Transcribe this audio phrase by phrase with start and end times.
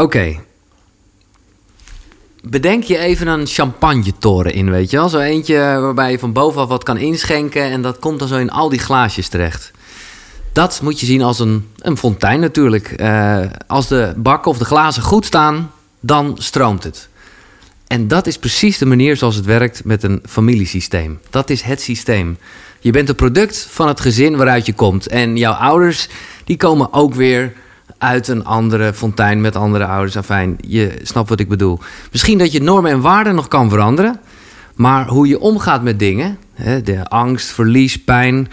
[0.00, 0.40] Oké.
[2.42, 5.08] Bedenk je even een champagnetoren in, weet je wel?
[5.08, 7.62] Zo eentje waarbij je van bovenaf wat kan inschenken...
[7.62, 9.70] en dat komt dan zo in al die glaasjes terecht.
[10.52, 12.88] Dat moet je zien als een, een fontein natuurlijk.
[12.88, 15.70] Eh, als de bakken of de glazen goed staan,
[16.00, 17.08] dan stroomt het.
[17.86, 21.20] En dat is precies de manier zoals het werkt met een familiesysteem.
[21.30, 22.38] Dat is het systeem.
[22.80, 25.06] Je bent een product van het gezin waaruit je komt.
[25.06, 26.08] En jouw ouders,
[26.44, 27.52] die komen ook weer
[27.98, 30.16] uit een andere fontein met andere ouders.
[30.16, 31.78] Afijn, je snapt wat ik bedoel.
[32.12, 34.20] Misschien dat je normen en waarden nog kan veranderen.
[34.74, 38.48] Maar hoe je omgaat met dingen, hè, de angst, verlies, pijn...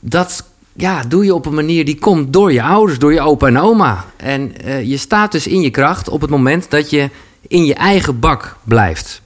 [0.00, 3.46] dat ja, doe je op een manier die komt door je ouders, door je opa
[3.46, 4.04] en oma.
[4.16, 7.10] En uh, je staat dus in je kracht op het moment dat je
[7.48, 9.22] in je eigen bak blijft.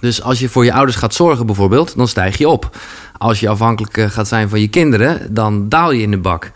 [0.00, 2.76] Dus als je voor je ouders gaat zorgen bijvoorbeeld, dan stijg je op.
[3.18, 6.50] Als je afhankelijk eh, gaat zijn van je kinderen, dan daal je in de bak.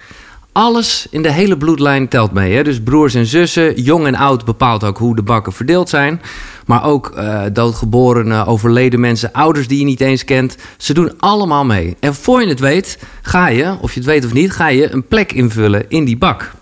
[0.53, 2.55] Alles in de hele bloedlijn telt mee.
[2.55, 2.63] Hè?
[2.63, 6.21] Dus broers en zussen, jong en oud bepaalt ook hoe de bakken verdeeld zijn.
[6.67, 10.57] Maar ook uh, doodgeboren, overleden mensen, ouders die je niet eens kent.
[10.77, 11.97] Ze doen allemaal mee.
[12.01, 14.93] En voor je het weet, ga je, of je het weet of niet, ga je
[14.93, 16.53] een plek invullen in die bak.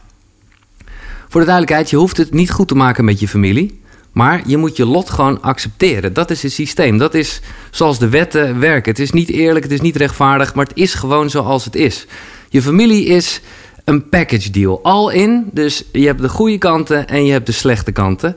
[1.28, 3.80] Voor de duidelijkheid, je hoeft het niet goed te maken met je familie.
[4.12, 6.12] Maar je moet je lot gewoon accepteren.
[6.12, 6.98] Dat is het systeem.
[6.98, 8.90] Dat is zoals de wetten werken.
[8.90, 12.06] Het is niet eerlijk, het is niet rechtvaardig, maar het is gewoon zoals het is.
[12.48, 13.40] Je familie is
[13.84, 14.80] een package deal.
[14.82, 15.48] Al in.
[15.52, 18.36] Dus je hebt de goede kanten en je hebt de slechte kanten.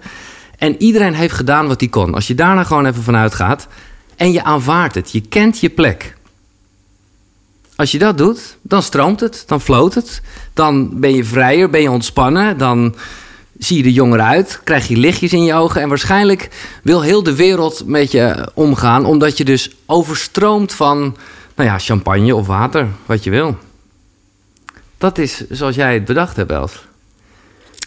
[0.57, 2.13] En iedereen heeft gedaan wat hij kon.
[2.13, 3.67] Als je daarna gewoon even vanuit gaat
[4.15, 6.15] en je aanvaardt het, je kent je plek.
[7.75, 10.21] Als je dat doet, dan stroomt het, dan floot het.
[10.53, 12.95] Dan ben je vrijer, ben je ontspannen, dan
[13.57, 16.49] zie je er jonger uit, krijg je lichtjes in je ogen en waarschijnlijk
[16.83, 20.99] wil heel de wereld met je omgaan, omdat je dus overstroomt van,
[21.55, 23.57] nou ja, champagne of water, wat je wil.
[25.03, 26.85] Dat is zoals jij het bedacht hebt, Els.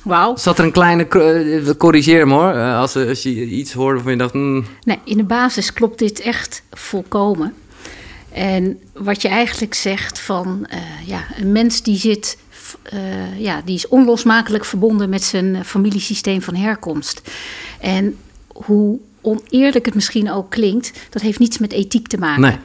[0.03, 0.37] Wauw.
[0.37, 4.13] Zat er een kleine, uh, corrigeer me hoor, uh, als, als, je iets hoorde waarvan
[4.13, 4.35] je dacht...
[4.35, 4.65] Mm.
[4.83, 7.55] Nee, in de basis klopt dit echt volkomen.
[8.33, 12.39] En wat je eigenlijk zegt van, uh, ja, een mens die zit
[12.93, 17.21] uh, ja, die is onlosmakelijk verbonden met zijn familiesysteem van herkomst.
[17.81, 22.43] En hoe oneerlijk het misschien ook klinkt, dat heeft niets met ethiek te maken.
[22.43, 22.57] Nee.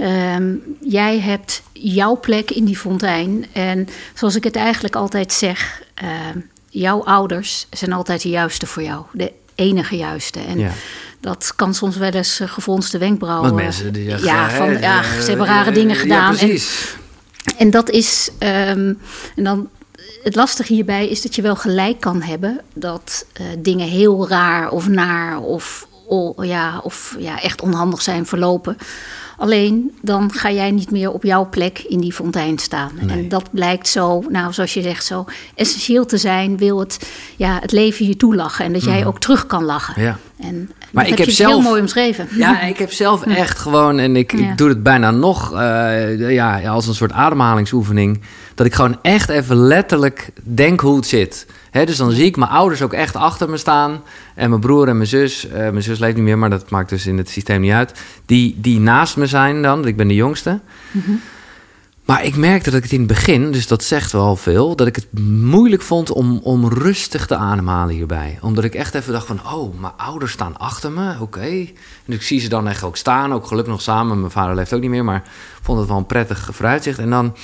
[0.00, 3.46] Um, jij hebt jouw plek in die fontein.
[3.52, 6.08] En zoals ik het eigenlijk altijd zeg, uh,
[6.68, 9.04] jouw ouders zijn altijd de juiste voor jou.
[9.12, 10.40] De enige juiste.
[10.40, 10.70] En ja.
[11.20, 13.50] dat kan soms wel eens uh, gefronste wenkbrauwen.
[13.50, 16.36] Want mensen die zeggen, ja, van, ja, ze hebben rare dingen gedaan.
[16.36, 16.58] En,
[17.58, 18.98] en dat is, um,
[19.36, 19.68] en dan
[20.22, 24.70] het lastige hierbij is dat je wel gelijk kan hebben dat uh, dingen heel raar
[24.70, 28.76] of naar of, oh, ja, of ja, echt onhandig zijn verlopen.
[29.36, 32.90] Alleen dan ga jij niet meer op jouw plek in die fontein staan.
[33.00, 33.18] Nee.
[33.18, 35.24] En dat blijkt zo, nou zoals je zegt, zo
[35.54, 36.56] essentieel te zijn.
[36.56, 39.06] Wil het, ja, het leven je toelachen en dat jij Mhm.
[39.08, 40.02] ook terug kan lachen.
[40.02, 40.18] Ja.
[40.40, 42.28] En Maar ik heb heb je heel zelf- mooi omschreven.
[42.36, 44.50] Ja, ik heb zelf echt gewoon, en ik, Ja.
[44.50, 48.20] ik doe het bijna nog eh, ja, als een soort ademhalingsoefening,
[48.54, 51.46] dat ik gewoon echt even letterlijk denk hoe het zit.
[51.82, 54.02] Dus dan zie ik mijn ouders ook echt achter me staan.
[54.34, 56.88] En mijn broer en mijn zus, eh, mijn zus leeft niet meer, maar dat maakt
[56.88, 57.92] dus in het systeem niet uit.
[58.26, 60.60] Die, die naast me zijn dan, ik ben de jongste.
[60.90, 61.10] Mhm.
[62.04, 64.86] Maar ik merkte dat ik het in het begin, dus dat zegt wel veel, dat
[64.86, 68.38] ik het moeilijk vond om, om rustig te ademhalen hierbij.
[68.40, 71.40] Omdat ik echt even dacht van, oh, mijn ouders staan achter me, oké.
[72.06, 74.18] En ik zie ze dan echt ook staan, ook gelukkig nog samen.
[74.18, 75.22] Mijn vader leeft ook niet meer, maar
[75.56, 76.98] ik vond het wel een prettig vooruitzicht.
[76.98, 77.34] En dan...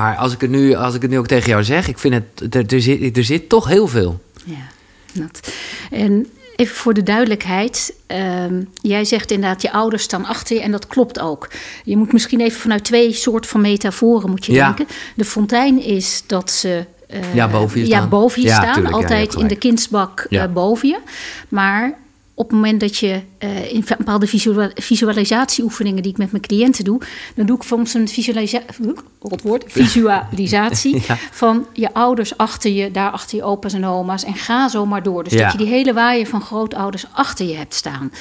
[0.00, 2.14] Maar als ik het nu, als ik het nu ook tegen jou zeg, ik vind
[2.14, 4.20] het, er, er, zit, er zit toch heel veel.
[4.44, 4.56] Ja,
[5.12, 5.52] dat.
[5.90, 7.94] En even voor de duidelijkheid.
[8.06, 11.48] ehm, jij zegt inderdaad, je ouders staan achter je en dat klopt ook.
[11.84, 14.66] Je moet misschien even vanuit twee soorten van metaforen moet je Ja.
[14.66, 14.94] denken.
[15.16, 16.84] De fontein is dat ze...
[17.08, 18.08] eh, Ja, boven je Ja, staan.
[18.08, 18.72] boven je Ja, staan.
[18.74, 20.42] tuurlijk, ja, je altijd in de kindsbak Ja.
[20.46, 20.98] eh, boven je.
[21.48, 21.98] Maar
[22.40, 26.84] op het moment dat je eh, in bepaalde visual- visualisatieoefeningen die ik met mijn cliënten
[26.84, 27.00] doe,
[27.34, 28.60] dan doe ik soms een visualisa
[29.42, 31.16] woord, visualisatie Ja.
[31.30, 35.02] van je ouders achter je, daar achter je opa's en oma's en ga zo maar
[35.02, 35.24] door.
[35.24, 35.42] Dus Ja.
[35.42, 38.12] dat je die hele waaier van grootouders achter je hebt staan.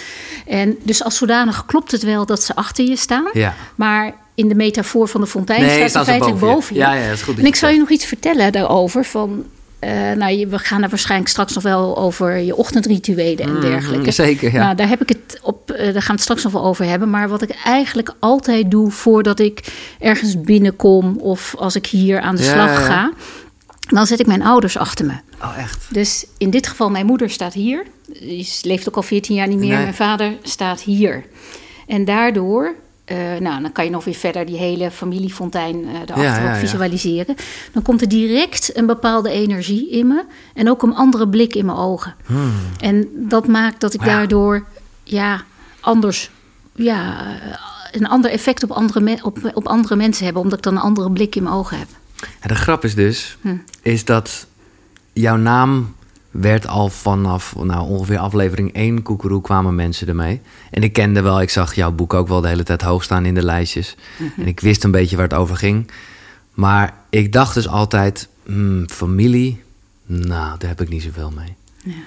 [0.47, 3.55] En dus als zodanig klopt het wel dat ze achter je staan, Ja.
[3.75, 6.53] maar in de metafoor van de fontein Nee, staat ze feitelijk boven je.
[6.55, 6.81] boven je.
[6.81, 9.45] Ja, ja, dat is goed En ik zal je nog iets vertellen daarover van.
[9.79, 13.61] Eh, nou, je- we gaan er waarschijnlijk straks nog wel over je ochtendrituelen en Mhm,
[13.61, 14.11] dergelijke.
[14.11, 14.63] zeker, ja.
[14.63, 15.71] Nou, daar heb ik het op.
[15.71, 17.09] eh, daar gaan we het straks nog wel over hebben.
[17.09, 19.63] Maar wat ik eigenlijk altijd doe voordat ik
[19.99, 22.85] ergens binnenkom of als ik hier aan de Ja, slag ja.
[22.85, 23.11] ga,
[23.89, 25.13] dan zet ik mijn ouders achter me.
[25.43, 25.85] Oh, echt?
[25.89, 27.85] Dus in dit geval, mijn moeder staat hier.
[28.19, 29.73] Die leeft ook al 14 jaar niet meer.
[29.73, 29.81] Nee.
[29.81, 31.23] Mijn vader staat hier.
[31.87, 32.73] En daardoor
[33.09, 36.53] eh, nou, dan kan je nog weer verder die hele familiefontein uh, erachter Ja, ja,
[36.53, 36.55] ja.
[36.55, 37.35] visualiseren.
[37.71, 40.23] Dan komt er direct een bepaalde energie in me
[40.53, 42.15] en ook een andere blik in mijn ogen.
[42.79, 44.09] En dat maakt dat ik Hmm.
[44.09, 44.65] Daardoor
[45.03, 45.43] ja,
[45.79, 46.31] anders,
[46.75, 47.25] ja,
[47.91, 51.11] een ander effect op andere, op, op andere mensen heb, omdat ik dan een andere
[51.11, 51.87] blik in mijn ogen heb.
[52.47, 53.55] De grap is dus, Hm.
[53.81, 54.47] is dat
[55.13, 55.95] jouw naam
[56.31, 60.41] werd al vanaf nou, ongeveer aflevering 1 Koekeroe kwamen mensen ermee.
[60.71, 63.25] En ik kende wel, ik zag jouw boek ook wel de hele tijd hoog staan
[63.25, 63.95] in de lijstjes.
[64.17, 64.41] Mhm.
[64.41, 65.91] En ik wist een beetje waar het over ging.
[66.53, 69.61] Maar ik dacht dus altijd, hmm, familie,
[70.05, 71.55] nou, daar heb ik niet zoveel mee.
[71.83, 72.01] Ja.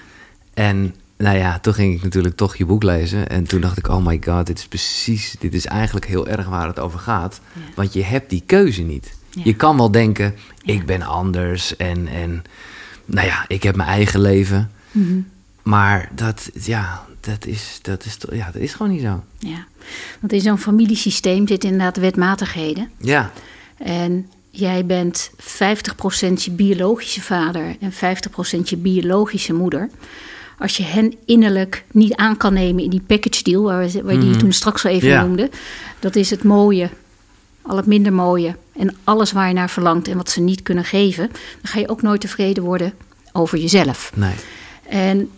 [0.53, 3.29] En nou ja, toen ging ik natuurlijk toch je boek lezen.
[3.29, 6.47] En toen dacht ik, oh my god, dit is precies, dit is eigenlijk heel erg
[6.47, 7.41] waar het over gaat.
[7.53, 7.61] Ja.
[7.75, 9.13] Want je hebt die keuze niet.
[9.29, 9.41] Ja.
[9.45, 12.43] Je kan wel denken, ik ben anders en, en
[13.05, 14.71] nou ja, ik heb mijn eigen leven.
[14.91, 15.19] Mhm.
[15.63, 19.23] Maar dat, ja, dat is, dat is, ja, dat is gewoon niet zo.
[19.39, 19.65] Ja,
[20.19, 22.89] want in zo'n familiesysteem zitten inderdaad wetmatigheden.
[22.97, 23.31] Ja,
[23.77, 27.95] En jij bent 50% je biologische vader en 50%
[28.63, 29.89] je biologische moeder.
[30.59, 34.19] Als je hen innerlijk niet aan kan nemen in die package deal, waar, we, waar
[34.19, 35.21] die je toen straks al even Ja.
[35.25, 35.49] noemde,
[35.99, 36.89] dat is het mooie,
[37.63, 40.85] al het minder mooie en alles waar je naar verlangt en wat ze niet kunnen
[40.85, 42.93] geven, dan ga je ook nooit tevreden worden
[43.31, 44.11] over jezelf.
[44.15, 44.35] nee.
[44.89, 45.29] En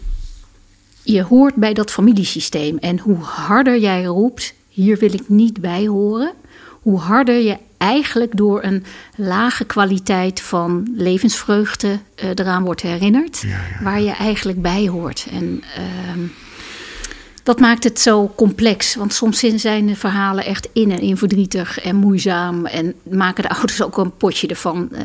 [1.02, 2.78] je hoort bij dat familiesysteem.
[2.78, 6.34] En hoe harder jij roept, hier wil ik niet bij horen,
[6.82, 8.84] hoe harder je eigenlijk door een
[9.16, 13.46] lage kwaliteit van levensvreugde eh, eraan wordt herinnerd,
[13.82, 15.28] waar je eigenlijk bij hoort.
[15.32, 16.20] En ehm,
[17.46, 21.80] dat maakt het zo complex, want soms zijn de verhalen echt in en in verdrietig
[21.80, 24.90] en moeizaam en maken de ouders ook een potje ervan.
[24.92, 25.04] Eh,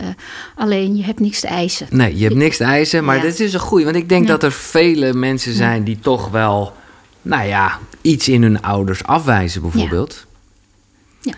[0.54, 1.87] alleen je hebt niks te eisen.
[1.90, 3.22] Nee, je hebt niks te eisen, maar Ja.
[3.22, 3.84] dit is een goeie.
[3.84, 6.76] Want ik denk dat er vele mensen zijn die toch wel,
[7.22, 10.26] nou ja, iets in hun ouders afwijzen bijvoorbeeld.
[11.20, 11.34] Ja.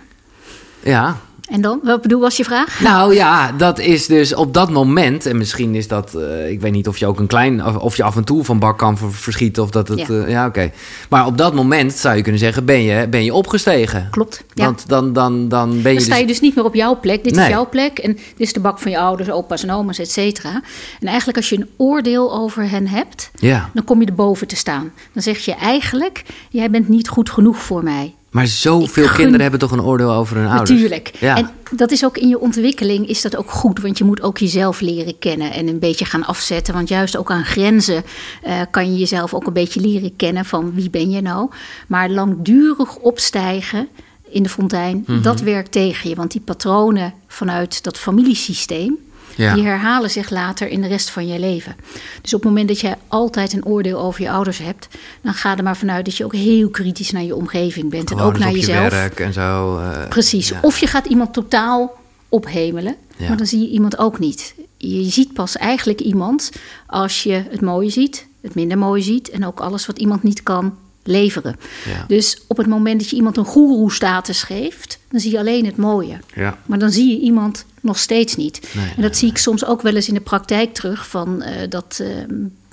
[0.82, 1.20] Ja,
[1.52, 2.80] En dan, wat bedoel was je vraag?
[2.80, 6.72] Nou ja, dat is dus op dat moment, en misschien is dat, eh, ik weet
[6.72, 8.98] niet of je ook een klein, of, of je af en toe van bak kan
[8.98, 10.14] ver- verschieten of dat het, Ja.
[10.14, 10.70] ja, ja oké.
[11.08, 14.08] Maar op dat moment zou je kunnen zeggen, ben je, ben je opgestegen.
[14.10, 14.44] Klopt.
[14.54, 14.64] Ja.
[14.64, 17.00] Want dan, dan, dan ben je Dan sta je dus, dus niet meer op jouw
[17.00, 17.24] plek.
[17.24, 17.44] Dit Nee.
[17.44, 20.10] is jouw plek en dit is de bak van je ouders, opa's en oma's, et
[20.10, 20.62] cetera.
[21.00, 23.70] En eigenlijk als je een oordeel over hen hebt, ja.
[23.74, 24.92] dan kom je erboven te staan.
[25.12, 28.14] Dan zeg je eigenlijk, jij bent niet goed genoeg voor mij.
[28.32, 30.70] Maar zoveel gun- kinderen hebben toch een oordeel over hun ouders?
[30.70, 31.10] Natuurlijk.
[31.20, 31.36] Ja.
[31.36, 34.38] En dat is ook in je ontwikkeling is dat ook goed, want je moet ook
[34.38, 36.74] jezelf leren kennen en een beetje gaan afzetten.
[36.74, 38.02] Want juist ook aan grenzen
[38.42, 41.50] eh, kan je jezelf ook een beetje leren kennen van wie ben je nou.
[41.86, 43.88] Maar langdurig opstijgen
[44.28, 45.22] in de fontein, Mhm.
[45.22, 46.16] dat werkt tegen je.
[46.16, 48.98] Want die patronen vanuit dat familiesysteem,
[49.36, 49.54] Ja.
[49.54, 51.76] die herhalen zich later in de rest van je leven.
[52.22, 54.88] Dus op het moment dat je altijd een oordeel over je ouders hebt,
[55.20, 58.22] dan ga er maar vanuit dat je ook heel kritisch naar je omgeving bent Gewoon
[58.22, 58.84] en ook naar jezelf.
[58.84, 59.78] je werk en zo.
[59.78, 60.48] eh, Precies.
[60.48, 60.58] ja.
[60.62, 63.28] Of je gaat iemand totaal ophemelen, Ja.
[63.28, 64.54] maar dan zie je iemand ook niet.
[64.76, 66.50] Je ziet pas eigenlijk iemand
[66.86, 70.42] als je het mooie ziet, het minder mooie ziet en ook alles wat iemand niet
[70.42, 70.74] kan
[71.04, 71.56] leveren.
[71.84, 72.04] Ja.
[72.08, 75.76] Dus op het moment dat je iemand een goeroe-status geeft, dan zie je alleen het
[75.76, 76.18] mooie.
[76.34, 76.58] Ja.
[76.66, 78.72] Maar dan zie je iemand nog steeds niet.
[78.74, 81.08] Nee, en dat zie ik soms ook wel eens in de praktijk terug.
[81.08, 82.08] Van eh, dat eh,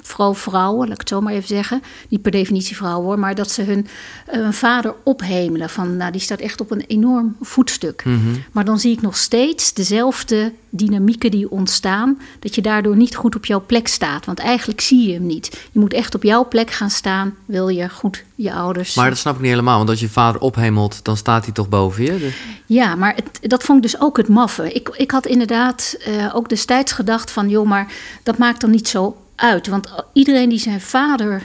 [0.09, 1.81] vooral vrouwen, laat ik het zo maar even zeggen.
[2.09, 3.19] Niet per definitie vrouwen hoor.
[3.19, 3.87] Maar dat ze hun
[4.25, 5.69] eh, vader ophemelen.
[5.69, 8.05] Van nou, die staat echt op een enorm voetstuk.
[8.05, 8.17] Mhm.
[8.51, 12.19] Maar dan zie ik nog steeds dezelfde dynamieken die ontstaan.
[12.39, 14.25] Dat je daardoor niet goed op jouw plek staat.
[14.25, 15.67] Want eigenlijk zie je hem niet.
[15.71, 17.35] Je moet echt op jouw plek gaan staan.
[17.45, 18.95] Wil je goed je ouders.
[18.95, 21.69] Maar dat snap ik niet helemaal, want als je vader ophemelt, dan staat hij toch
[21.69, 22.19] boven je?
[22.19, 22.35] Dus-
[22.65, 24.73] Ja, maar het, dat vond ik dus ook het maffe.
[24.73, 27.49] Ik, ik had inderdaad eh, ook destijds gedacht van...
[27.49, 27.91] joh, maar
[28.23, 29.67] dat maakt dan niet zo uit.
[29.67, 31.43] Want iedereen die zijn vader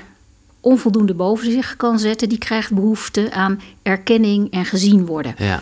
[0.61, 2.29] onvoldoende boven zich kan zetten...
[2.29, 5.35] die krijgt behoefte aan erkenning en gezien worden.
[5.39, 5.61] Ja.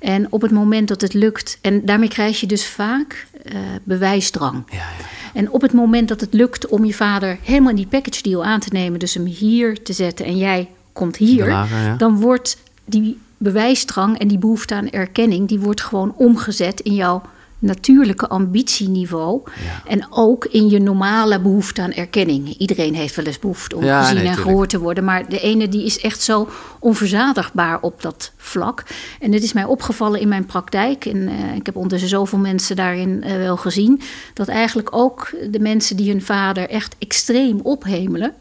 [0.00, 1.58] En op het moment dat het lukt...
[1.60, 4.64] en daarmee krijg je dus vaak eh, bewijsdrang.
[4.70, 5.06] Ja, ja.
[5.34, 8.44] En op het moment dat het lukt om je vader helemaal in die package deal
[8.44, 8.98] aan te nemen...
[8.98, 11.46] dus hem hier te zetten en jij komt hier...
[11.46, 11.96] Lager, ja.
[11.96, 15.48] dan wordt die bewijsdrang en die behoefte aan erkenning...
[15.48, 17.22] die wordt gewoon omgezet in jouw
[17.62, 19.42] natuurlijke ambitieniveau...
[19.44, 19.90] Ja.
[19.90, 22.54] en ook in je normale behoefte aan erkenning.
[22.58, 24.48] Iedereen heeft wel eens behoefte om Ja, gezien nee, en tuurlijk.
[24.48, 25.04] gehoord te worden...
[25.04, 28.84] maar de ene die is echt zo onverzadigbaar op dat vlak.
[29.20, 31.04] En het is mij opgevallen in mijn praktijk...
[31.04, 34.00] en eh, ik heb ondertussen zoveel mensen daarin eh, wel gezien...
[34.34, 38.34] dat eigenlijk ook de mensen die hun vader echt extreem ophemelen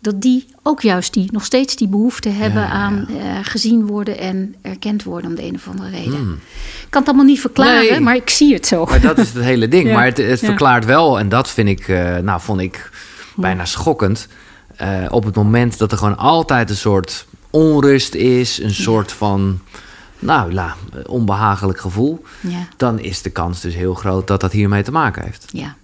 [0.00, 3.86] dat die ook juist die, nog steeds die behoefte hebben Ja, ja, aan eh, gezien
[3.86, 6.40] worden en erkend worden om de een of andere reden.
[6.82, 7.90] Ik kan het allemaal niet verklaren, Hmm.
[7.90, 8.00] Nee.
[8.00, 8.84] maar ik zie het zo.
[8.84, 9.86] Maar dat is het hele ding.
[9.88, 9.94] Ja.
[9.94, 10.46] Maar het, het Ja.
[10.46, 12.90] verklaart wel, en dat vind ik, eh, nou, vond ik
[13.36, 14.28] bijna schokkend.
[14.76, 19.60] eh, op het moment dat er gewoon altijd een soort onrust is, een soort van
[20.18, 20.74] nou, la,
[21.06, 22.24] onbehagelijk gevoel.
[22.40, 25.44] Ja, Dan is de kans dus heel groot dat dat hiermee te maken heeft.
[25.52, 25.74] ja.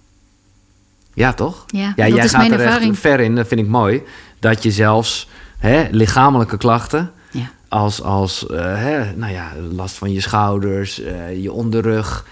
[1.15, 1.63] Ja, toch?
[1.67, 2.91] Ja, ja dat jij is gaat mijn er ervaring.
[2.91, 4.03] echt ver in, dat vind ik mooi.
[4.39, 7.51] Dat je zelfs hè, lichamelijke klachten, ja.
[7.67, 12.25] als, als eh, hè, nou ja, last van je schouders, eh, je onderrug,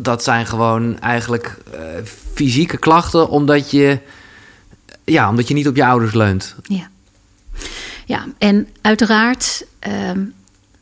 [0.00, 1.80] dat zijn gewoon eigenlijk eh,
[2.34, 3.98] fysieke klachten, omdat je,
[5.04, 6.54] ja, omdat je niet op je ouders leunt.
[6.62, 6.88] Ja.
[8.04, 10.20] ja, en uiteraard, ehm,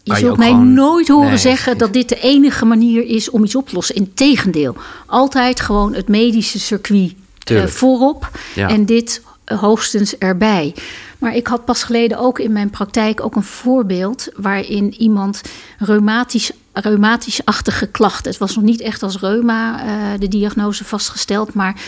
[0.03, 3.45] je zult mij gewoon- nooit horen Nee, zeggen dat dit de enige manier is om
[3.45, 3.95] iets op te lossen.
[3.95, 8.69] Integendeel, altijd gewoon het medische circuit eh, voorop Ja.
[8.69, 10.75] en dit eh, hoogstens erbij.
[11.19, 15.41] Maar ik had pas geleden ook in mijn praktijk ook een voorbeeld waarin iemand
[15.79, 18.31] reumatisch, reumatisch-achtige klachten.
[18.31, 21.81] Het was nog niet echt als reuma eh, de diagnose vastgesteld, maar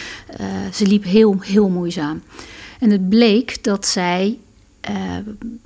[0.72, 2.22] ze liep heel, heel moeizaam.
[2.80, 4.38] En het bleek dat zij.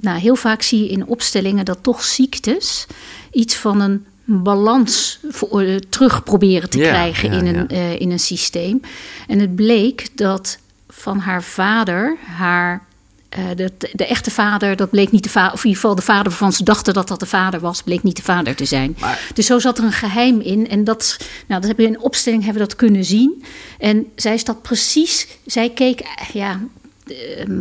[0.00, 2.87] nou, heel vaak zie je in opstellingen dat toch ziektes
[3.30, 8.18] iets van een balans voor, eh, terug proberen te krijgen in, een, eh, in een
[8.18, 8.80] systeem.
[9.28, 10.58] En het bleek dat
[10.88, 12.87] van haar vader, haar,
[13.28, 16.02] eh, de, de echte vader, dat bleek niet de vader, of in ieder geval de
[16.02, 18.97] vader waarvan ze dachten dat dat de vader was, bleek niet de vader te zijn.
[19.00, 20.68] Maar- Dus zo zat er een geheim in.
[20.68, 21.16] En dat,
[21.47, 23.44] nou, dat hebben we in opstelling hebben we dat kunnen zien.
[23.78, 26.61] En zij is dat precies, zij keek, ja,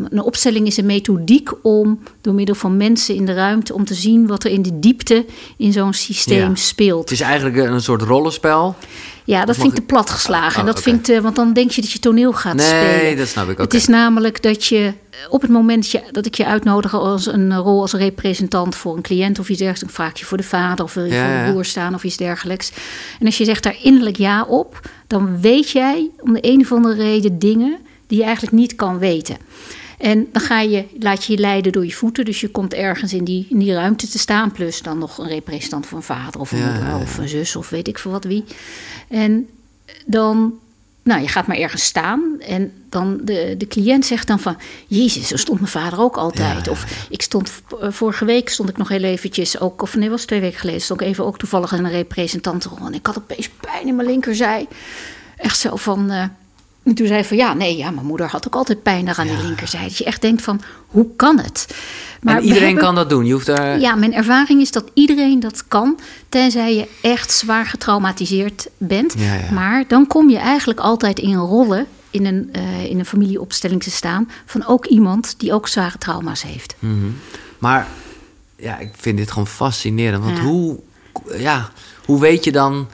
[0.10, 3.94] een opstelling is een methodiek om door middel van mensen in de ruimte om te
[3.94, 5.26] zien wat er in de diepte
[5.58, 6.56] in zo'n systeem Ja.
[6.56, 7.02] speelt.
[7.02, 8.76] Het is eigenlijk een soort rollenspel.
[9.24, 10.54] Ja, dat vind ik te plat geslagen.
[10.54, 12.66] Oh, en dat vind ik te- want dan denk je dat je toneel gaat Nee,
[12.66, 13.18] spelen.
[13.18, 13.52] dat snap ik.
[13.52, 13.62] Oké.
[13.62, 14.78] Het is namelijk dat je
[15.10, 18.96] eh, op het moment je- dat ik je uitnodig als een rol als representant voor
[18.96, 21.36] een cliënt of iets dergelijks, dan vraag je voor de vader of wil je Ja,
[21.38, 22.72] voor de broer staan of iets dergelijks.
[23.20, 26.72] En als je zegt daar innerlijk ja op, dan weet jij om de een of
[26.72, 27.78] andere reden dingen
[28.08, 29.38] die je eigenlijk niet kan weten.
[29.98, 32.26] En dan ga je, laat je je leiden door je voeten.
[32.26, 34.52] Dus je komt ergens in die, in die ruimte te staan.
[34.52, 37.56] Plus dan nog een representant van een vader of een Ja, moeder of een zus
[37.56, 38.44] of weet ik veel wat wie.
[39.08, 39.50] En
[40.06, 40.54] dan,
[41.04, 42.36] nou, je gaat maar ergens staan.
[42.40, 44.58] En dan de, de cliënt zegt dan van...
[44.88, 46.66] Jezus, zo stond mijn vader ook altijd.
[46.66, 49.82] Ja, Of ik stond, eh, vorige week stond ik nog heel eventjes ook...
[49.82, 50.82] Of nee, was twee weken geleden.
[50.82, 52.86] Stond ik even ook toevallig in een representantenrol.
[52.88, 54.68] En ik had opeens pijn in mijn linkerzij.
[55.38, 56.10] Echt zo van...
[56.12, 56.24] eh,
[56.88, 59.28] en toen zei hij van ja, nee, ja, mijn moeder had ook altijd pijn aan
[59.28, 59.84] die linkerzij.
[59.84, 61.76] Dat je echt denkt van, hoe kan het?
[62.24, 63.26] en we iedereen hebben- kan dat doen.
[63.26, 63.80] Je hoeft daar...
[63.80, 69.14] ja, mijn ervaring is dat iedereen dat kan, tenzij je echt zwaar getraumatiseerd bent.
[69.18, 69.52] Ja, ja.
[69.52, 73.92] Maar dan kom je eigenlijk altijd in rollen in een, eh, in een familieopstelling te
[73.92, 76.76] staan van ook iemand die ook zware trauma's heeft.
[76.80, 76.96] Mhm.
[77.58, 77.88] Maar
[78.56, 80.24] ja, ik vind dit gewoon fascinerend.
[80.24, 80.44] Want Ja.
[80.44, 80.80] hoe,
[81.38, 81.70] ja,
[82.06, 82.88] hoe weet je dan...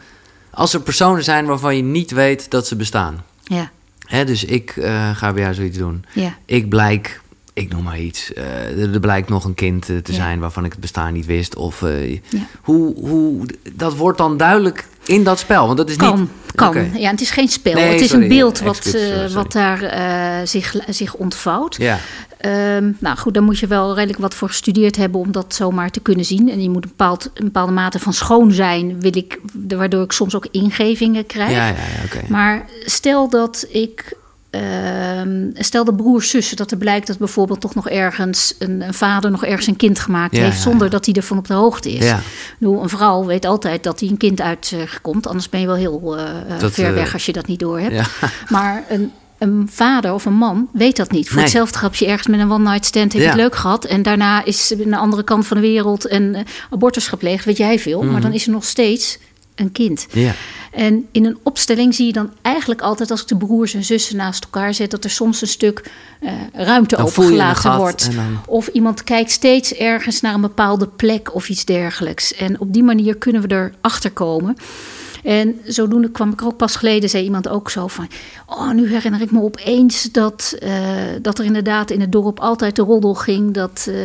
[0.49, 3.23] Als er personen zijn waarvan je niet weet dat ze bestaan.
[3.43, 3.71] Ja,
[4.13, 6.05] Hè, dus ik eh, ga bij jou zoiets doen.
[6.13, 7.21] ja, Ik blijk,
[7.53, 8.33] ik noem maar iets.
[8.33, 10.17] eh, er, blijkt nog een kind eh, te Ja.
[10.17, 11.55] zijn waarvan ik het bestaan niet wist.
[11.55, 11.81] Of
[12.29, 12.39] Ja.
[12.61, 15.65] hoe, hoe, dat wordt dan duidelijk in dat spel.
[15.65, 16.29] Want dat is kan, niet.
[16.55, 16.89] kan.
[16.99, 17.73] Ja, het is geen spel.
[17.73, 18.95] Nee, het is sorry, een beeld wat,
[19.33, 19.91] wat daar
[20.47, 21.75] zich, zich ontvouwt.
[21.79, 21.99] Ja,
[22.43, 25.89] Ehm, nou goed, daar moet je wel redelijk wat voor gestudeerd hebben om dat zomaar
[25.91, 26.49] te kunnen zien.
[26.49, 30.11] En je moet een, bepaald, een bepaalde mate van schoon zijn, wil ik, waardoor ik
[30.11, 31.51] soms ook ingevingen krijg.
[31.51, 31.75] ja, ja.
[32.27, 34.17] Maar stel dat ik.
[34.49, 38.93] ehm, stel de broers, zussen, dat er blijkt dat bijvoorbeeld toch nog ergens een, een
[38.93, 40.91] vader nog ergens een kind gemaakt Ja, heeft, zonder ja.
[40.91, 42.05] dat hij ervan op de hoogte is.
[42.05, 42.19] Ja.
[42.59, 46.17] Bedoel, een vrouw weet altijd dat hij een kind uitkomt, anders ben je wel heel
[46.17, 48.09] eh, eh, Dat, ver eh, weg als je dat niet door hebt.
[48.49, 49.11] Maar een,
[49.43, 51.25] een vader of een man weet dat niet.
[51.27, 51.43] Voor Nee.
[51.45, 53.31] hetzelfde grapje ergens met een one-night stand heeft Ja.
[53.31, 53.85] het leuk gehad.
[53.85, 57.57] En daarna is aan de andere kant van de wereld een eh, abortus gepleegd, weet
[57.57, 58.01] jij veel.
[58.01, 58.11] Mhm.
[58.11, 59.17] Maar dan is er nog steeds
[59.55, 60.07] een kind.
[60.11, 60.33] ja.
[60.71, 64.15] En in een opstelling zie je dan eigenlijk altijd, als ik de broers en zussen
[64.15, 68.15] naast elkaar zet, dat er soms een stuk eh, ruimte Dan opengelaten gat wordt.
[68.15, 72.33] dan- Of iemand kijkt steeds ergens naar een bepaalde plek of iets dergelijks.
[72.35, 74.57] En op die manier kunnen we erachter komen.
[75.23, 78.07] En zodoende kwam ik er ook pas geleden, zei iemand ook zo van...
[78.45, 80.85] oh, nu herinner ik me opeens dat, eh,
[81.21, 83.53] dat er inderdaad in het dorp altijd de roddel ging...
[83.53, 83.95] dat, eh,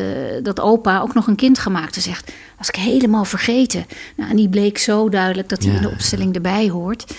[0.43, 2.05] dat opa ook nog een kind gemaakt had.
[2.05, 3.87] Zegt, was ik helemaal vergeten.
[4.17, 7.15] Nou, en die bleek zo duidelijk dat hij Ja, in de opstelling erbij hoort.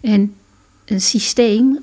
[0.00, 0.34] En
[0.84, 1.78] een systeem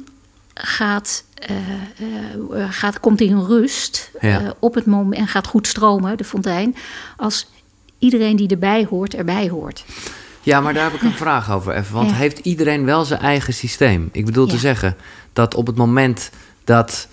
[0.53, 4.53] gaat, eh, gaat, komt in rust Ja.
[4.59, 6.75] op het moment en gaat goed stromen, de fontein...
[7.17, 7.47] als
[7.99, 9.83] iedereen die erbij hoort, erbij hoort.
[10.49, 11.93] Ja, maar daar heb ik een vraag over even.
[11.93, 12.15] Want Ja.
[12.15, 14.09] heeft iedereen wel zijn eigen systeem?
[14.11, 14.95] Ik bedoel te zeggen
[15.33, 16.29] dat op het moment
[16.63, 17.07] dat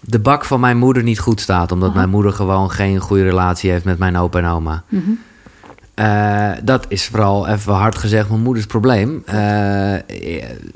[0.00, 1.98] de bak van mijn moeder niet goed staat, omdat Aha.
[1.98, 4.82] mijn moeder gewoon geen goede relatie heeft met mijn opa en oma.
[4.88, 5.02] Mhm.
[5.94, 9.22] Eh, dat is vooral even hard gezegd mijn moeders probleem.
[9.26, 9.94] Eh,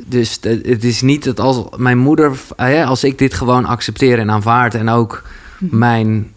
[0.06, 4.30] dus het is niet dat als mijn moeder, eh, als ik dit gewoon accepteer en
[4.30, 5.22] aanvaard en ook
[5.58, 5.78] Mhm.
[5.78, 6.32] mijn,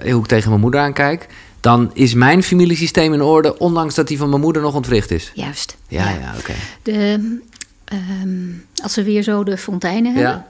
[0.00, 1.28] eh, hoe ik tegen mijn moeder aankijk,
[1.62, 5.32] dan is mijn familiesysteem in orde, ondanks dat die van mijn moeder nog ontwricht is.
[5.34, 5.76] Juist.
[5.88, 6.52] Ja, ja, oké.
[7.84, 8.50] Ehm,
[8.82, 10.32] als we weer zo de fonteinen hebben.
[10.32, 10.46] Ja.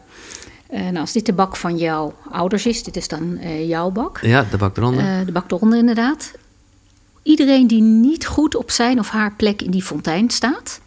[0.78, 4.18] En als dit de bak van jouw ouders is, dit is dan eh, jouw bak.
[4.22, 5.04] Ja, de bak eronder.
[5.04, 6.30] Eh, de bak eronder inderdaad.
[7.22, 10.80] Iedereen die niet goed op zijn of haar plek in die fontein staat.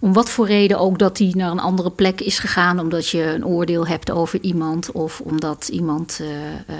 [0.00, 2.78] Om wat voor reden ook dat die naar een andere plek is gegaan.
[2.80, 4.92] Omdat je een oordeel hebt over iemand.
[4.92, 6.20] Of omdat iemand.
[6.20, 6.74] eh,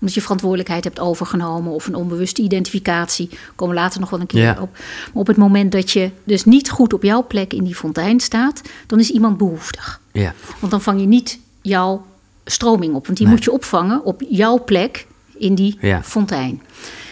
[0.00, 1.72] omdat je verantwoordelijkheid hebt overgenomen.
[1.72, 3.28] Of een onbewuste identificatie.
[3.54, 4.56] Komen we later nog wel een keer Ja.
[4.60, 4.70] op.
[4.72, 8.20] Maar op het moment dat je dus niet goed op jouw plek in die fontein
[8.20, 8.60] staat.
[8.86, 10.00] Dan is iemand behoeftig.
[10.12, 10.34] ja.
[10.58, 12.06] Want dan vang je niet jouw
[12.44, 13.06] stroming op.
[13.06, 13.36] Want die Nee.
[13.36, 15.06] moet je opvangen op jouw plek
[15.38, 16.02] in die Ja.
[16.02, 16.62] fontein.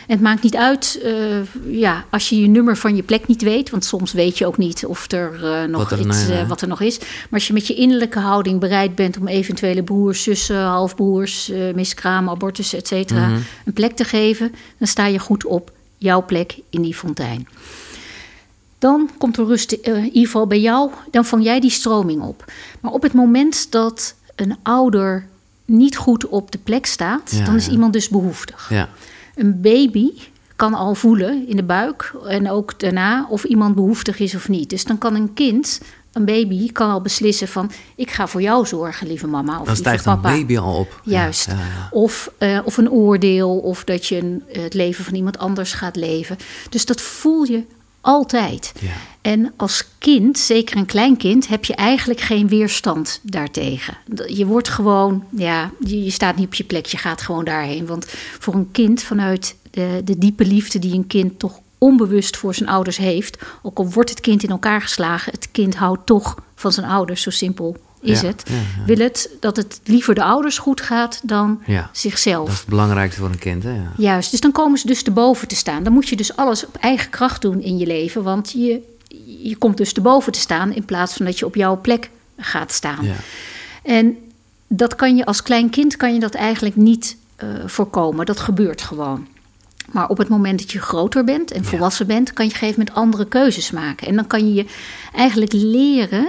[0.06, 1.12] En het maakt niet uit eh,
[1.80, 3.70] ja, als je je nummer van je plek niet weet.
[3.70, 6.60] Want soms weet je ook niet of er eh, nog Wat er- iets eh, wat
[6.60, 6.98] er nog is.
[6.98, 12.30] Maar als je met je innerlijke houding bereid bent om eventuele broers, zussen, halfbroers, miskramen,
[12.32, 13.38] abortus, et cetera, Mhm.
[13.64, 17.48] een plek te geven, dan sta je goed op jouw plek in die fontein.
[18.78, 22.44] Dan komt er rust, in ieder geval bij jou, dan vang jij die stroming op.
[22.80, 25.26] Maar op het moment dat een ouder
[25.64, 27.72] niet goed op de plek staat, Ja, dan is ja.
[27.72, 28.66] iemand dus behoeftig.
[28.70, 28.88] ja.
[29.34, 30.10] Een baby
[30.56, 34.70] kan al voelen in de buik en ook daarna of iemand behoeftig is of niet.
[34.70, 35.80] Dus dan kan een kind,
[36.12, 37.70] een baby, kan al beslissen van...
[37.96, 40.36] ik ga voor jou zorgen, lieve mama of Dan lieve stijgt een papa.
[40.36, 41.00] baby al op.
[41.04, 41.46] Juist.
[41.46, 41.88] Ja, ja, ja.
[41.90, 45.96] Of, eh, of een oordeel, of dat je een, het leven van iemand anders gaat
[45.96, 46.36] leven.
[46.70, 47.64] Dus dat voel je
[48.04, 48.72] altijd.
[48.80, 48.92] Ja.
[49.20, 53.96] En als kind, zeker een klein kind, heb je eigenlijk geen weerstand daartegen.
[54.26, 57.86] Je wordt gewoon, ja, je, staat niet op je plek, je gaat gewoon daarheen.
[57.86, 58.06] Want
[58.38, 62.68] voor een kind, vanuit de, de diepe liefde die een kind toch onbewust voor zijn
[62.68, 66.72] ouders heeft, ook al wordt het kind in elkaar geslagen, het kind houdt toch van
[66.72, 68.42] zijn ouders, zo simpel is Ja, het.
[68.48, 68.84] ja, ja.
[68.86, 72.44] Wil het dat het liever de ouders goed gaat dan zichzelf.
[72.44, 73.72] Dat is het belangrijkste voor een kind, hè?
[73.74, 73.92] Ja.
[73.96, 75.82] Juist, dus dan komen ze dus te boven te staan.
[75.82, 78.80] Dan moet je dus alles op eigen kracht doen in je leven, want je,
[79.42, 82.10] je komt dus te boven te staan in plaats van dat je op jouw plek
[82.38, 83.04] gaat staan.
[83.04, 83.14] Ja.
[83.82, 84.16] En
[84.68, 88.26] dat kan je als klein kind kan je dat eigenlijk niet eh, voorkomen.
[88.26, 89.26] Dat gebeurt gewoon.
[89.92, 92.66] Maar op het moment dat je groter bent en volwassen bent, kan je op een
[92.66, 94.06] gegeven moment andere keuzes maken.
[94.06, 94.66] En dan kan je je
[95.14, 96.28] eigenlijk leren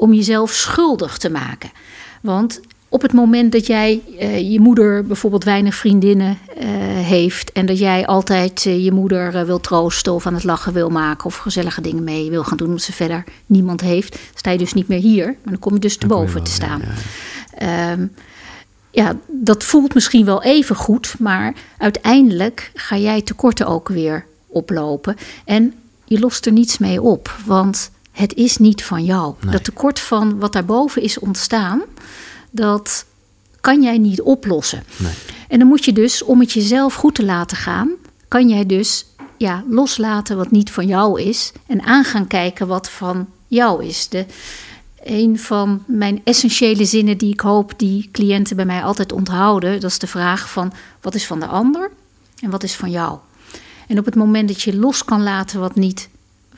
[0.00, 1.70] om jezelf schuldig te maken.
[2.20, 6.66] Want op het moment dat jij eh, je moeder bijvoorbeeld weinig vriendinnen eh,
[7.06, 10.88] heeft en dat jij altijd eh, je moeder wil troosten of aan het lachen wil
[10.88, 14.58] maken of gezellige dingen mee wil gaan doen omdat ze verder niemand heeft, sta je
[14.58, 16.80] dus niet meer hier, maar dan kom je dus te boven te staan.
[16.80, 16.88] ja,
[17.58, 17.92] ja.
[17.92, 18.06] Ehm,
[18.90, 25.16] ja, dat voelt misschien wel even goed, maar uiteindelijk ga jij tekorten ook weer oplopen.
[25.44, 29.34] En je lost er niets mee op, want het is niet van jou.
[29.40, 29.52] Nee.
[29.52, 31.82] Dat tekort van wat daarboven is ontstaan,
[32.50, 33.04] dat
[33.60, 34.84] kan jij niet oplossen.
[34.96, 35.12] Nee.
[35.48, 37.90] En dan moet je dus, om het jezelf goed te laten gaan,
[38.28, 42.90] kan jij dus ja, loslaten wat niet van jou is en aan gaan kijken wat
[42.90, 44.08] van jou is.
[44.08, 44.26] De,
[45.04, 49.90] een van mijn essentiële zinnen die ik hoop die cliënten bij mij altijd onthouden, dat
[49.90, 51.90] is de vraag van wat is van de ander
[52.40, 53.18] en wat is van jou.
[53.86, 56.08] En op het moment dat je los kan laten wat niet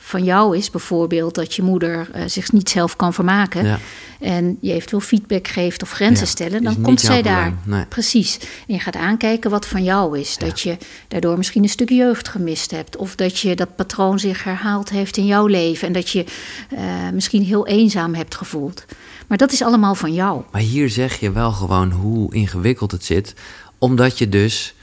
[0.05, 3.79] van jou is, bijvoorbeeld dat je moeder eh, zich niet zelf kan vermaken Ja.
[4.19, 7.53] en je eventueel feedback geeft of grenzen Ja, stellen, dan komt zij daar.
[7.65, 7.85] nee.
[7.85, 8.39] Precies.
[8.67, 10.37] En je gaat aankijken wat van jou is.
[10.37, 12.95] Dat je daardoor misschien een stuk jeugd gemist hebt.
[12.95, 15.87] Of dat je dat patroon zich herhaald heeft in jouw leven.
[15.87, 16.25] En dat je
[16.69, 16.79] eh,
[17.13, 18.85] misschien heel eenzaam hebt gevoeld.
[19.27, 20.41] Maar dat is allemaal van jou.
[20.51, 23.33] Maar hier zeg je wel gewoon hoe ingewikkeld het zit.
[23.77, 24.73] Omdat je dus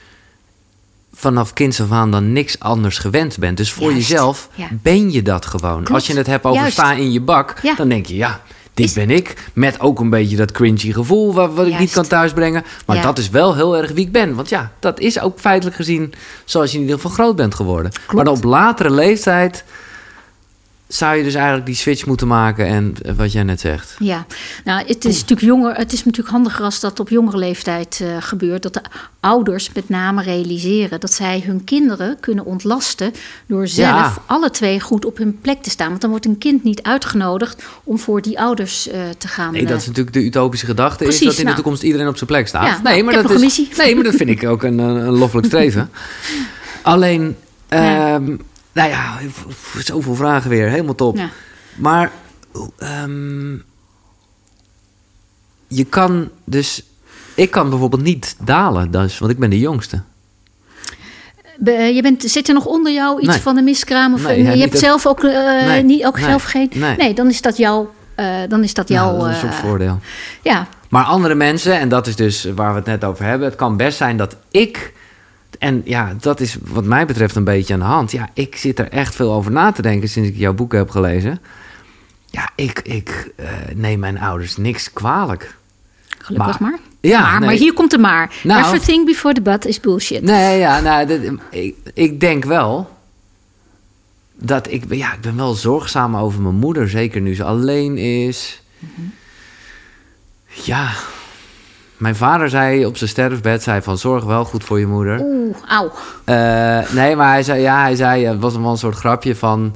[1.15, 3.57] vanaf kinds af aan dan niks anders gewend bent.
[3.57, 4.69] Dus voor Juist, jezelf ja.
[4.83, 5.75] ben je dat gewoon.
[5.77, 6.73] Klopt, Als je het hebt over juist.
[6.77, 7.75] sta in je bak, Ja.
[7.75, 8.41] dan denk je ja,
[8.75, 9.51] dit Is- ben ik.
[9.53, 12.65] Met ook een beetje dat cringy gevoel wat, wat ik niet kan thuisbrengen.
[12.87, 13.03] Maar Ja.
[13.03, 14.35] dat is wel heel erg wie ik ben.
[14.35, 16.13] Want ja, dat is ook feitelijk gezien
[16.45, 17.93] zoals je in ieder geval groot bent geworden.
[18.13, 19.65] Maar op latere leeftijd
[20.93, 22.67] zou je dus eigenlijk die switch moeten maken.
[22.67, 23.95] En eh, wat jij net zegt.
[23.99, 24.27] Ja,
[24.65, 25.75] nou, het is natuurlijk jonger.
[25.75, 28.63] Het is natuurlijk handiger als dat op jongere leeftijd eh, gebeurt.
[28.63, 28.83] Dat de
[29.21, 33.13] ouders met name realiseren dat zij hun kinderen kunnen ontlasten
[33.47, 34.23] door zelf Ja.
[34.27, 35.89] alle twee goed op hun plek te staan.
[35.89, 39.53] Want dan wordt een kind niet uitgenodigd om voor die ouders eh, te gaan.
[39.53, 41.05] Nee, dat is natuurlijk de utopische gedachte.
[41.05, 41.55] is dat in de nou.
[41.55, 42.67] toekomst iedereen op zijn plek staat.
[42.67, 44.79] Ja, nou, nee, maar ik heb dat is, nee, maar dat vind ik ook een,
[44.79, 45.91] een, loffelijk streven.
[46.83, 47.37] Alleen,
[47.69, 48.15] Ja.
[48.15, 48.37] ehm,
[48.73, 49.19] nou ja,
[49.79, 50.69] zoveel vragen weer.
[50.69, 51.17] Helemaal top.
[51.17, 51.29] Ja.
[51.77, 52.11] Maar
[52.79, 53.53] ehm,
[55.69, 56.83] je kan dus...
[57.35, 60.03] Ik kan bijvoorbeeld niet dalen, dus, want ik ben de jongste.
[61.59, 63.41] Be- je bent, zit er nog onder jou iets Nee.
[63.41, 64.15] van de miskraam?
[64.15, 66.71] Of Nee, je hebt zelf ook, eh, niet, ook zelf geen.
[66.97, 67.15] nee.
[67.15, 67.91] dan is dat jouw.
[68.15, 69.17] eh, dan is dat jouw.
[69.17, 69.99] nou, dat is eh, voordeel.
[70.43, 73.49] ja, Maar andere mensen, en dat is dus waar we het net over hebben...
[73.49, 74.93] het kan best zijn dat ik
[75.61, 78.13] En ja, dat is wat mij betreft een beetje aan de hand.
[78.13, 80.91] Ja, ik zit er echt veel over na te denken sinds ik jouw boek heb
[80.91, 81.41] gelezen.
[82.27, 85.57] Ja, ik, ik uh, neem mijn ouders niks kwalijk.
[86.19, 86.79] Gelukkig maar.
[87.01, 87.49] Ja, maar, nee.
[87.49, 88.35] maar, hier komt de maar.
[88.43, 90.23] Nou, Everything before the but is bullshit.
[90.23, 91.21] Nee, ja, nou, dat,
[91.51, 92.91] ik, ik denk wel
[94.35, 98.63] dat ik, ja, ik ben wel zorgzaam over mijn moeder, zeker nu ze alleen is.
[98.79, 99.01] Mhm.
[100.65, 100.93] Ja,
[102.01, 105.21] mijn vader zei op zijn sterfbed, zei van zorg wel goed voor je moeder.
[105.21, 105.93] Oeh, auw.
[106.27, 109.75] Uh, nee, maar hij zei, ja, hij zei, het was wel een soort grapje van...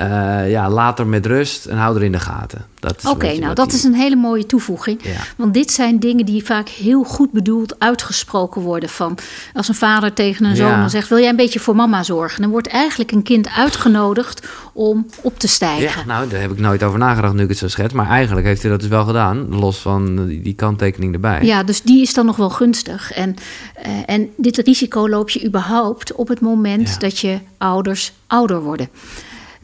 [0.00, 2.66] Uh, ja, later met rust en hou er in de gaten.
[3.04, 5.00] Oké, nou dat is een hele mooie toevoeging.
[5.36, 8.88] Want dit zijn dingen die vaak heel goed bedoeld uitgesproken worden.
[8.88, 9.18] Van
[9.54, 12.42] als een vader tegen een zoon dan zegt: Wil jij een beetje voor mama zorgen?
[12.42, 16.00] Dan wordt eigenlijk een kind uitgenodigd om op te stijgen.
[16.00, 17.92] Ja, nou, daar heb ik nooit over nagedacht nu ik het zo schets.
[17.92, 19.54] Maar eigenlijk heeft hij dat dus wel gedaan.
[19.54, 21.42] Los van die, kanttekening erbij.
[21.42, 23.12] Ja, dus die is dan nog wel gunstig.
[23.12, 23.34] En,
[23.86, 28.88] uh, en dit risico loop je überhaupt op het moment dat je ouders ouder worden.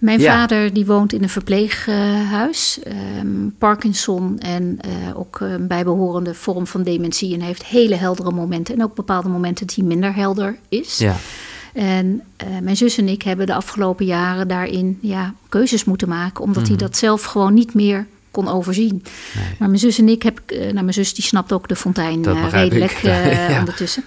[0.04, 6.66] Mijn vader die woont in een verpleeghuis, ehm, Parkinson en uh, ook een bijbehorende vorm
[6.66, 7.32] van dementie.
[7.32, 10.98] En hij heeft hele heldere momenten en ook bepaalde momenten hij minder helder is.
[10.98, 11.16] Ja.
[11.72, 16.44] En uh, mijn zus en ik hebben de afgelopen jaren daarin ja, keuzes moeten maken,
[16.44, 16.84] omdat hij mhm.
[16.84, 19.02] dat zelf gewoon niet meer kon overzien.
[19.58, 22.28] Maar mijn zus en ik heb, uh, nou mijn zus die snapt ook de fontein
[22.28, 24.04] uh, redelijk uh, ondertussen.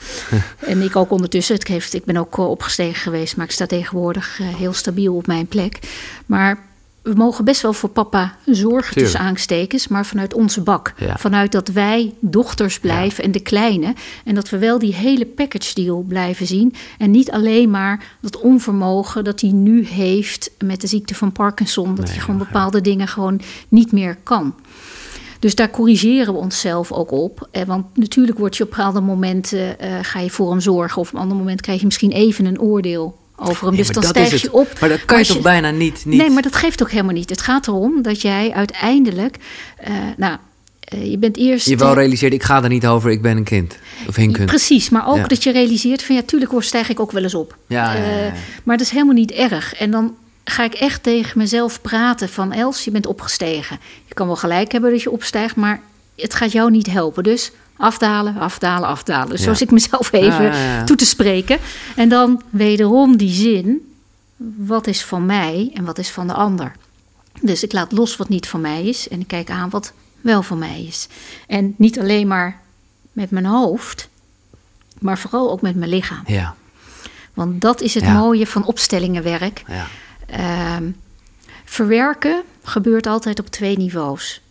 [0.60, 1.56] en ik ook ondertussen.
[1.56, 5.48] Het heeft, ik ben ook opgestegen geweest, maar ik sta tegenwoordig heel stabiel op mijn
[5.48, 5.80] plek.
[6.26, 6.67] Maar
[7.08, 10.94] we mogen best wel voor papa zorgen tussen aanstekens, maar vanuit onze bak.
[11.16, 13.94] Vanuit dat wij dochters blijven en de kleine.
[14.26, 16.74] En dat we wel die hele package deal blijven zien.
[16.98, 21.96] En niet alleen maar dat onvermogen dat hij nu heeft met de ziekte van Parkinson.
[21.96, 24.56] Dat hij gewoon bepaalde dingen gewoon niet meer kan.
[25.40, 27.48] Dus daar corrigeren we onszelf ook op.
[27.52, 31.02] Eh, want natuurlijk word je op bepaalde momenten, uh, ga je voor hem zorgen.
[31.02, 33.76] Of op een ander moment krijg je misschien even een oordeel over hem.
[33.76, 34.80] dus dan stijg je op.
[34.80, 37.30] Maar dat kan je toch bijna niet, niet, Nee, maar dat geeft ook helemaal niet.
[37.30, 39.38] Het gaat erom dat jij uiteindelijk...
[39.88, 40.38] Uh, nou,
[40.94, 41.68] uh, je bent eerst...
[41.68, 43.78] Je wel realiseert, ik ga er niet over, ik ben een kind.
[44.08, 44.46] Of kind.
[44.46, 46.16] Precies, maar ook dat je realiseert van...
[46.16, 47.58] ja, tuurlijk hoor, stijg ik ook wel eens op.
[47.68, 48.02] Ja, uh,
[48.64, 49.74] maar dat is helemaal niet erg.
[49.74, 52.52] En dan ga ik echt tegen mezelf praten van...
[52.52, 53.80] Els, je bent opgestegen.
[54.06, 55.82] Je kan wel gelijk hebben dat je opstijgt, maar
[56.18, 57.24] het gaat jou niet helpen.
[57.24, 59.40] Dus Afdalen, afdalen, afdalen.
[59.40, 61.60] Zoals ik mezelf even toe te spreken.
[61.96, 63.94] En dan wederom die zin:
[64.58, 66.76] wat is van mij en wat is van de ander?
[67.42, 70.44] Dus ik laat los wat niet van mij is en ik kijk aan wat wel
[70.44, 71.08] van mij is.
[71.48, 72.62] En niet alleen maar
[73.12, 74.10] met mijn hoofd,
[75.00, 76.24] maar vooral ook met mijn lichaam.
[76.26, 76.56] Ja.
[77.34, 79.64] Want dat is het mooie van opstellingenwerk.
[79.68, 79.88] Ja.
[80.26, 80.90] Ehm,
[81.66, 84.42] verwerken gebeurt altijd op twee niveaus.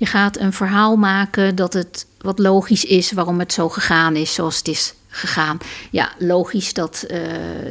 [0.00, 4.34] Je gaat een verhaal maken dat het wat logisch is waarom het zo gegaan is
[4.34, 5.58] zoals het is gegaan.
[5.90, 7.18] Ja, logisch dat uh,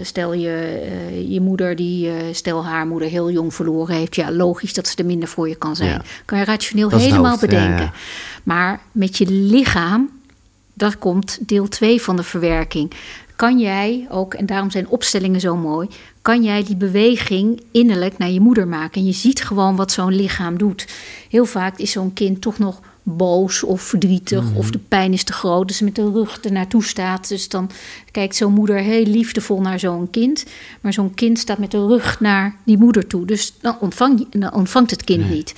[0.02, 4.32] stel je uh, je moeder die uh, stel haar moeder heel jong verloren heeft, ja,
[4.32, 6.02] logisch dat ze er minder voor je kan zijn.
[6.26, 7.92] Kan je rationeel helemaal bedenken.
[8.44, 10.10] Maar met je lichaam,
[10.74, 12.92] daar komt deel 2 van de verwerking.
[13.36, 15.88] Kan jij ook, en daarom zijn opstellingen zo mooi,
[16.22, 19.02] kan jij die beweging innerlijk naar je moeder maken.
[19.02, 20.88] En je ziet gewoon wat zo'n lichaam doet.
[21.30, 24.72] Heel vaak is zo'n kind toch nog boos of verdrietig of mhm.
[24.72, 25.68] de pijn is te groot.
[25.68, 27.28] Dus met de rug er naartoe staat.
[27.28, 27.70] Dus dan
[28.12, 30.46] kijkt zo'n moeder heel liefdevol naar zo'n kind.
[30.82, 33.26] Maar zo'n kind staat met de rug naar die moeder toe.
[33.26, 35.54] Dus dan, ontvang, dan ontvangt het kind niet.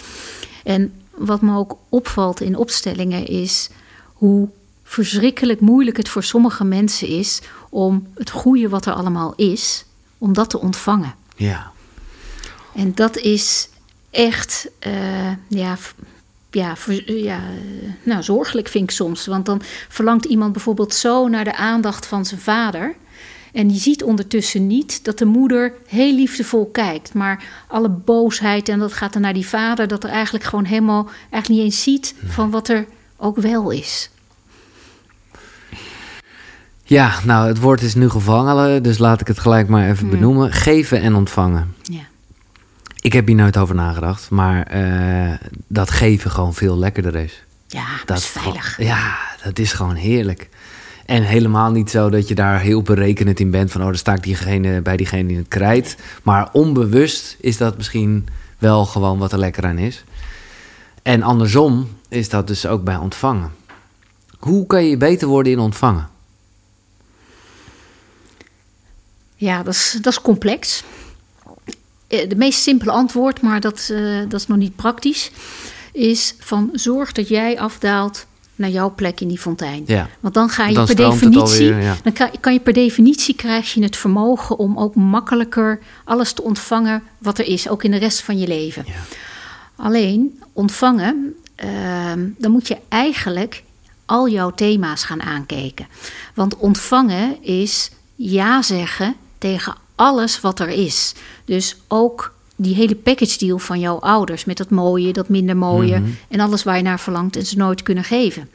[0.63, 3.69] En wat me ook opvalt in opstellingen is
[4.13, 4.49] hoe
[4.83, 9.85] verschrikkelijk moeilijk het voor sommige mensen is om het goede wat er allemaal is,
[10.21, 11.15] om dat te ontvangen.
[11.35, 11.71] Ja.
[12.75, 13.69] En dat is
[14.09, 15.77] echt, uh, ja,
[16.51, 17.39] ja, ja,
[18.03, 19.25] nou, zorgelijk vind ik soms.
[19.25, 22.95] Want dan verlangt iemand bijvoorbeeld zo naar de aandacht van zijn vader.
[23.53, 27.13] En die ziet ondertussen niet dat de moeder heel liefdevol kijkt.
[27.13, 29.87] Maar alle boosheid en dat gaat dan naar die vader.
[29.87, 32.85] Dat er eigenlijk gewoon helemaal eigenlijk niet eens ziet van wat er
[33.17, 34.09] ook wel is.
[36.91, 40.51] Ja, nou, het woord is nu gevangen, dus laat ik het gelijk maar even benoemen.
[40.51, 41.75] Geven en ontvangen.
[41.81, 42.01] Ja.
[42.99, 45.33] Ik heb hier nooit over nagedacht, maar uh,
[45.67, 47.43] dat geven gewoon veel lekkerder is.
[47.67, 48.77] Ja, dat is veilig.
[48.81, 50.49] ja, dat is gewoon heerlijk.
[51.05, 54.13] En helemaal niet zo dat je daar heel berekenend in bent van, oh, dan sta
[54.13, 55.97] ik diegene, bij diegene in het krijt.
[56.23, 58.27] Maar onbewust is dat misschien
[58.57, 60.03] wel gewoon wat er lekker aan is.
[61.01, 63.51] En andersom is dat dus ook bij ontvangen.
[64.39, 66.10] Hoe kan je beter worden in ontvangen?
[69.41, 70.83] Ja, dat is, dat is complex.
[72.07, 75.31] Eh, de meest simpele antwoord, maar dat, uh, dat is nog niet praktisch,
[75.91, 78.25] is van zorg dat jij afdaalt
[78.55, 79.83] naar jouw plek in die fontein.
[79.85, 80.09] Ja.
[80.19, 81.97] Want dan ga je Dan per definitie, alweer, ja.
[82.03, 86.43] dan kan, kan je per definitie krijg je het vermogen om ook makkelijker alles te
[86.43, 88.83] ontvangen wat er is, ook in de rest van je leven.
[88.87, 88.93] Ja.
[89.75, 93.63] Alleen ontvangen, ehm, dan moet je eigenlijk
[94.05, 95.87] al jouw thema's gaan aankijken.
[96.33, 101.13] Want ontvangen is ja zeggen tegen alles wat er is.
[101.45, 105.99] Dus ook die hele package deal van jouw ouders met dat mooie, dat minder mooie
[105.99, 106.09] Mhm.
[106.29, 108.49] en alles waar je naar verlangt en ze nooit kunnen geven.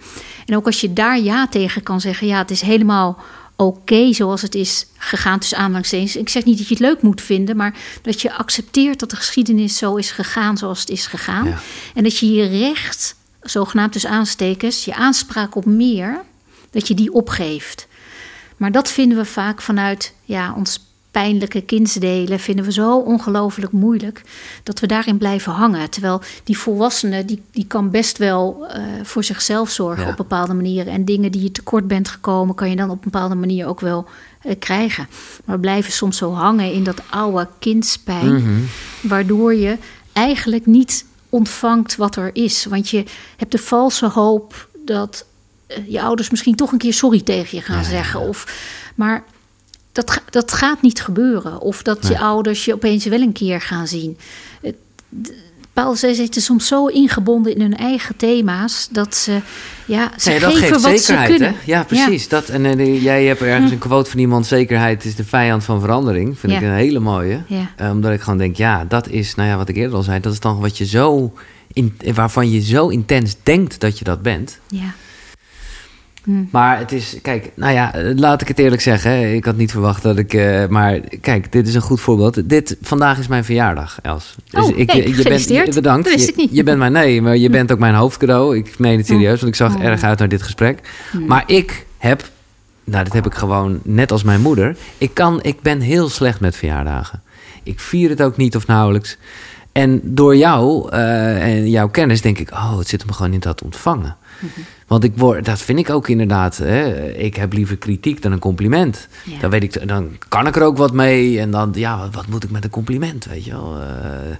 [0.46, 3.18] En ook als je daar ja tegen kan zeggen, ja, het is helemaal
[3.57, 6.16] oké zoals het is gegaan tussen aanhalingstekens.
[6.16, 9.16] Ik zeg niet dat je het leuk moet vinden, maar dat je accepteert dat de
[9.16, 11.46] geschiedenis zo is gegaan zoals het is gegaan.
[11.46, 11.59] Ja.
[11.94, 16.20] En dat je je recht, zogenaamd dus aanstekens, je aanspraak op meer,
[16.70, 17.87] dat je die opgeeft.
[18.57, 24.23] Maar dat vinden we vaak vanuit ja, ons pijnlijke kindsdelen, vinden we zo ongelooflijk moeilijk
[24.62, 25.90] dat we daarin blijven hangen.
[25.90, 30.11] Terwijl die volwassene, die, die kan best wel eh, voor zichzelf zorgen Ja.
[30.11, 30.92] op bepaalde manieren.
[30.92, 33.81] En dingen die je tekort bent gekomen, kan je dan op een bepaalde manier ook
[33.81, 34.07] wel
[34.42, 35.09] eh, krijgen.
[35.45, 38.61] Maar we blijven soms zo hangen in dat oude kindspijn, Mhm.
[39.03, 39.79] waardoor je
[40.12, 42.64] eigenlijk niet ontvangt wat er is.
[42.64, 43.05] Want je
[43.37, 45.25] hebt de valse hoop dat
[45.88, 48.20] je ouders misschien toch een keer sorry tegen je gaan zeggen.
[48.20, 48.46] Of,
[48.94, 49.24] maar
[49.92, 51.61] dat, dat gaat niet gebeuren.
[51.61, 54.18] Of dat je ouders je opeens wel een keer gaan zien.
[55.76, 59.40] Bepaalde zij zitten soms zo ingebonden in hun eigen thema's dat ze,
[59.85, 61.55] ja, ze Nee, dat geven geeft wat zekerheid, ze kunnen.
[61.55, 61.57] hè?
[61.64, 62.29] Ja, precies.
[62.29, 64.46] Dat, en eh, jij hebt ergens een quote van iemand...
[64.46, 66.38] zekerheid is de vijand van verandering.
[66.38, 67.42] Vind ik een hele mooie.
[67.46, 67.70] Ja.
[67.76, 69.35] Eh, omdat ik gewoon denk, ja, dat is...
[69.35, 70.20] nou ja, wat ik eerder al zei...
[70.20, 71.33] dat is dan wat je zo...
[71.72, 74.59] In, waarvan je zo intens denkt dat je dat bent.
[74.68, 74.94] Ja.
[76.51, 79.35] Maar het is, kijk, nou ja, laat ik het eerlijk zeggen.
[79.35, 82.49] Ik had niet verwacht dat ik, eh, maar kijk, dit is een goed voorbeeld.
[82.49, 84.35] Dit, vandaag is mijn verjaardag, Els.
[84.53, 85.62] Oh, hey, eh, gefeliciteerd.
[85.65, 86.05] bent, bedankt.
[86.05, 86.51] Dat wist Je- ik niet.
[86.53, 88.57] Je, bent mijn, nee, maar je bent ook mijn hoofdcadeau.
[88.57, 89.85] Ik meen het serieus, want ik zag Oh.
[89.85, 90.81] erg uit naar dit gesprek.
[91.11, 91.27] Hmm.
[91.27, 92.31] Maar ik heb,
[92.85, 94.77] nou, dit heb ik gewoon net als mijn moeder.
[94.99, 97.23] Ik kan, ik ben heel slecht met verjaardagen.
[97.62, 99.17] Ik vier het ook niet of nauwelijks.
[99.73, 103.41] En door jou eh, en jouw kennis denk ik, oh, het zit hem gewoon in
[103.41, 104.17] dat ontvangen.
[104.38, 104.61] Mhm.
[104.87, 106.57] Want ik word, dat vind ik ook inderdaad.
[106.57, 109.09] Hè, ik heb liever kritiek dan een compliment.
[109.25, 109.38] Ja.
[109.38, 111.40] Dan, weet ik, dan kan ik er ook wat mee.
[111.40, 113.81] En dan, ja, wat, wat moet ik met een compliment, weet je wel?
[113.81, 114.37] Eh,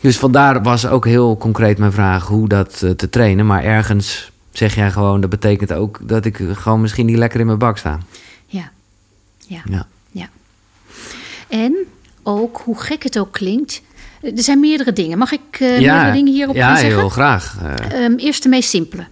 [0.00, 3.46] dus vandaar was ook heel concreet mijn vraag hoe dat eh, te trainen.
[3.46, 7.46] Maar ergens zeg jij gewoon, dat betekent ook dat ik gewoon misschien niet lekker in
[7.46, 7.98] mijn bak sta.
[8.46, 8.70] Ja.
[9.46, 9.62] Ja.
[9.64, 9.86] Ja.
[10.10, 10.28] Ja.
[11.48, 11.76] En
[12.22, 13.82] ook, hoe gek het ook klinkt,
[14.22, 15.18] er zijn meerdere dingen.
[15.18, 16.98] Mag ik eh, meerdere dingen hierop ja, gaan zeggen?
[16.98, 17.56] heel graag.
[17.62, 19.06] Eh, Ehm, eerst de meest simpele.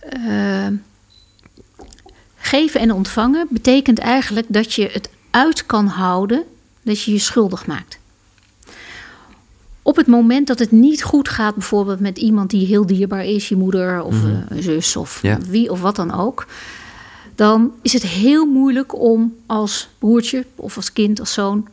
[0.00, 0.74] Ehm,
[2.36, 6.42] geven en ontvangen betekent eigenlijk dat je het uit kan houden
[6.82, 7.98] dat je je schuldig maakt.
[9.82, 13.48] Op het moment dat het niet goed gaat, bijvoorbeeld met iemand die heel dierbaar is,
[13.48, 14.26] je moeder of Mhm.
[14.26, 15.38] eh, een zus of Ja.
[15.48, 16.46] wie of wat dan ook,
[17.34, 21.68] dan is het heel moeilijk om als broertje of als kind, als zoon,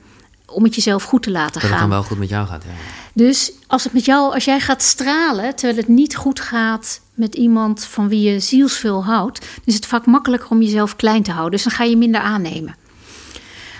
[0.47, 1.79] om het jezelf goed te laten dat het gaan.
[1.79, 2.63] dan wel goed met jou gaat.
[2.63, 2.69] Ja.
[3.13, 7.35] Dus als het met jou, als jij gaat stralen terwijl het niet goed gaat met
[7.35, 11.51] iemand van wie je zielsveel houdt, is het vaak makkelijker om jezelf klein te houden.
[11.51, 12.75] Dus dan ga je minder aannemen.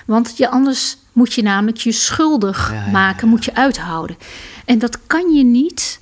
[0.05, 4.17] Want je, anders moet je namelijk je schuldig Ja, ja, maken, moet je uithouden.
[4.65, 5.99] En dat kan je niet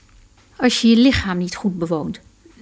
[0.56, 2.20] als je je lichaam niet goed bewoont.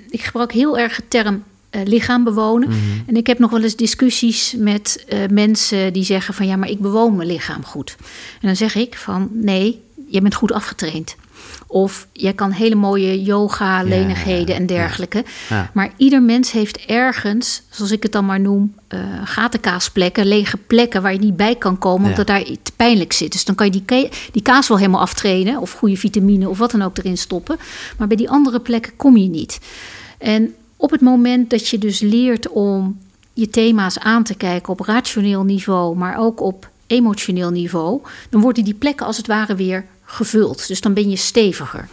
[0.10, 2.70] Ik gebruik heel erg de term eh, lichaam bewonen.
[2.70, 2.80] Mhm.
[3.06, 6.70] En ik heb nog wel eens discussies met eh, mensen die zeggen van ja, maar
[6.70, 7.96] ik bewoon mijn lichaam goed.
[8.42, 11.16] En dan zeg ik van nee, je bent goed afgetraind.
[11.68, 15.24] Of jij kan hele mooie yoga, lenigheden en dergelijke.
[15.50, 15.72] Ja.
[15.74, 21.02] Maar ieder mens heeft ergens, zoals ik het dan maar noem, eh gatenkaasplekken, lege plekken
[21.02, 23.32] waar je niet bij kan komen, omdat daar te pijnlijk zit.
[23.32, 26.72] Dus dan kan je die, die kaas wel helemaal aftrainen, of goede vitamine of wat
[26.72, 27.58] dan ook erin stoppen.
[27.98, 29.60] Maar bij die andere plekken kom je niet.
[30.18, 33.00] En op het moment dat je dus leert om
[33.34, 38.64] je thema's aan te kijken op rationeel niveau, maar ook op emotioneel niveau, dan worden
[38.64, 40.68] die plekken als het ware weer gevuld.
[40.68, 41.88] Dus dan ben je steviger.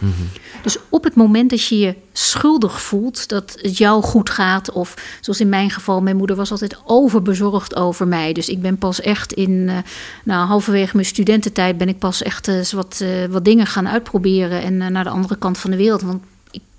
[0.61, 4.93] Dus op het moment dat je je schuldig voelt dat het jou goed gaat, of
[5.21, 8.33] zoals in mijn geval, mijn moeder was altijd overbezorgd over mij.
[8.33, 9.77] Dus ik ben pas echt in, eh,
[10.23, 14.61] nou, halverwege mijn studententijd ben ik pas echt eens wat, eh, wat dingen gaan uitproberen
[14.61, 16.01] en eh, naar de andere kant van de wereld.
[16.01, 16.23] Want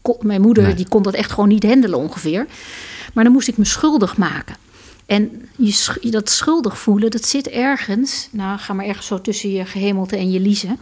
[0.03, 0.75] kon, mijn moeder Nee.
[0.75, 2.47] die kon dat echt gewoon niet handelen ongeveer.
[3.15, 4.57] Maar dan moest ik me schuldig maken.
[5.07, 8.29] En je, dat schuldig voelen, dat zit ergens.
[8.33, 10.79] Nou, ga maar ergens zo tussen je gehemelte en je liezen.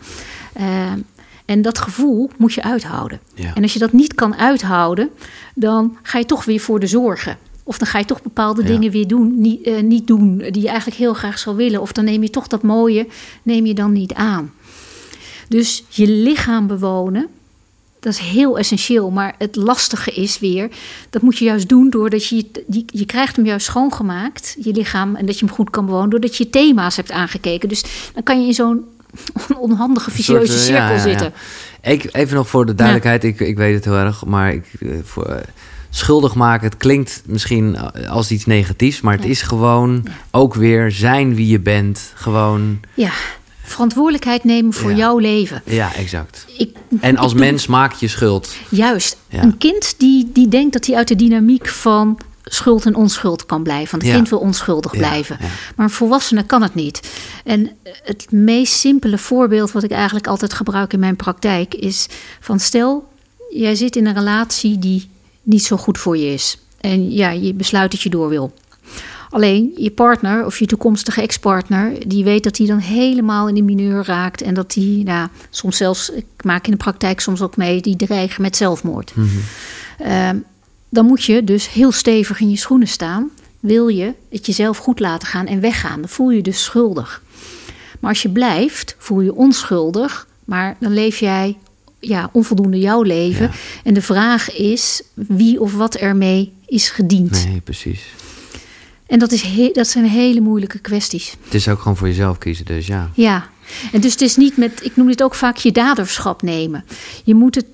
[0.53, 0.93] Eh,
[1.45, 3.21] en dat gevoel moet je uithouden.
[3.35, 3.55] Ja.
[3.55, 5.11] En als je dat niet kan uithouden,
[5.55, 7.39] dan ga je toch weer voor de zorgen.
[7.63, 8.69] Of dan ga je toch bepaalde Ja.
[8.69, 11.81] dingen weer doen, niet, eh, niet doen die je eigenlijk heel graag zou willen.
[11.81, 13.07] Of dan neem je toch dat mooie,
[13.43, 14.53] neem je dan niet aan.
[15.49, 17.29] Dus je lichaam bewonen
[18.01, 19.11] dat is heel essentieel.
[19.11, 20.69] Maar het lastige is weer,
[21.11, 25.17] dat moet je juist doen doordat je, je, je krijgt hem juist schoongemaakt, je lichaam,
[25.17, 27.69] en dat je hem goed kan bewonen, doordat je thema's hebt aangekeken.
[27.69, 27.85] Dus
[28.15, 28.85] dan kan je in zo'n
[29.59, 31.03] onhandige, vicieuze soort, eh, cirkel ja, ja, ja.
[31.03, 31.33] zitten.
[31.83, 34.89] Ik, even nog voor de duidelijkheid, ik, ik weet het heel erg, maar ik, eh,
[35.05, 35.43] voor, eh,
[35.91, 41.35] schuldig maken, het klinkt misschien als iets negatiefs, maar het is gewoon ook weer zijn
[41.35, 42.13] wie je bent.
[42.15, 43.11] Gewoon, Ja,
[43.69, 44.97] verantwoordelijkheid nemen voor Ja.
[44.97, 45.63] jouw leven.
[45.65, 46.45] ja, exact.
[46.59, 48.55] Ik, En als ik mens maak je schuld.
[48.69, 49.17] Juist.
[49.29, 49.43] Ja.
[49.43, 53.63] Een kind die, die denkt dat hij uit de dynamiek van schuld en onschuld kan
[53.63, 53.91] blijven.
[53.91, 54.15] Want een Ja.
[54.15, 55.37] kind wil onschuldig Ja, blijven.
[55.41, 55.47] ja.
[55.77, 57.01] Maar een volwassene kan het niet.
[57.45, 57.71] En
[58.05, 62.07] het meest simpele voorbeeld wat ik eigenlijk altijd gebruik in mijn praktijk is
[62.41, 63.09] van stel,
[63.51, 65.11] jij zit in een relatie die
[65.43, 66.59] niet zo goed voor je is.
[66.81, 68.53] En ja, je besluit dat je door wil.
[69.31, 73.63] Alleen je partner of je toekomstige ex-partner, die weet dat hij dan helemaal in de
[73.63, 74.43] mineur raakt.
[74.43, 77.97] En dat die, nou, soms zelfs, ik maak in de praktijk soms ook mee, die
[77.97, 79.13] dreigen met zelfmoord.
[79.99, 80.37] Ehm,
[80.89, 83.31] dan moet je dus heel stevig in je schoenen staan.
[83.61, 87.23] Wil je het jezelf goed laten gaan en weggaan, dan voel je je dus schuldig.
[88.01, 91.57] Maar als je blijft, voel je je onschuldig, maar dan leef jij
[92.01, 93.47] ja, onvoldoende jouw leven.
[93.47, 93.53] Ja.
[93.85, 97.47] En de vraag is wie of wat ermee is gediend.
[97.47, 98.03] Nee, precies.
[99.09, 101.35] En dat, is he- dat zijn hele moeilijke kwesties.
[101.45, 103.11] Het is ook gewoon voor jezelf kiezen, dus ja.
[103.15, 103.49] Ja,
[103.93, 106.85] en dus het is niet met, ik noem dit ook vaak je daderschap nemen.
[107.25, 107.67] Je moet het,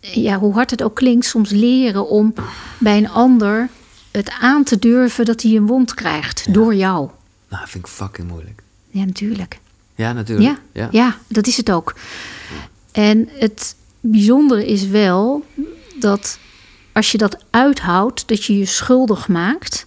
[0.00, 2.34] ja, hoe hard het ook klinkt, soms leren om
[2.78, 3.68] bij een ander
[4.10, 7.08] het aan te durven dat hij een wond krijgt door jou.
[7.48, 8.62] Nou, vind ik fucking moeilijk.
[8.90, 9.58] Ja, natuurlijk.
[9.94, 10.58] Ja, natuurlijk.
[10.72, 11.16] Ja, ja.
[11.28, 11.94] dat is het ook.
[12.92, 15.44] En het bijzondere is wel
[15.98, 16.38] dat
[16.92, 19.86] als je dat uithoudt, dat je je schuldig maakt,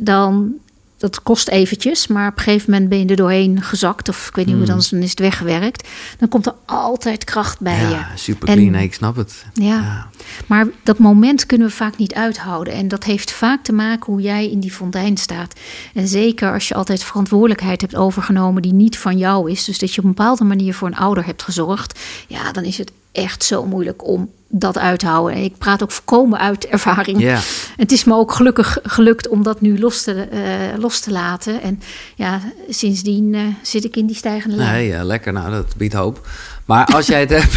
[0.00, 0.54] dan
[0.98, 4.34] dat kost eventjes, maar op een gegeven moment ben je er doorheen gezakt, of ik
[4.34, 5.88] weet niet hoe dan is, dan is het weggewerkt.
[6.18, 7.88] Dan komt er altijd kracht bij je.
[7.88, 8.70] Ja, super En- clean.
[8.70, 9.44] Nee, ik snap het.
[9.54, 10.08] Ja.
[10.46, 12.72] Maar dat moment kunnen we vaak niet uithouden.
[12.72, 15.60] En dat heeft vaak te maken hoe jij in die fontein staat.
[15.94, 19.64] En zeker als je altijd verantwoordelijkheid hebt overgenomen die niet van jou is.
[19.64, 21.98] Dus dat je op een bepaalde manier voor een ouder hebt gezorgd.
[22.28, 25.36] Ja, dan is het echt zo moeilijk om dat uit te houden.
[25.36, 27.20] En ik praat ook voorkomen uit ervaring.
[27.20, 27.40] Ja.
[27.76, 31.62] Het is me ook gelukkig gelukt om dat nu los te, eh, los te laten.
[31.62, 31.80] En
[32.14, 34.72] ja, sindsdien eh, zit ik in die stijgende lijn.
[34.72, 35.32] Nee, ja, lekker.
[35.32, 36.28] Nou, dat biedt hoop.
[36.64, 37.56] Maar als jij het hebt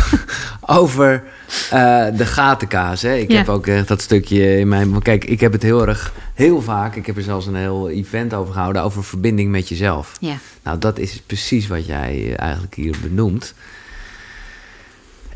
[0.62, 1.24] over
[1.70, 3.02] eh, de gatenkaas.
[3.02, 3.16] Hè?
[3.16, 3.38] Ik Ja.
[3.38, 4.90] heb ook echt dat stukje in mijn...
[4.90, 6.96] maar Kijk, ik heb het heel erg, heel vaak...
[6.96, 8.84] Ik heb er zelfs een heel event over gehouden...
[8.84, 10.18] over verbinding met jezelf.
[10.20, 10.36] Ja.
[10.64, 13.54] Nou, dat is precies wat jij eigenlijk hier benoemt.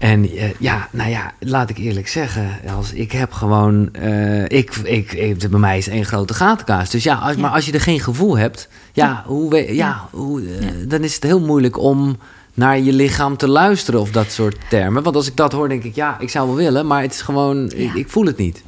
[0.04, 4.76] En eh, ja, nou ja, laat ik eerlijk zeggen, als ik heb gewoon, eh, ik,
[4.76, 6.90] ik, ik, bij mij is één grote gatenkaas.
[6.90, 7.42] Dus ja, als, Ja.
[7.42, 10.08] maar als je er geen gevoel hebt, ja, hoe, ja, Ja.
[10.12, 12.18] Hoe, eh, dan is het heel moeilijk om
[12.54, 15.04] naar je lichaam te luisteren of dat soort termen.
[15.04, 17.22] Want als ik dat hoor, denk ik, ja, ik zou wel willen, maar het is
[17.22, 18.64] gewoon, ik, ik voel het niet.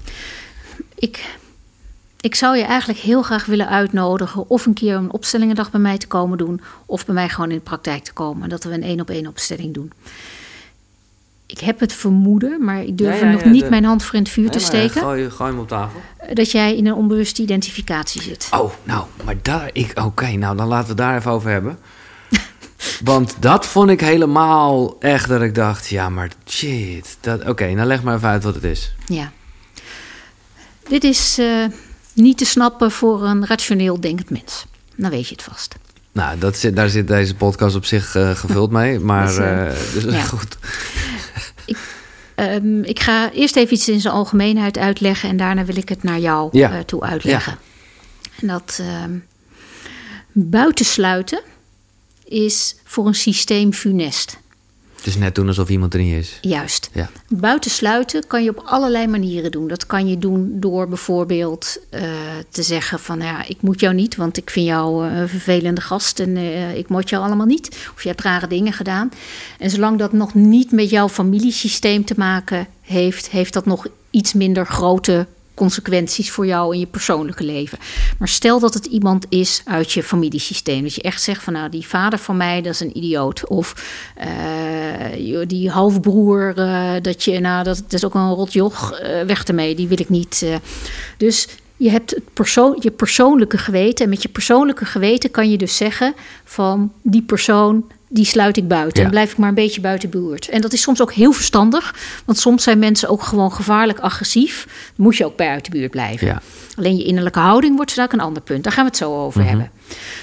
[0.96, 1.38] Ik,
[2.20, 5.98] ik zou je eigenlijk heel graag willen uitnodigen of een keer een opstellingendag bij mij
[5.98, 8.50] te komen doen, of bij mij gewoon in de praktijk te komen.
[8.50, 9.92] Dat we een één op één opstelling doen.
[11.56, 14.04] Ik heb het vermoeden, maar ik durf Ja, ja, nog ja, niet de- mijn hand
[14.04, 15.02] voor in het vuur te Nee, eh, steken.
[15.02, 16.02] Gooi, gooi hem op tafel.
[16.34, 18.48] Dat jij in een onbewuste identificatie zit.
[18.52, 21.78] Oh, nou, maar daar, ik, oké, nou dan laten we het daar even over hebben.
[23.04, 27.18] Want dat vond ik helemaal echt dat ik dacht, ja, maar shit.
[27.22, 28.96] dat- Oké, nou leg maar even uit wat het is.
[29.06, 29.32] Ja.
[30.88, 31.66] Dit is eh,
[32.14, 34.66] niet te snappen voor een rationeel denkend mens.
[34.96, 35.76] Dan weet je het vast.
[36.12, 39.74] Nou, dat zit, daar zit deze podcast op zich eh, gevuld mee, maar eh, eh,
[39.94, 40.22] dus ja.
[40.38, 40.58] goed.
[42.36, 46.04] Ehm, ik ga eerst even iets in zijn algemeenheid uitleggen en daarna wil ik het
[46.04, 46.72] naar jou Ja.
[46.72, 47.58] eh, toe uitleggen.
[48.42, 49.18] En dat ehm,
[50.32, 51.40] buitensluiten
[52.26, 54.38] is voor een systeem funest.
[55.06, 56.38] Het is net doen alsof iemand er niet is.
[56.42, 56.90] Juist.
[56.94, 57.10] Ja.
[57.30, 59.68] Buitensluiten kan je op allerlei manieren doen.
[59.68, 62.02] Dat kan je doen door bijvoorbeeld eh,
[62.50, 65.82] te zeggen van ja, ik moet jou niet, want ik vind jou eh, een vervelende
[65.82, 67.90] gast en eh, ik moet jou allemaal niet.
[67.96, 69.12] Of je hebt rare dingen gedaan.
[69.60, 74.34] En zolang dat nog niet met jouw familiesysteem te maken heeft, heeft dat nog iets
[74.34, 77.78] minder grote consequenties voor jou in je persoonlijke leven.
[78.20, 80.84] Maar stel dat het iemand is uit je familiesysteem.
[80.84, 83.48] Dat je echt zegt van nou, die vader van mij, dat is een idioot.
[83.48, 83.76] Of
[84.16, 89.44] eh, die halfbroer, eh, dat je, nou, dat, dat is ook een rotjoch, eh, weg
[89.44, 90.46] ermee, die wil ik niet.
[91.18, 91.48] Dus
[91.78, 94.06] je hebt het persoon, je persoonlijke geweten.
[94.06, 98.68] En met je persoonlijke geweten kan je dus zeggen van die persoon, die sluit ik
[98.68, 98.98] buiten.
[99.00, 99.04] Ja.
[99.06, 100.50] En blijf ik maar een beetje buiten buurt.
[100.50, 101.96] En dat is soms ook heel verstandig.
[102.26, 104.66] Want soms zijn mensen ook gewoon gevaarlijk agressief.
[104.96, 106.28] Dan moet je ook buiten de buurt blijven.
[106.28, 106.42] Ja.
[106.76, 108.64] Alleen je innerlijke houding wordt vaak een ander punt.
[108.64, 109.50] Daar gaan we het zo over Mhm.
[109.50, 109.72] hebben.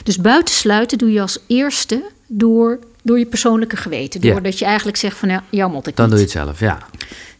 [0.02, 4.20] Dus buitensluiten doe je als eerste door door je persoonlijke geweten.
[4.22, 4.32] Ja.
[4.32, 6.14] Doordat je eigenlijk zegt van, ja, jou moet ik Dan niet.
[6.18, 6.78] doe je het zelf, ja.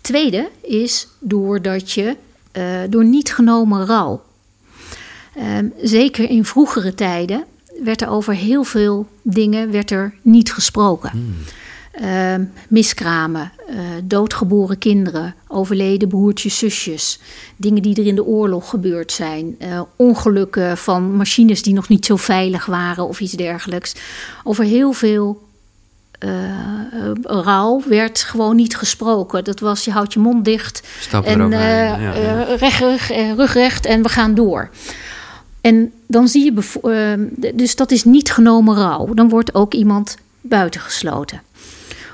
[0.01, 2.17] Tweede is doordat je
[2.53, 4.23] eh, door niet genomen rouw.
[5.37, 7.45] Ehm, zeker in vroegere tijden
[7.85, 11.11] werd er over heel veel dingen werd er niet gesproken.
[11.93, 17.21] Ehm, miskramen, eh, doodgeboren kinderen, overleden broertjes, zusjes,
[17.57, 22.07] dingen die er in de oorlog gebeurd zijn, eh, ongelukken van machines die nog niet
[22.07, 23.95] zo veilig waren of iets dergelijks.
[24.45, 25.51] Over heel veel
[26.19, 26.31] eh,
[27.23, 29.45] rouw werd gewoon niet gesproken.
[29.45, 32.43] Dat was, je houdt je mond dicht Stap en ja, ja.
[32.43, 34.71] recht, rug, rugrecht en we gaan door.
[35.63, 39.15] En dan zie je, bevo- eh, d- dus dat is niet genomen rouw.
[39.15, 41.43] Dan wordt ook iemand buitengesloten.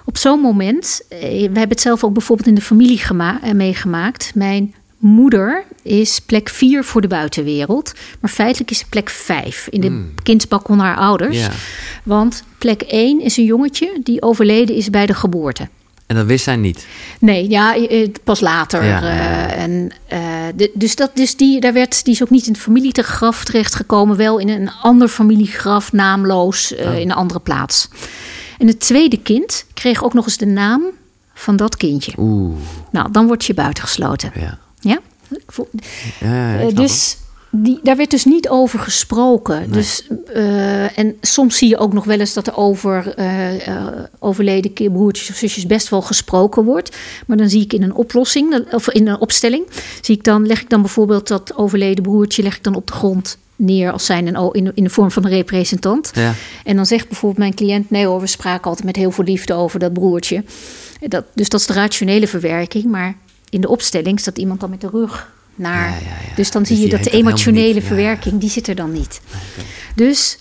[0.05, 2.99] Op zo'n moment, eh, we hebben het zelf ook bijvoorbeeld in de familie
[3.43, 4.33] eh, meegemaakt.
[4.35, 9.81] Mijn moeder is plek 4 voor de buitenwereld, maar feitelijk is ze plek 5 in
[9.81, 9.87] de
[10.23, 11.37] kindsbak van haar ouders.
[12.05, 15.69] Want plek 1 is een jongetje die overleden is bij de geboorte.
[16.09, 16.87] En dat wist zij niet.
[17.21, 17.77] Nee, ja,
[18.25, 18.85] pas later.
[18.85, 22.47] Ja, eh, ja, en, eh, dus dat, dus die, daar werd, die is ook niet
[22.47, 24.17] in het familiegraf terechtgekomen.
[24.17, 26.95] Wel in een ander familiegraf, naamloos, eh, Oh.
[26.99, 27.89] in een andere plaats.
[28.59, 30.83] En het tweede kind kreeg ook nog eens de naam
[31.35, 32.13] van dat kindje.
[32.19, 32.57] Oeh,
[32.93, 34.33] Nou, dan word je buitengesloten.
[34.35, 34.59] ja.
[34.81, 34.99] Ja?
[36.75, 37.17] Dus
[37.51, 39.73] die, daar werd dus niet over gesproken.
[39.73, 43.87] Dus, eh, en soms zie je ook nog wel eens dat er over eh, eh,
[44.19, 46.97] overleden broertjes of zusjes best wel gesproken wordt.
[47.27, 49.67] Maar dan zie ik in een oplossing, dat- of in een opstelling,
[50.01, 52.93] zie ik dan, leg ik dan bijvoorbeeld dat overleden broertje leg ik dan op de
[52.93, 56.11] grond neer als zijn een, o- in, in de vorm van een representant.
[56.15, 56.35] Ja.
[56.65, 59.55] En dan zegt bijvoorbeeld mijn cliënt: nee hoor, we spraken altijd met heel veel liefde
[59.55, 60.45] over dat broertje.
[61.09, 62.85] Dat, dus dat is de rationele verwerking.
[62.85, 63.17] Maar
[63.51, 65.89] in de opstelling staat iemand dan met de rug naar.
[65.91, 66.35] Ja, ja, ja.
[66.37, 67.85] Dus dan Dus zie je dat de emotionele niet.
[67.85, 69.21] Verwerking, die zit er dan niet.
[69.95, 70.39] Dus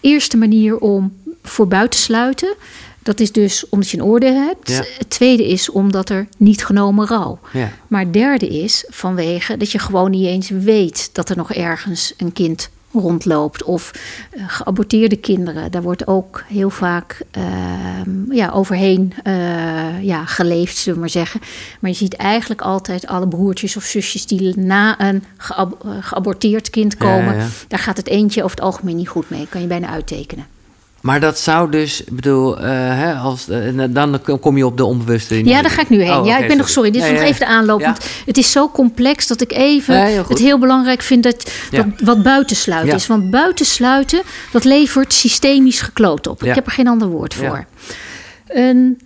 [0.00, 2.54] eerste manier om voor buiten te sluiten.
[3.02, 4.68] Dat is dus omdat je een oordeel hebt.
[4.68, 4.84] Ja.
[4.98, 7.38] Het tweede is omdat er niet genomen rouw.
[7.52, 7.72] Ja.
[7.86, 12.14] Maar het derde is vanwege dat je gewoon niet eens weet dat er nog ergens
[12.16, 13.62] een kind rondloopt.
[13.62, 13.92] Of
[14.30, 15.70] eh, geaborteerde kinderen.
[15.70, 21.40] Daar wordt ook heel vaak ehm, ja, overheen eh, ja, geleefd, zullen we maar zeggen.
[21.80, 26.70] Maar je ziet eigenlijk altijd alle broertjes of zusjes die na een geab- eh, geaborteerd
[26.70, 27.34] kind Ja, komen.
[27.34, 27.46] ja, ja.
[27.68, 29.46] Daar gaat het eentje over het algemeen niet goed mee.
[29.48, 30.46] Kan je bijna uittekenen.
[31.00, 34.84] Maar dat zou dus, ik bedoel, eh, hè, als, eh, dan kom je op de
[34.84, 35.44] onbewuste.
[35.44, 36.16] Ja, daar ga ik nu heen.
[36.16, 36.90] Oh, ja, ik ben nog sorry.
[36.90, 37.28] Dit is Ja, nog ja.
[37.28, 37.80] even de aanloop.
[37.80, 37.86] Ja.
[37.86, 41.50] Want het is zo complex dat ik even heel het heel belangrijk vind dat,
[42.04, 43.06] wat buitensluiten is.
[43.06, 44.22] Want buitensluiten,
[44.52, 46.42] dat levert systemisch gekloot op.
[46.44, 47.66] Ik heb er geen ander woord voor.
[48.48, 49.00] Een,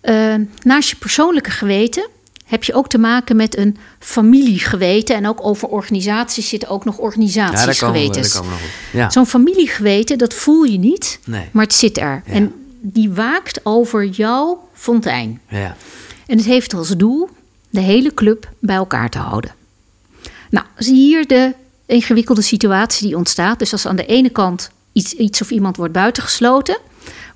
[0.00, 2.06] eh, naast je persoonlijke geweten
[2.52, 5.16] heb je ook te maken met een familiegeweten.
[5.16, 8.34] En ook over organisaties zitten ook nog Ja, organisatiesgewetens.
[8.34, 8.58] nog op.
[8.92, 9.10] Ja.
[9.10, 11.48] Zo'n familiegeweten, dat voel je niet, Nee.
[11.52, 12.22] maar het zit er.
[12.26, 12.32] Ja.
[12.32, 15.40] En die waakt over jouw fontein.
[15.48, 15.76] Ja.
[16.26, 17.28] En het heeft als doel
[17.70, 19.54] de hele club bij elkaar te houden.
[20.50, 21.52] Nou, zie hier de
[21.86, 23.58] ingewikkelde situatie die ontstaat.
[23.58, 26.78] Dus als aan de ene kant iets, iets of iemand wordt buitengesloten,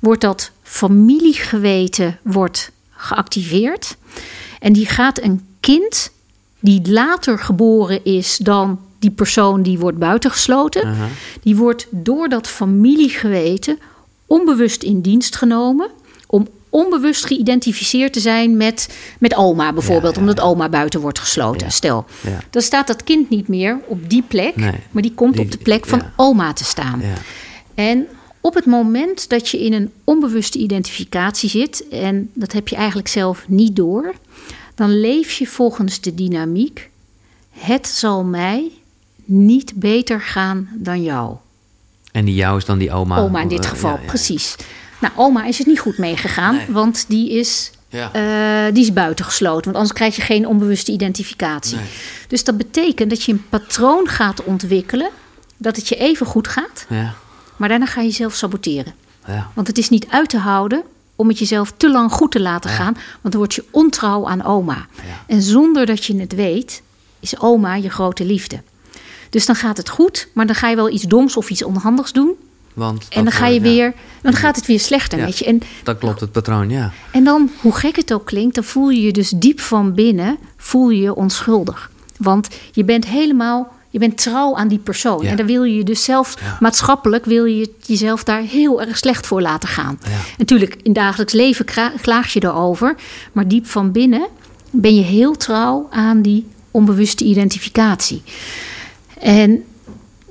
[0.01, 3.97] wordt dat familiegeweten wordt geactiveerd.
[4.61, 6.11] En die gaat een kind
[6.61, 10.95] die later geboren is dan die persoon die wordt buitengesloten,
[11.43, 13.79] die wordt door dat familiegeweten
[14.27, 15.91] onbewust in dienst genomen
[16.27, 18.89] om onbewust geïdentificeerd te zijn met,
[19.19, 21.67] met oma bijvoorbeeld, Ja, ja, omdat oma buiten wordt gesloten.
[21.67, 21.73] Ja.
[21.73, 22.05] Stel,
[22.51, 24.73] dan staat dat kind niet meer op die plek, Nee.
[24.91, 27.03] maar die komt Die- op de plek van oma te staan.
[27.75, 28.07] En
[28.41, 33.09] op het moment dat je in een onbewuste identificatie zit, en dat heb je eigenlijk
[33.09, 34.15] zelf niet door,
[34.77, 36.91] dan leef je volgens de dynamiek:
[37.51, 38.71] het zal mij
[39.25, 41.37] niet beter gaan dan jou.
[42.13, 43.17] En die jou is dan die oma.
[43.19, 44.07] Oma in dit Eh, geval, ja, ja.
[44.07, 44.57] precies.
[45.01, 46.67] Nou, oma is het niet goed meegegaan, Nee.
[46.69, 48.13] want die is, Ja.
[48.13, 49.65] eh, die is buitengesloten.
[49.65, 51.77] Want anders krijg je geen onbewuste identificatie.
[51.77, 51.87] Nee.
[52.29, 55.11] Dus dat betekent dat je een patroon gaat ontwikkelen,
[55.57, 57.15] dat het je even goed gaat, Ja.
[57.57, 58.95] maar daarna ga je jezelf saboteren.
[59.27, 59.51] Ja.
[59.55, 60.83] Want het is niet uit te houden
[61.17, 64.45] om het jezelf te lang goed te laten gaan, want dan word je ontrouw aan
[64.45, 64.87] oma.
[65.27, 66.83] En zonder dat je het weet,
[67.21, 68.63] is oma je grote liefde.
[69.31, 72.13] Dus dan gaat het goed, maar dan ga je wel iets doms of iets onhandigs
[72.13, 72.35] doen.
[72.75, 75.45] Want En dan dat, ga je weer, dan gaat het weer slechter met je.
[75.45, 76.93] En, Dan klopt het patroon, ja.
[77.13, 80.37] en dan, hoe gek het ook klinkt, dan voel je je dus diep van binnen,
[80.57, 81.91] voel je je onschuldig.
[82.17, 85.23] Want je bent helemaal, je bent trouw aan die persoon.
[85.23, 85.31] Ja.
[85.31, 86.57] En dan wil je dus zelf, Ja.
[86.61, 89.99] maatschappelijk wil je jezelf daar heel erg slecht voor laten gaan.
[90.03, 90.11] Ja.
[90.39, 91.65] Natuurlijk, in dagelijks leven
[92.01, 92.95] klaag je erover.
[93.33, 94.29] Maar diep van binnen
[94.71, 98.23] ben je heel trouw aan die onbewuste identificatie.
[99.19, 99.65] En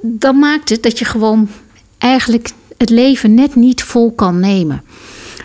[0.02, 1.50] dat maakt het dat je gewoon
[1.98, 4.84] eigenlijk het leven net niet vol kan nemen.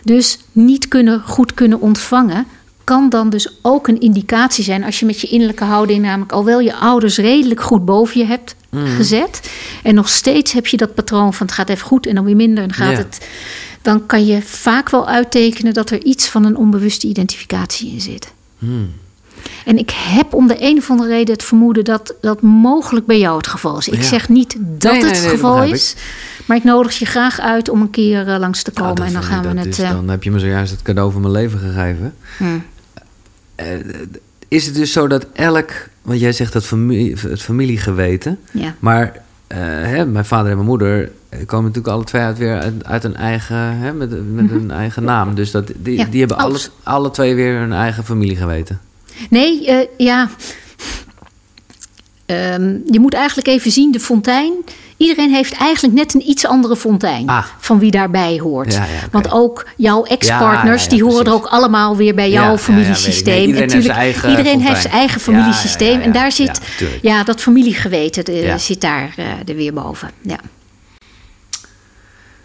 [0.04, 2.46] Dus niet kunnen, goed kunnen ontvangen
[2.84, 6.44] kan dan dus ook een indicatie zijn als je met je innerlijke houding namelijk al
[6.44, 8.86] wel je ouders redelijk goed boven je hebt Mhm.
[8.96, 9.50] gezet
[9.82, 12.36] en nog steeds heb je dat patroon van het gaat even goed en dan weer
[12.36, 12.96] minder en gaat Ja.
[12.96, 13.28] het
[13.82, 18.32] dan kan je vaak wel uittekenen dat er iets van een onbewuste identificatie in zit.
[18.58, 18.92] Hmm.
[19.64, 23.18] En ik heb om de een of andere reden het vermoeden dat dat mogelijk bij
[23.18, 23.88] jou het geval is.
[23.88, 24.02] Ik Ja.
[24.02, 25.94] zeg niet dat Nee, het nee, het geval is.
[26.50, 29.04] Maar ik nodig je graag uit om een keer eh, langs te komen.
[29.04, 29.66] en dan gaan we het.
[29.66, 32.14] is eh, Dan heb je me zojuist het cadeau van mijn leven gegeven.
[32.36, 32.64] hmm.
[33.54, 33.66] Eh,
[34.48, 35.70] is het dus zo dat elk,
[36.02, 38.74] want jij zegt dat familie, het familiegeweten, ja.
[38.78, 39.22] maar
[39.54, 41.10] hè, mijn vader en mijn moeder
[41.46, 45.04] komen natuurlijk alle twee uit weer uit, uit een eigen, hè, met, met een eigen
[45.04, 45.34] naam.
[45.34, 46.70] Dus dat, die, Ja, die hebben alle, alles.
[46.82, 48.80] alle twee weer hun eigen familiegeweten.
[49.28, 50.30] Nee, eh, ja.
[52.26, 54.52] Ehm, je moet eigenlijk even zien, de fontein.
[55.00, 57.28] Iedereen heeft eigenlijk net een iets andere fontein.
[57.28, 57.44] Ah.
[57.58, 58.72] Van wie daarbij hoort.
[58.72, 59.08] Ja, ja, oké.
[59.10, 63.34] Want ook jouw ex-partners, die horen er ook allemaal weer bij jouw familiesysteem.
[63.34, 66.00] Nee, iedereen En heeft zijn eigen iedereen heeft zijn familiesysteem.
[66.00, 66.60] En daar zit
[67.02, 70.10] ja, dat familiegeweten eh, zit daar eh, er weer boven.
[70.22, 70.38] Ja.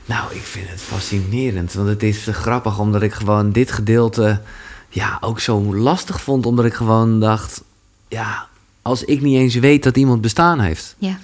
[0.05, 1.73] Nou, ik vind het fascinerend.
[1.73, 4.41] Want het is grappig omdat ik gewoon dit gedeelte
[4.89, 6.45] ja, ook zo lastig vond.
[6.45, 7.63] Omdat ik gewoon dacht,
[8.07, 8.47] ja,
[8.81, 10.95] als ik niet eens weet dat iemand bestaan heeft.
[10.97, 11.17] Ja.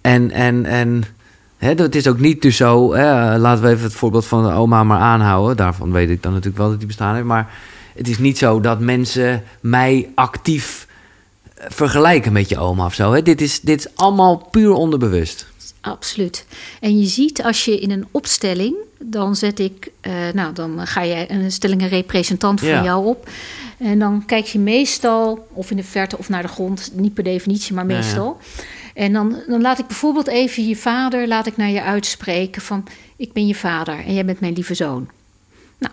[0.00, 1.04] En, en, en
[1.56, 4.52] hè, het is ook niet dus zo, hè, laten we even het voorbeeld van de
[4.52, 5.56] oma maar aanhouden.
[5.56, 7.26] Daarvan weet ik dan natuurlijk wel dat die bestaan heeft.
[7.26, 7.50] Maar
[7.94, 10.86] het is niet zo dat mensen mij actief
[11.54, 13.12] eh, vergelijken met je oma of zo.
[13.12, 13.22] Hè.
[13.22, 15.46] Dit, is, dit is allemaal puur onderbewust.
[15.80, 16.46] Absoluut.
[16.80, 21.02] En je ziet als je in een opstelling, dan zet ik, eh, nou dan ga
[21.02, 22.84] je een stelling een representant van Ja.
[22.84, 23.28] jou op.
[23.78, 27.24] En dan kijk je meestal of in de verte of naar de grond, niet per
[27.24, 28.02] definitie, maar Ja, ja.
[28.98, 32.84] En dan, dan laat ik bijvoorbeeld even je vader, laat ik naar je uitspreken van,
[33.16, 35.08] ik ben je vader en jij bent mijn lieve zoon.
[35.78, 35.92] Nou,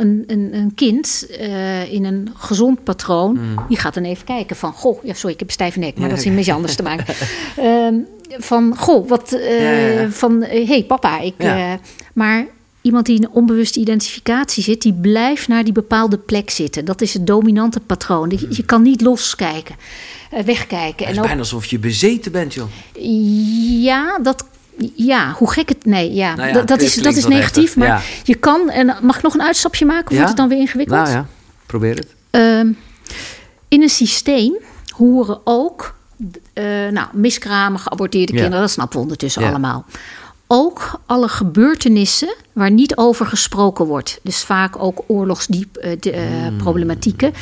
[0.00, 3.38] een, een, een kind eh, in een gezond patroon,
[3.68, 5.98] die gaat dan even kijken van, goh, ja, sorry, ik heb een stijve nek, maar
[5.98, 6.04] Mm.
[6.04, 7.14] Ja, dat is een beetje anders te maken.
[7.56, 7.94] Ehm,
[8.28, 10.10] van, goh, wat, eh, Ja, ja, ja.
[10.10, 11.72] van, hé hey, papa, ik, eh,
[12.12, 12.46] maar
[12.82, 16.84] iemand die in een onbewuste identificatie zit, die blijft naar die bepaalde plek zitten.
[16.84, 18.30] Dat is het dominante patroon.
[18.30, 19.74] Je, je kan niet loskijken,
[20.30, 20.98] eh, wegkijken.
[20.98, 22.68] Het is En ook, bijna alsof je bezeten bent, joh.
[23.82, 24.44] ja, dat,
[24.94, 27.76] ja, hoe gek het, nee, ja, Nou ja, dat, is, dat is negatief.
[27.76, 28.00] Maar ja.
[28.24, 30.16] je kan, en mag ik nog een uitstapje maken, of Ja?
[30.16, 30.98] wordt het dan weer ingewikkeld?
[31.00, 31.26] Nou ja,
[31.66, 32.06] probeer het.
[32.30, 32.72] Ehm,
[33.68, 34.56] in een systeem
[34.96, 35.94] horen ook
[36.52, 39.48] eh, nou, miskramen, geaborteerde kinderen, dat snappen we ondertussen Ja.
[39.48, 39.84] allemaal.
[40.54, 44.20] Ook alle gebeurtenissen waar niet over gesproken wordt.
[44.22, 47.32] Dus vaak ook oorlogsproblematieken.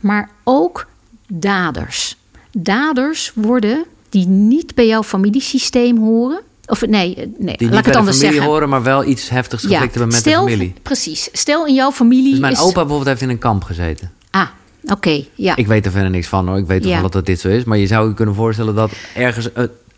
[0.00, 0.86] Maar ook
[1.28, 2.16] daders.
[2.52, 6.40] Daders worden die niet bij jouw familiesysteem horen.
[6.66, 8.52] Of nee, eh, nee Die laat ik het de anders familie zeggen.
[8.52, 10.74] horen, maar wel iets heftigs geflikt hebben met stel, de familie.
[10.82, 11.28] Precies.
[11.32, 12.30] Stel in jouw familie.
[12.30, 14.12] Dus mijn is, opa bijvoorbeeld heeft in een kamp gezeten.
[14.30, 14.46] Ah,
[14.84, 15.24] oké.
[15.34, 15.56] ja.
[15.56, 16.58] Ik weet er verder niks van hoor.
[16.58, 17.00] Ik weet toch Ja.
[17.00, 17.64] wel dat dit zo is.
[17.64, 19.48] Maar je zou je kunnen voorstellen dat ergens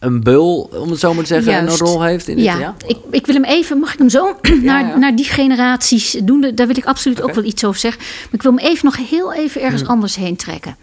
[0.05, 1.81] een, een beul, om het zo maar te zeggen, Juist.
[1.81, 2.45] een rol heeft in dit.
[2.45, 4.97] ja, Ja, Ik, ik wil hem even, mag ik hem zo naar, ja.
[4.97, 6.53] naar die generaties doen?
[6.55, 8.03] Daar wil ik absoluut ook wel iets over zeggen.
[8.03, 9.91] Maar ik wil hem even nog heel even ergens Hmm.
[9.91, 10.77] anders heen trekken.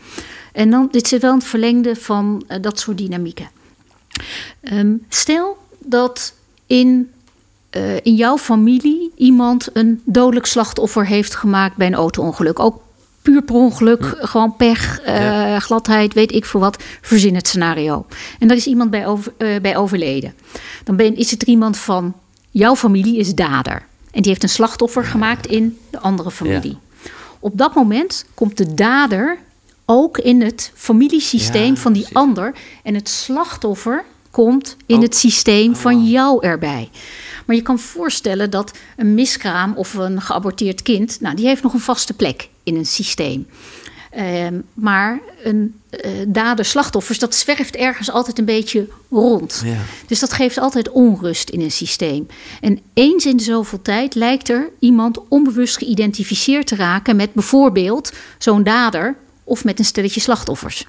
[0.54, 3.50] En dan, dit zit wel het verlengde van eh, dat soort dynamieken.
[4.62, 6.34] Ehm, stel dat
[6.68, 7.12] in,
[7.70, 12.60] eh, in jouw familie iemand een dodelijk slachtoffer heeft gemaakt bij een auto-ongeluk.
[12.60, 12.82] Ook
[13.22, 15.16] puur per ongeluk, gewoon pech, eh.
[15.22, 15.60] Ja.
[15.60, 16.84] gladheid, weet ik veel wat.
[17.02, 18.06] Verzin het scenario.
[18.40, 20.34] En daar is iemand bij, over, eh, bij overleden.
[20.84, 22.14] Dan ben, is het er iemand van
[22.50, 23.84] jouw familie is dader.
[24.12, 26.78] En die heeft een slachtoffer gemaakt in de andere familie.
[27.40, 29.38] Op dat moment komt de dader
[29.86, 32.18] ook in het familiesysteem van die precies.
[32.22, 32.54] ander.
[32.84, 36.10] En het slachtoffer komt in Ook- het systeem van Oh.
[36.10, 36.90] jou erbij.
[37.46, 41.74] Maar je kan voorstellen dat een miskraam of een geaborteerd kind, nou, die heeft nog
[41.74, 43.48] een vaste plek in een systeem.
[44.12, 49.62] Ehm, maar een eh dader-slachtoffers, dat zwerft ergens altijd een beetje rond.
[49.66, 49.78] Ja.
[50.08, 52.28] Dus dat geeft altijd onrust in een systeem.
[52.62, 58.64] En eens in zoveel tijd lijkt er iemand onbewust geïdentificeerd te raken met bijvoorbeeld zo'n
[58.64, 60.88] dader of met een stelletje slachtoffers.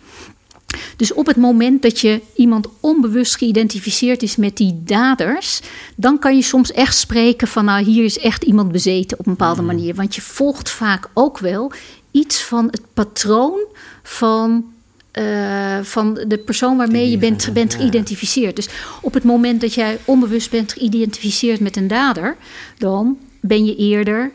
[0.97, 5.61] Dus op het moment dat je iemand onbewust geïdentificeerd is met die daders,
[5.97, 9.33] dan kan je soms echt spreken van nou hier is echt iemand bezeten op een
[9.33, 9.95] bepaalde manier.
[9.95, 11.73] Want je volgt vaak ook wel
[12.11, 13.61] iets van het patroon
[14.03, 14.65] van,
[15.11, 18.57] eh, van de persoon waarmee je bent, bent geïdentificeerd.
[18.57, 18.69] Dus
[19.01, 22.37] op het moment dat jij onbewust bent geïdentificeerd met een dader,
[22.79, 24.33] dan ben je eerder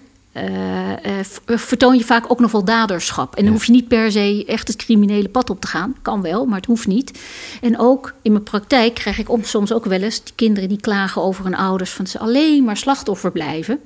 [1.46, 3.36] vertoon je vaak ook nog wel daderschap.
[3.36, 5.96] En dan hoef je niet per se echt het criminele pad op te gaan.
[6.02, 7.20] Kan wel, maar het hoeft niet.
[7.62, 10.82] En ook in mijn praktijk krijg ik om- soms ook wel eens die kinderen die
[10.82, 13.80] klagen over hun ouders van ze alleen maar slachtoffer blijven.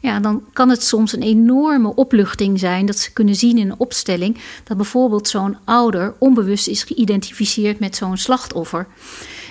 [0.00, 3.78] Ja, dan kan het soms een enorme opluchting zijn dat ze kunnen zien in een
[3.78, 8.86] opstelling dat bijvoorbeeld zo'n ouder onbewust is geïdentificeerd met zo'n slachtoffer.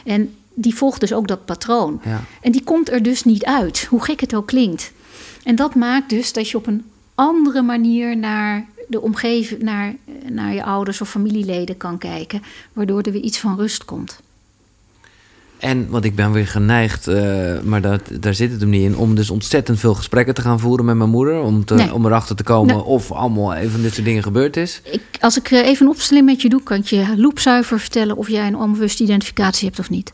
[0.06, 2.02] En die volgt dus ook dat patroon.
[2.06, 2.24] Ja.
[2.42, 4.92] En die komt er dus niet uit, hoe gek het ook klinkt.
[5.44, 6.84] En dat maakt dus dat je op een
[7.16, 9.96] andere manier naar de omgeving, naar,
[10.30, 12.42] naar je ouders of familieleden kan kijken,
[12.74, 14.22] waardoor er weer iets van rust komt.
[15.58, 18.98] En, want ik ben weer geneigd, uh, maar dat, daar zit het hem niet in...
[18.98, 21.42] om dus ontzettend veel gesprekken te gaan voeren met mijn moeder...
[21.42, 21.94] om, te, Nee.
[21.94, 22.84] om erachter te komen Nee.
[22.84, 24.82] of allemaal even dit soort dingen gebeurd is.
[24.92, 28.18] Ik, als ik eh, even een opstelling met je doe, kan ik je loepzuiver vertellen
[28.18, 30.14] of jij een onbewuste identificatie hebt of niet.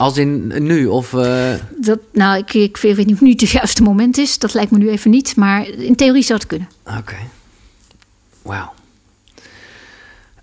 [0.00, 1.14] Als in nu, of...
[1.14, 4.38] eh, Dat, nou, ik, ik weet niet of het nu het juiste moment is.
[4.38, 5.36] Dat lijkt me nu even niet.
[5.36, 6.68] Maar in theorie zou het kunnen.
[6.98, 7.16] Oké.
[8.42, 8.72] Wauw.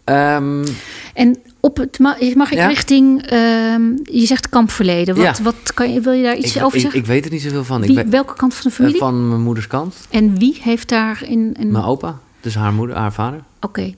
[0.03, 0.66] Ehm,
[1.14, 2.68] En op het, ma- mag ik Ja.
[2.68, 5.16] richting, ehm, je zegt kampverleden.
[5.16, 5.43] Wat, Ja.
[5.43, 6.99] wat kan je, wil je daar iets ik, over ik, zeggen?
[6.99, 7.84] ik weet er niet zoveel van.
[7.84, 8.99] Ik weet- welke kant van de eh, familie?
[8.99, 9.95] van mijn moeders kant.
[10.10, 11.53] En wie heeft daar in...
[11.60, 13.39] in Mijn opa, dus haar moeder, haar vader.
[13.62, 13.93] Oké.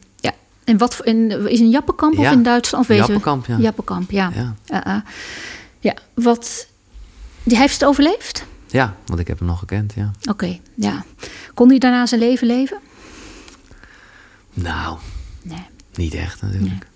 [0.70, 2.90] En wat in, is in Jappenkamp of in Duitsland?
[2.90, 3.58] Of Jappenkamp, ja.
[3.58, 4.32] Jappenkamp, ja.
[4.36, 4.56] Ja.
[4.88, 5.02] Uh, uh.
[5.80, 6.68] ja, wat...
[7.44, 8.46] Die heeft het overleefd?
[8.68, 10.12] Ja, want ik heb hem nog gekend, ja.
[10.30, 11.04] Oké, ja.
[11.54, 12.78] Kon hij daarna zijn leven leven?
[14.54, 14.98] Nou,
[15.42, 15.66] Nee.
[15.96, 16.88] niet echt natuurlijk.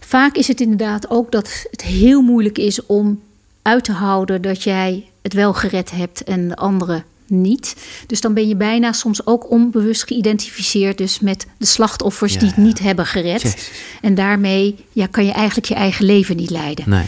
[0.00, 3.20] Vaak is het inderdaad ook dat het heel moeilijk is om
[3.62, 7.76] uit te houden dat jij het wel gered hebt en de anderen niet.
[8.06, 12.48] Dus dan ben je bijna soms ook onbewust geïdentificeerd dus met de slachtoffers Ja, die
[12.48, 12.62] het ja.
[12.62, 13.42] niet hebben gered.
[13.42, 13.70] Jezus.
[14.00, 16.90] En daarmee ja, kan je eigenlijk je eigen leven niet leiden.
[16.90, 17.04] Nee.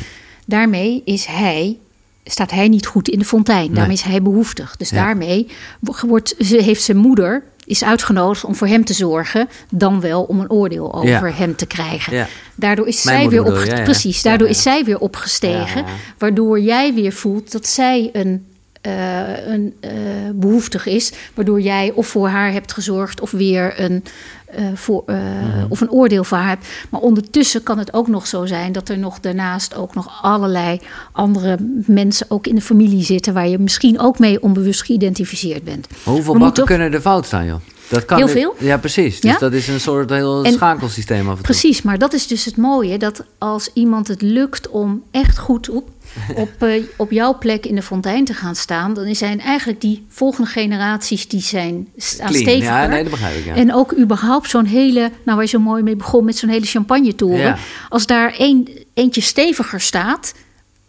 [0.47, 1.77] Daarmee is hij,
[2.25, 3.66] staat hij niet goed in de fontein.
[3.66, 3.97] Daarmee Nee.
[3.97, 4.77] is hij behoeftig.
[4.77, 4.97] Dus Ja.
[5.05, 5.47] daarmee
[5.81, 10.41] wordt, ze heeft zijn moeder is uitgenodigd om voor hem te zorgen, dan wel om
[10.41, 11.33] een oordeel over Ja.
[11.35, 12.14] hem te krijgen.
[12.16, 12.29] Ja.
[12.55, 13.83] Daardoor is Mijn zij weer ja, ja.
[13.83, 15.85] precies, daardoor is zij weer opgestegen,
[16.18, 18.47] waardoor jij weer voelt dat zij een
[18.83, 19.91] eh, een eh,
[20.35, 24.05] behoeftig is, waardoor jij of voor haar hebt gezorgd of weer een,
[24.47, 25.66] eh, voor, Mhm.
[25.68, 26.66] of een oordeel voor haar hebt.
[26.91, 30.80] Maar ondertussen kan het ook nog zo zijn dat er nog daarnaast ook nog allerlei
[31.12, 31.57] andere
[31.87, 35.87] mensen ook in de familie zitten waar je misschien ook mee onbewust geïdentificeerd bent.
[36.05, 37.61] Hoeveel bakken kunnen er fout staan, joh?
[37.89, 38.55] Dat kan Heel veel.
[38.59, 39.20] Ja, precies.
[39.20, 39.39] Dus Ja?
[39.39, 41.43] dat is een soort heel En- schakelsysteem af en toe.
[41.43, 42.99] Precies, maar dat is dus het mooie.
[42.99, 45.89] Dat als iemand het lukt om echt goed op,
[46.34, 48.94] op, eh, op jouw plek in de fontein te gaan staan...
[48.94, 52.42] dan zijn eigenlijk die volgende generaties die zijn staan Clean.
[52.42, 52.72] steviger.
[52.72, 53.54] Ja, nee, dat begrijp ik, ja.
[53.54, 55.00] En ook überhaupt zo'n hele...
[55.00, 57.38] Nou, waar je zo mooi mee begon met zo'n hele champagnetoren.
[57.38, 57.58] Ja.
[57.88, 60.34] Als daar een, eentje steviger staat...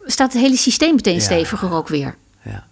[0.06, 2.16] staat het hele systeem meteen steviger ook weer.
[2.42, 2.68] Ja.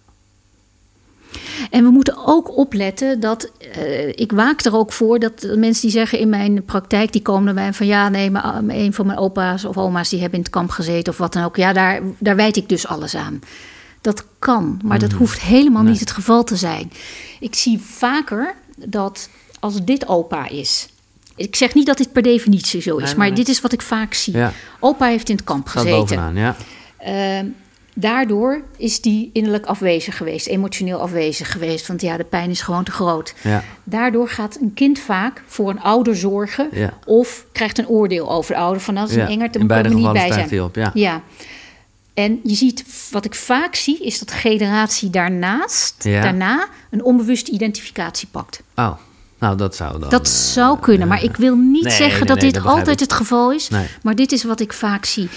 [1.70, 5.90] En we moeten ook opletten dat, eh, ik waak er ook voor dat mensen die
[5.90, 9.06] zeggen in mijn praktijk, die komen naar mij van ja, nee, maar ah, een van
[9.06, 11.56] mijn opa's of oma's die hebben in het kamp gezeten of wat dan ook.
[11.56, 13.40] Ja, daar, daar wijd ik dus alles aan.
[14.00, 15.82] Dat kan, maar dat hoeft helemaal.
[15.82, 15.90] Nee.
[15.90, 16.92] niet het geval te zijn.
[17.40, 19.28] Ik zie vaker dat
[19.60, 20.88] als dit opa is.
[21.36, 23.36] Ik zeg niet dat dit per definitie zo is, Nee, maar nee.
[23.36, 24.36] dit is wat ik vaak zie.
[24.36, 24.52] Ja.
[24.80, 26.00] Opa heeft in het kamp Staat gezeten.
[26.00, 26.56] bovenaan, ja.
[26.98, 27.46] Ehm,
[27.94, 31.86] daardoor is die innerlijk afwezig geweest, emotioneel afwezig geweest.
[31.86, 33.34] Want ja, de pijn is gewoon te groot.
[33.42, 33.64] Ja.
[33.84, 36.68] Daardoor gaat een kind vaak voor een ouder zorgen.
[36.72, 36.98] Ja.
[37.04, 38.82] Of krijgt een oordeel over de ouder.
[38.82, 40.62] Van dat is Ja, een engert, daar in moet ik niet bij zijn.
[40.62, 40.90] op, ja.
[40.94, 41.22] ja.
[42.14, 47.50] En je ziet, wat ik vaak zie, is dat de generatie daarnaast, daarna, een onbewuste
[47.50, 48.62] identificatie pakt.
[48.76, 48.92] Oh,
[49.42, 50.08] nou dat zou dan...
[50.10, 52.72] Dat eh, zou kunnen, maar ik wil niet Nee, zeggen nee, dat nee, dit dat
[52.72, 53.08] altijd ik.
[53.08, 53.68] het geval is.
[54.02, 55.28] Maar dit is wat ik vaak zie.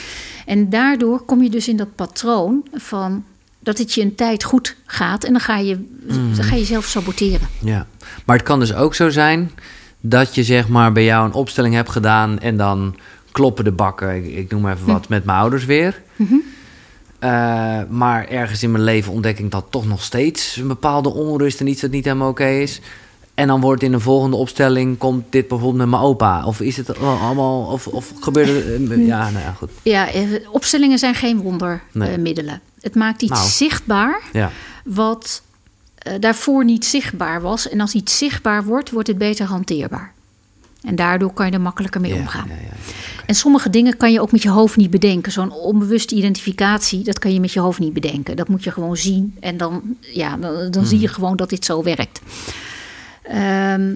[0.45, 3.23] En daardoor kom je dus in dat patroon van
[3.59, 6.35] dat het je een tijd goed gaat en dan ga je, Mhm.
[6.35, 7.47] dan ga je jezelf saboteren.
[7.63, 7.87] Ja,
[8.25, 9.51] maar het kan dus ook zo zijn
[9.99, 12.95] dat je zeg maar bij jou een opstelling hebt gedaan en dan
[13.31, 16.01] kloppen de bakken, ik, ik noem maar even wat, met mijn ouders weer.
[16.15, 16.33] Mhm.
[17.19, 17.29] Eh,
[17.89, 21.67] maar ergens in mijn leven ontdek ik dat toch nog steeds een bepaalde onrust en
[21.67, 22.79] iets dat niet helemaal oké is.
[23.35, 26.45] En dan wordt in een volgende opstelling, komt dit bijvoorbeeld met mijn opa?
[26.45, 29.69] Of is het al- allemaal, of, of gebeurt het, eh, ja, nou ja, goed.
[29.81, 32.45] Ja, eh, opstellingen zijn geen wondermiddelen.
[32.45, 32.81] Nee.
[32.81, 33.49] het maakt iets Nou.
[33.49, 34.51] zichtbaar Ja,
[34.85, 35.41] wat
[35.95, 37.69] eh, daarvoor niet zichtbaar was.
[37.69, 40.13] En als iets zichtbaar wordt, wordt het beter hanteerbaar.
[40.83, 42.47] En daardoor kan je er makkelijker mee ja, omgaan.
[42.47, 42.73] ja, ja.
[43.25, 45.31] En sommige dingen kan je ook met je hoofd niet bedenken.
[45.31, 48.35] Zo'n onbewuste identificatie, dat kan je met je hoofd niet bedenken.
[48.35, 49.35] Dat moet je gewoon zien.
[49.39, 52.21] En dan, ja, dan, dan zie je gewoon dat dit zo werkt.
[53.27, 53.95] Ehm,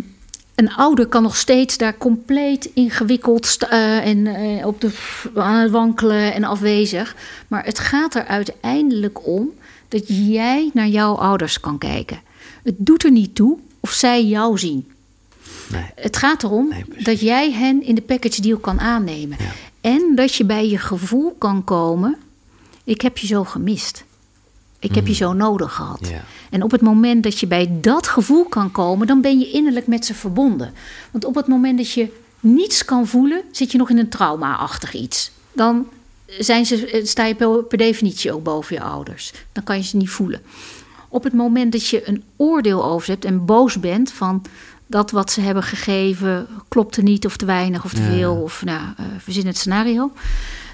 [0.56, 4.92] een ouder kan nog steeds daar compleet ingewikkeld eh, en eh, op de
[5.36, 7.16] aan het wankelen en afwezig.
[7.48, 9.50] Maar het gaat er uiteindelijk om
[9.88, 12.22] dat jij naar jouw ouders kan kijken.
[12.64, 14.92] Het doet er niet toe of zij jou zien.
[15.72, 15.86] Nee.
[15.96, 19.38] Het gaat erom Nee, dat jij hen in de package deal kan aannemen.
[19.40, 19.52] Ja.
[19.82, 22.18] En dat je bij je gevoel kan komen:
[22.84, 24.04] ik heb je zo gemist.
[24.80, 26.12] Ik heb je zo nodig gehad.
[26.50, 29.88] En op het moment dat je bij dat gevoel kan komen, dan ben je innerlijk
[29.88, 30.74] met ze verbonden.
[31.12, 34.94] Want op het moment dat je niets kan voelen, zit je nog in een trauma-achtig
[34.94, 35.32] iets.
[35.54, 35.88] Dan
[36.40, 39.34] zijn ze, eh, sta je per, definitie ook boven je ouders.
[39.52, 40.42] Dan kan je ze niet voelen.
[41.10, 44.46] Op het moment dat je een oordeel over ze hebt en boos bent van
[44.86, 48.10] dat wat ze hebben gegeven klopte niet of te weinig of te Ja.
[48.10, 50.12] veel of nou, eh, verzin het scenario,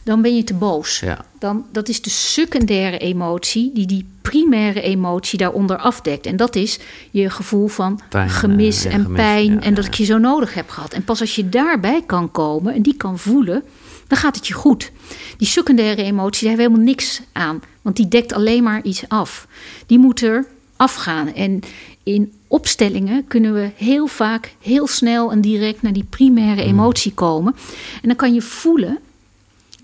[0.05, 0.99] dan ben je te boos.
[0.99, 1.25] Ja.
[1.39, 6.25] Dan, dat is de secundaire emotie die die primaire emotie daaronder afdekt.
[6.25, 6.79] En dat is
[7.11, 9.89] je gevoel van Pijn, gemis eh, ja, en gemis, pijn ja, en dat ja.
[9.89, 10.93] ik je zo nodig heb gehad.
[10.93, 13.63] En pas als je daarbij kan komen en die kan voelen,
[14.07, 14.91] dan gaat het je goed.
[15.37, 17.61] Die secundaire emotie, daar hebben we helemaal niks aan.
[17.81, 19.47] Want die dekt alleen maar iets af.
[19.85, 20.45] Die moet er
[20.75, 21.33] afgaan.
[21.33, 21.59] En
[22.03, 26.71] in opstellingen kunnen we heel vaak heel snel en direct naar die primaire Hmm.
[26.71, 27.55] emotie komen.
[28.01, 28.99] En dan kan je voelen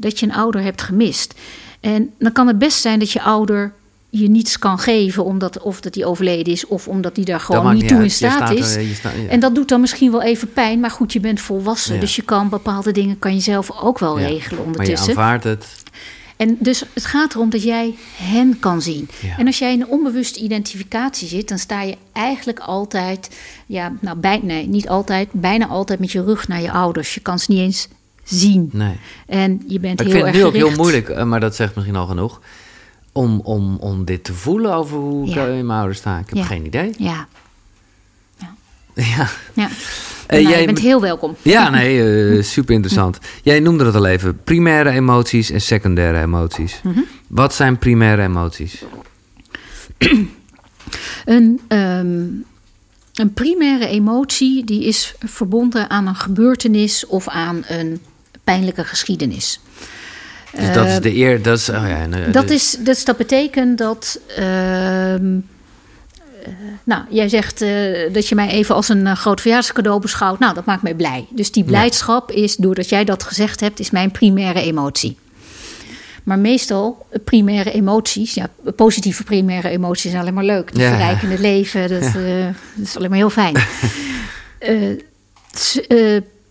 [0.02, 1.34] dat je een ouder hebt gemist.
[1.80, 3.74] En dan kan het best zijn dat je ouder
[4.10, 7.74] je niets kan geven, omdat of dat hij overleden is, of omdat hij daar gewoon
[7.74, 8.12] niet toe in uit.
[8.12, 8.76] Staat staat is.
[8.76, 9.28] er- je staat- ja.
[9.28, 11.99] En dat doet dan misschien wel even pijn, maar goed, je bent volwassen, Ja.
[11.99, 14.28] dus je kan bepaalde dingen kan je zelf ook wel Ja.
[14.28, 15.08] regelen maar je ondertussen.
[15.10, 15.66] aanvaardt het.
[16.38, 19.10] En dus het gaat erom dat jij hen kan zien.
[19.22, 19.38] Ja.
[19.38, 23.30] En als jij in een onbewuste identificatie zit, dan sta je eigenlijk altijd,
[23.66, 27.14] ja, nou, bij, nee, niet altijd, bijna altijd met je rug naar je ouders.
[27.14, 27.88] Je kan ze niet eens
[28.36, 28.70] zien.
[28.74, 28.96] Nee.
[29.28, 31.40] En je bent Maar ik heel vind het erg nu ook heel moeilijk, eh, maar
[31.40, 32.42] dat zegt misschien al genoeg.
[33.12, 35.48] Om, om, om dit te voelen over hoe ik Ja.
[35.48, 36.18] eh, in mijn ouders sta.
[36.20, 36.44] Ik heb Ja.
[36.44, 36.94] geen idee.
[36.98, 37.28] Ja,
[38.96, 39.70] Ja, ja.
[40.28, 41.36] Eh, Nou, jij je bent heel welkom.
[41.42, 43.20] ja nee, super interessant.
[43.44, 44.44] Jij noemde het al even.
[44.44, 46.80] Primaire emoties en secundaire emoties.
[46.84, 47.00] Mhm.
[47.28, 48.84] Wat zijn primaire emoties?
[51.26, 52.26] Een, ehm,
[53.14, 58.02] een primaire emotie die is verbonden aan een gebeurtenis of aan een
[58.52, 59.60] pijnlijke geschiedenis.
[60.58, 61.41] Dus dat is Eh, de eer.
[61.41, 64.20] Dat is, oh ja, eh, Dat, is, dus dat betekent dat.
[64.38, 65.38] ehm,
[66.43, 66.52] eh,
[66.84, 67.60] nou, jij zegt
[68.14, 70.39] dat je mij even als een groot verjaarscadeau beschouwt.
[70.39, 71.26] Nou, dat maakt mij blij.
[71.30, 75.18] Dus die blijdschap is, doordat jij dat gezegd hebt, is mijn primaire emotie.
[76.24, 80.74] Maar meestal primaire emoties, ja, positieve primaire emoties zijn alleen maar leuk.
[80.74, 80.89] Die Ja.
[80.89, 82.45] verrijken het leven, dat, eh,
[82.76, 83.56] dat is alleen maar heel fijn.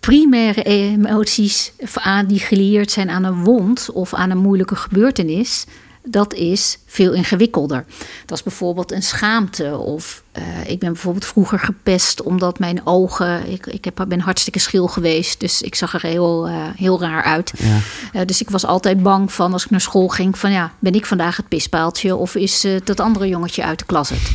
[0.01, 5.66] Primaire emoties aan die gelieerd zijn aan een wond of aan een moeilijke gebeurtenis,
[6.03, 7.84] dat is veel ingewikkelder.
[8.26, 13.51] Dat is bijvoorbeeld een schaamte of eh, ik ben bijvoorbeeld vroeger gepest omdat mijn ogen,
[13.51, 17.22] ik, ik heb, ben hartstikke schil geweest, dus ik zag er heel, eh, heel raar
[17.22, 17.53] uit.
[17.59, 17.78] ja.
[18.12, 20.94] Eh, dus ik was altijd bang van als ik naar school ging: van ja, ben
[20.94, 24.30] ik vandaag het pispaaltje of is dat andere jongetje uit de klas het?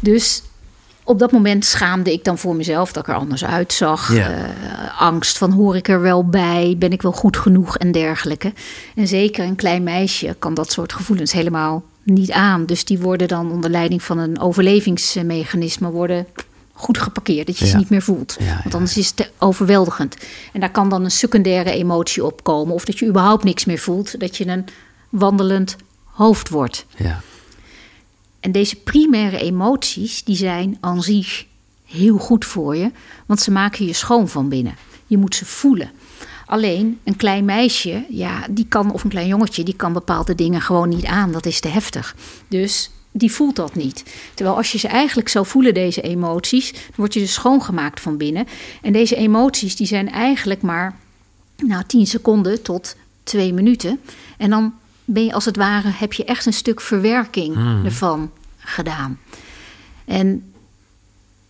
[0.00, 0.42] Dus
[1.10, 4.14] op dat moment schaamde ik dan voor mezelf dat ik er anders uitzag.
[4.14, 4.30] Ja.
[4.30, 8.52] Eh, angst van hoor ik er wel bij, ben ik wel goed genoeg en dergelijke.
[8.94, 12.66] En zeker een klein meisje kan dat soort gevoelens helemaal niet aan.
[12.66, 16.26] Dus die worden dan onder leiding van een overlevingsmechanisme worden
[16.72, 18.36] goed geparkeerd, dat je ze niet meer voelt.
[18.40, 20.16] Ja, Want anders is het te overweldigend.
[20.52, 22.74] En daar kan dan een secundaire emotie op komen.
[22.74, 24.64] Of dat je überhaupt niks meer voelt, dat je een
[25.08, 26.86] wandelend hoofd wordt.
[26.96, 27.20] ja.
[28.40, 31.46] En deze primaire emoties, die zijn aan zich
[31.84, 32.90] heel goed voor je,
[33.26, 34.76] want ze maken je schoon van binnen.
[35.06, 35.90] Je moet ze voelen.
[36.46, 40.60] Alleen een klein meisje, ja, die kan, of een klein jongetje, die kan bepaalde dingen
[40.60, 41.32] gewoon niet aan.
[41.32, 42.16] Dat is te heftig.
[42.48, 44.04] Dus die voelt dat niet.
[44.34, 48.16] Terwijl als je ze eigenlijk zou voelen, deze emoties, dan word je dus schoongemaakt van
[48.16, 48.46] binnen.
[48.82, 50.98] En deze emoties, die zijn eigenlijk maar
[51.56, 54.00] nou, 10 seconden tot twee minuten.
[54.38, 54.74] En dan
[55.12, 59.18] ben je als het ware, heb je echt een stuk verwerking ervan gedaan.
[60.04, 60.52] En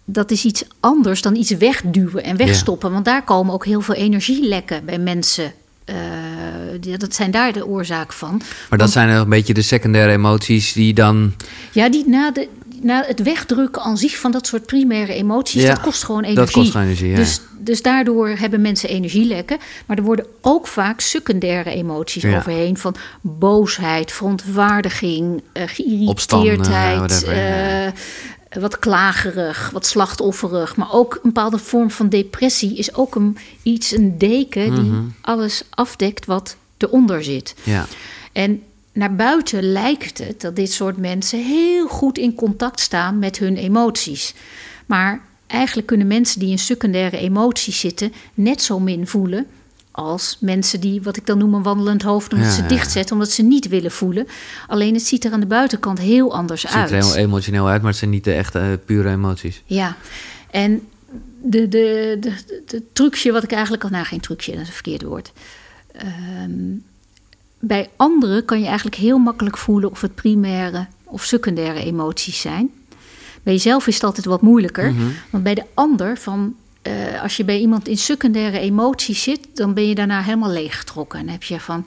[0.04, 2.92] dat is iets anders dan iets wegduwen en wegstoppen.
[2.92, 5.52] Want daar komen ook heel veel energielekken bij mensen.
[5.84, 8.42] eh, dat zijn daar de oorzaak van.
[8.70, 11.32] Maar dat zijn een beetje de secundaire emoties die dan...
[11.72, 12.48] Ja, die na, de,
[12.82, 16.30] na het wegdrukken aan zich van dat soort primaire emoties, Ja, dat kost gewoon dat
[16.30, 16.54] energie.
[16.54, 17.16] kost gewoon energie, ja.
[17.16, 19.58] dus, dus daardoor hebben mensen energielekken.
[19.86, 22.36] Maar er worden ook vaak secundaire emoties Ja.
[22.36, 22.76] overheen.
[22.78, 25.42] Van boosheid, verontwaardiging,
[26.06, 27.86] Opstand, geïrriteerd, whatever, ja.
[27.86, 27.92] eh,
[28.61, 30.76] wat klagerig, wat slachtofferig.
[30.76, 35.02] Maar ook een bepaalde vorm van depressie is ook een, iets, een deken die Mhm.
[35.20, 37.54] alles afdekt wat eronder zit.
[37.62, 37.86] Ja,
[38.32, 43.38] En naar buiten lijkt het dat dit soort mensen heel goed in contact staan met
[43.38, 44.34] hun emoties.
[44.86, 45.20] Maar
[45.51, 49.46] eigenlijk kunnen mensen die in secundaire emoties zitten net zo min voelen
[49.90, 53.30] als mensen die, wat ik dan noem, een wandelend hoofd, omdat Ja, ze dichtzetten, omdat
[53.30, 54.26] ze niet willen voelen.
[54.66, 56.90] Alleen het ziet er aan de buitenkant heel anders het ziet uit.
[56.90, 59.62] er heel emotioneel uit, maar het zijn niet de echte eh, pure emoties.
[59.66, 59.96] Ja,
[60.51, 60.88] en
[61.42, 63.90] de, de, de, de, de trucje wat ik eigenlijk al...
[63.90, 65.32] Nou, geen trucje, dat is een verkeerd woord.
[65.92, 66.76] Ehm,
[67.59, 72.70] bij anderen kan je eigenlijk heel makkelijk voelen of het primaire of secundaire emoties zijn.
[73.43, 74.93] Bij jezelf is het altijd wat moeilijker.
[74.93, 75.07] Mhm.
[75.30, 79.74] Want bij de ander, van, eh, als je bij iemand in secundaire emoties zit, dan
[79.74, 81.18] ben je daarna helemaal leeggetrokken.
[81.18, 81.86] En heb je van.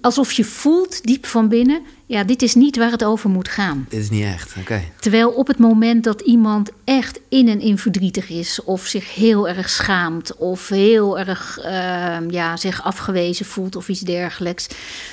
[0.00, 3.86] Alsof je voelt diep van binnen, ja, dit is niet waar het over moet gaan.
[3.88, 4.82] Dit is niet echt, oké.
[5.00, 9.48] Terwijl op het moment dat iemand echt in en in verdrietig is, of zich heel
[9.48, 14.66] erg schaamt, of heel erg uh, ja, zich afgewezen voelt of iets dergelijks,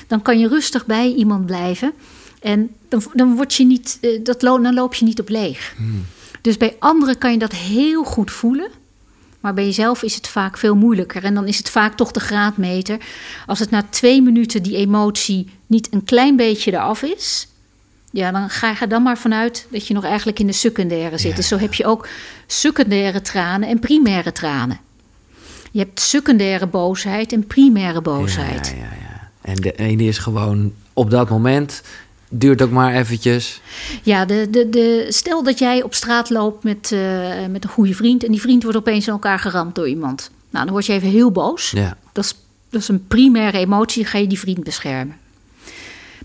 [0.06, 1.92] dan kan je rustig bij iemand blijven.
[2.44, 5.74] En dan, dan, word je niet, uh, dat, dan loop je niet op leeg.
[5.76, 6.06] Hmm.
[6.40, 8.68] Dus bij anderen kan je dat heel goed voelen.
[9.40, 11.24] Maar bij jezelf is het vaak veel moeilijker.
[11.24, 12.98] En dan is het vaak toch de graadmeter.
[13.46, 17.48] Als het na twee minuten die emotie niet een klein beetje eraf is.
[18.10, 21.18] Ja, dan ga je er dan maar vanuit dat je nog eigenlijk in de secundaire
[21.18, 21.30] zit.
[21.30, 21.36] Ja.
[21.36, 22.08] Dus zo heb je ook
[22.46, 24.80] secundaire tranen en primaire tranen.
[25.70, 28.66] Je hebt secundaire boosheid en primaire boosheid.
[28.66, 29.30] Ja, ja, ja.
[29.40, 31.82] En de ene is gewoon op dat moment
[32.28, 33.60] duurt ook maar eventjes.
[34.02, 37.94] Ja, de, de, de, stel dat jij op straat loopt met, uh, met een goede
[37.94, 38.24] vriend...
[38.24, 40.30] en die vriend wordt opeens in elkaar geramd door iemand.
[40.50, 41.70] Nou, dan word je even heel boos.
[41.70, 41.96] Ja.
[42.12, 42.34] Dat, is,
[42.70, 45.16] dat is een primaire emotie, dan ga je die vriend beschermen.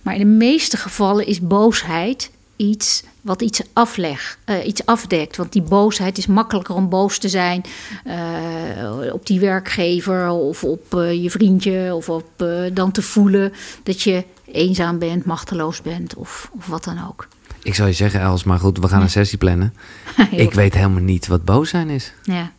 [0.02, 5.38] Maar in de meeste gevallen is boosheid iets wat iets, afleg, uh, iets afdekt.
[5.38, 7.64] Want die boosheid is makkelijker om boos te zijn
[8.08, 12.30] uh, op die werkgever of op uh, je vriendje of op
[12.74, 17.28] dan te voelen dat je eenzaam bent, machteloos bent of, of wat dan ook.
[17.64, 19.74] Ik zou je zeggen, Els, maar goed, we gaan een sessie plannen.
[20.32, 22.14] ik weet helemaal niet wat boos zijn is.
[22.24, 22.52] Ja.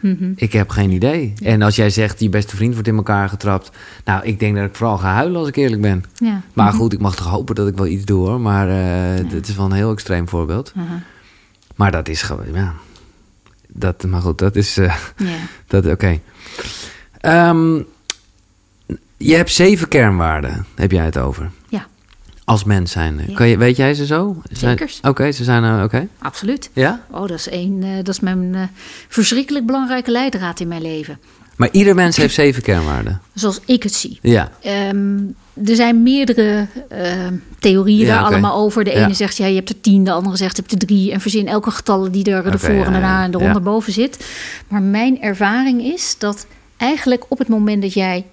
[0.00, 0.32] Mm -hmm.
[0.36, 1.32] Ik heb geen idee.
[1.36, 1.46] Ja.
[1.46, 3.70] En als jij zegt, je beste vriend wordt in elkaar getrapt.
[4.04, 6.04] Nou, ik denk dat ik vooral ga huilen als ik eerlijk ben.
[6.14, 6.40] Ja.
[6.52, 6.78] Maar -hmm.
[6.78, 8.40] goed, ik mag toch hopen dat ik wel iets doe hoor.
[8.40, 10.72] Maar uh, het is wel een heel extreem voorbeeld.
[10.76, 11.00] Uh -huh.
[11.76, 12.74] Maar dat is gewoon, ja.
[13.68, 14.78] Dat, maar goed, dat is.
[14.78, 15.36] Uh, ja.
[15.66, 16.20] dat Oké.
[17.20, 17.48] Okay.
[17.48, 17.86] Um,
[19.16, 21.50] je hebt zeven kernwaarden, heb jij het over?
[21.68, 21.86] Ja.
[22.44, 23.20] Als mens zijn.
[23.26, 23.34] Ja.
[23.34, 24.42] Kan je, weet jij ze zo?
[24.50, 24.90] Zeker.
[24.98, 25.82] Oké, okay, ze zijn uh, oké.
[25.84, 26.08] Okay.
[26.18, 26.70] Absoluut.
[26.72, 27.00] Ja?
[27.10, 28.60] Oh, dat is, een, uh, dat is mijn uh,
[29.08, 31.18] verschrikkelijk belangrijke leidraad in mijn leven.
[31.56, 33.20] Maar ieder mens heeft zeven kernwaarden.
[33.34, 34.18] Zoals ik het zie.
[34.22, 34.50] Ja.
[34.90, 36.98] Um, er zijn meerdere uh,
[37.58, 38.84] theorieën Ja, daar allemaal over.
[38.84, 39.04] De Ja.
[39.04, 40.04] ene zegt, ja, je hebt er tien.
[40.04, 41.12] De andere zegt, je hebt er drie.
[41.12, 44.26] En verzin elke getallen die er Oké, ervoor ja, en daarna en eronder boven zit.
[44.68, 46.46] Maar mijn ervaring is dat
[46.76, 48.24] eigenlijk op het moment dat jij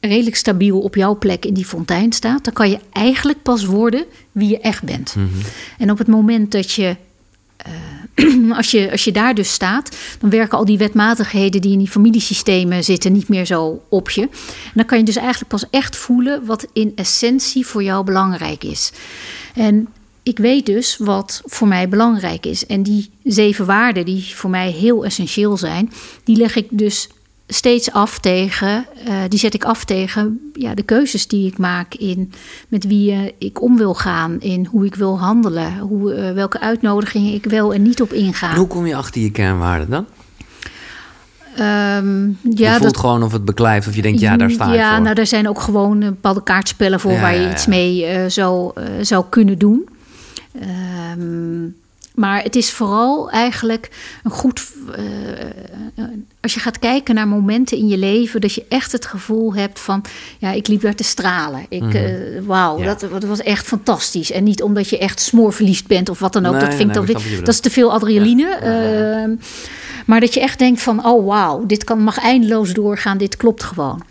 [0.00, 4.04] redelijk stabiel op jouw plek in die fontein staat, dan kan je eigenlijk pas worden
[4.32, 5.14] wie je echt bent.
[5.14, 5.26] Mhm.
[5.78, 6.96] En op het moment dat je,
[7.56, 11.78] eh, als je, als je daar dus staat, dan werken al die wetmatigheden die in
[11.78, 14.22] die familiesystemen zitten niet meer zo op je.
[14.22, 14.28] En
[14.74, 18.92] dan kan je dus eigenlijk pas echt voelen wat in essentie voor jou belangrijk is.
[19.54, 19.88] En
[20.22, 22.66] ik weet dus wat voor mij belangrijk is.
[22.66, 25.92] En die zeven waarden die voor mij heel essentieel zijn,
[26.24, 27.08] die leg ik dus
[27.52, 31.94] steeds af tegen, uh, die zet ik af tegen ja, de keuzes die ik maak
[31.94, 32.32] in
[32.68, 36.60] met wie uh, ik om wil gaan, in hoe ik wil handelen, hoe, uh, welke
[36.60, 38.50] uitnodigingen ik wel en niet op inga.
[38.50, 40.06] En hoe kom je achter je kernwaarden dan?
[41.58, 44.68] Um, je ja, voelt dat, gewoon of het beklijft of je denkt, ja, daar sta
[44.68, 45.02] ik ja, voor.
[45.02, 47.70] nou, er zijn ook gewoon bepaalde kaartspellen voor Ja, waar je ja, iets ja.
[47.70, 49.88] mee zou, zou kunnen doen.
[51.16, 51.76] Um,
[52.14, 53.90] maar het is vooral eigenlijk
[54.22, 54.72] een goed.
[54.98, 56.04] Uh,
[56.40, 59.80] als je gaat kijken naar momenten in je leven, dat je echt het gevoel hebt
[59.80, 60.04] van:
[60.38, 61.66] ja, ik liep daar te stralen.
[61.68, 61.96] Ik, Mhm.
[61.96, 62.84] uh, wauw, Ja.
[62.84, 64.30] dat, dat was echt fantastisch.
[64.32, 66.52] En niet omdat je echt smoorverliefd bent of wat dan ook.
[66.52, 68.58] Nee, dat vind nee, ik dat is te veel adrenaline.
[68.62, 69.26] Ja.
[69.28, 69.36] Uh,
[70.06, 73.18] maar dat je echt denkt van: oh wauw, dit kan, mag eindeloos doorgaan.
[73.18, 74.02] Dit klopt gewoon.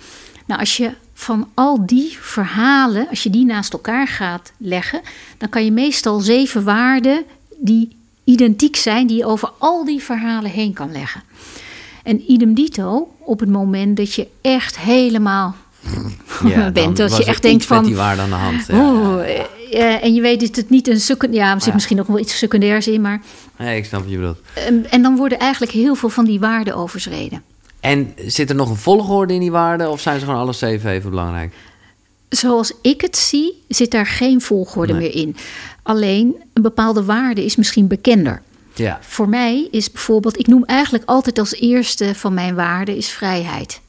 [0.45, 5.01] Nou, als je van al die verhalen, als je die naast elkaar gaat leggen,
[5.37, 7.23] dan kan je meestal zeven waarden
[7.59, 11.23] die identiek zijn, die je over al die verhalen heen kan leggen.
[12.03, 15.55] En idem dito, op het moment dat je echt helemaal
[16.47, 17.85] Ja, bent, dat was je echt denkt van.
[17.85, 18.65] die waarde aan de hand.
[18.67, 19.45] Ja, Oh, ja.
[19.77, 21.43] eh, en je weet dat het niet een secundair.
[21.43, 21.73] Ja, er zit Ja.
[21.73, 23.21] misschien ook wel iets secundairs in, maar.
[23.57, 24.37] Nee, ik snap wat je bedoelt.
[24.53, 27.43] ehm, en dan worden eigenlijk heel veel van die waarden overschreden.
[27.79, 30.89] En zit er nog een volgorde in die waarden of zijn ze gewoon alle zeven
[30.91, 31.53] even belangrijk?
[32.29, 35.01] Zoals ik het zie, zit daar geen volgorde Nee.
[35.01, 35.35] meer in.
[35.89, 38.41] Alleen een bepaalde waarde is misschien bekender.
[38.73, 38.99] Ja.
[39.01, 43.81] Voor mij is bijvoorbeeld, ik noem eigenlijk altijd als eerste van mijn waarden is vrijheid.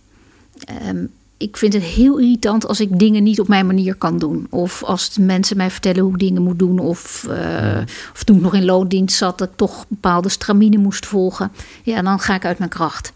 [0.64, 1.05] Ehm,
[1.36, 4.46] ik vind het heel irritant als ik dingen niet op mijn manier kan doen.
[4.51, 6.78] Of als mensen mij vertellen hoe ik dingen moet doen.
[6.78, 7.80] Of, uh,
[8.12, 11.53] of toen ik nog in loondienst zat, dat ik toch bepaalde stramine moest volgen.
[11.82, 13.12] Ja, dan ga ik uit mijn kracht.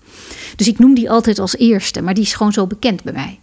[0.57, 3.39] Dus ik noem die altijd als eerste, maar die is gewoon zo bekend bij mij.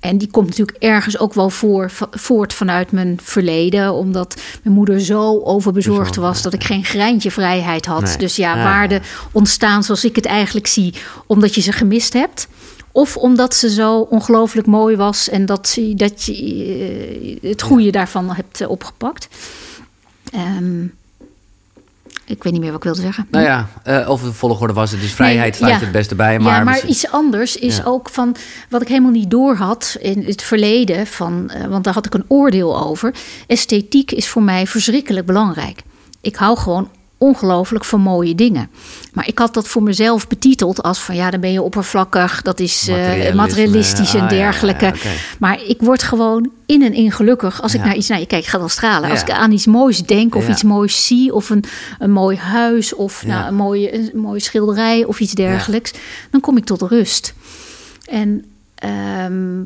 [0.00, 3.92] En die komt natuurlijk ergens ook wel voor, voort vanuit mijn verleden.
[3.92, 8.02] Omdat mijn moeder zo overbezorgd Bezorgd, was dat ik geen greintje vrijheid had.
[8.02, 8.16] Nee.
[8.16, 9.08] Dus ja, Ja, waarden ja.
[9.32, 10.94] ontstaan zoals ik het eigenlijk zie,
[11.26, 12.48] omdat je ze gemist hebt.
[12.92, 17.90] of omdat ze zo ongelooflijk mooi was en dat, ze, dat je eh, het goede
[17.90, 19.28] daarvan hebt eh, opgepakt.
[20.32, 20.84] Ehm,
[22.26, 23.26] ik weet niet meer wat ik wilde zeggen.
[23.30, 25.00] Nou ja, uh, of de volgorde was het.
[25.00, 25.78] Dus vrijheid Nee, ja.
[25.78, 26.38] het beste bij.
[26.38, 27.82] Maar, ja, maar iets anders is Ja.
[27.84, 28.36] ook van
[28.70, 31.06] wat ik helemaal niet door had in het verleden.
[31.06, 33.14] Van, eh, want daar had ik een oordeel over.
[33.46, 35.82] Esthetiek is voor mij verschrikkelijk belangrijk.
[36.20, 36.88] Ik hou gewoon
[37.18, 38.70] ongelooflijk van mooie dingen.
[39.12, 42.42] Maar ik had dat voor mezelf betiteld als van ja, dan ben je oppervlakkig.
[42.42, 44.84] Dat is eh, materialistisch en ah, ja, dergelijke.
[44.84, 45.10] ja.
[45.38, 48.44] Maar ik word gewoon in en in gelukkig als ik naar iets, nou je kijkt,
[48.44, 49.10] ik ga dan stralen.
[49.10, 51.64] Als ik aan iets moois denk of iets moois zie of een,
[51.98, 55.92] een mooi huis of nou, een, mooie, een mooie schilderij of iets dergelijks,
[56.30, 57.34] dan kom ik tot rust.
[58.04, 58.44] En
[58.76, 59.62] ehm,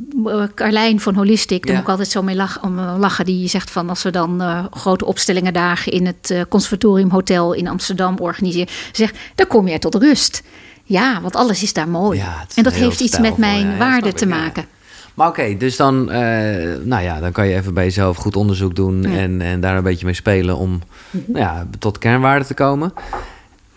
[0.54, 1.72] Carlijn van Holistic, daar Ja.
[1.72, 3.24] moet ik altijd zo mee lachen, om eh, lachen.
[3.24, 7.52] Die zegt van als we dan eh, grote opstellingen dagen in het eh, Conservatorium Hotel
[7.52, 10.42] in Amsterdam organiseren, zegt, dan kom jij tot rust.
[10.84, 12.18] Ja, want alles is daar mooi.
[12.18, 14.64] Ja, het is en dat heeft iets met mijn ja, waarde te ik, maken.
[15.14, 16.04] Maar oké, dus dan,
[16.84, 18.98] nou ja, dan kan je even bij jezelf goed onderzoek doen.
[18.98, 19.12] Mhm.
[19.12, 22.92] en, en daar een beetje mee spelen om nou ja, tot kernwaarden te komen.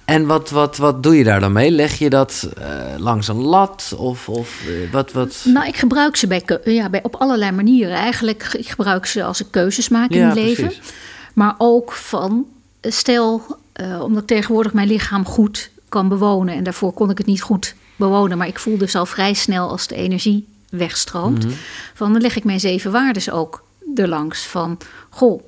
[0.05, 1.71] En wat, wat, wat doe je daar dan mee?
[1.71, 2.65] Leg je dat eh,
[2.97, 5.43] langs een lat of, of eh, wat, wat?
[5.45, 7.95] Nou, ik gebruik ze bij, ja, bij, op allerlei manieren.
[7.95, 10.65] Eigenlijk, ik gebruik ze als ik keuzes maak in Ja, het leven.
[10.65, 10.93] precies.
[11.33, 12.45] Maar ook van,
[12.79, 13.57] eh, stel,
[14.01, 16.55] omdat ik tegenwoordig mijn lichaam goed kan bewonen.
[16.55, 18.37] En daarvoor kon ik het niet goed bewonen.
[18.37, 21.45] Maar ik voel dus al vrij snel als de energie wegstroomt.
[21.45, 21.53] Mhm.
[21.93, 23.63] Van, dan leg ik mijn zeven waardes ook
[23.95, 24.45] erlangs.
[24.45, 24.77] Van,
[25.09, 25.41] goh,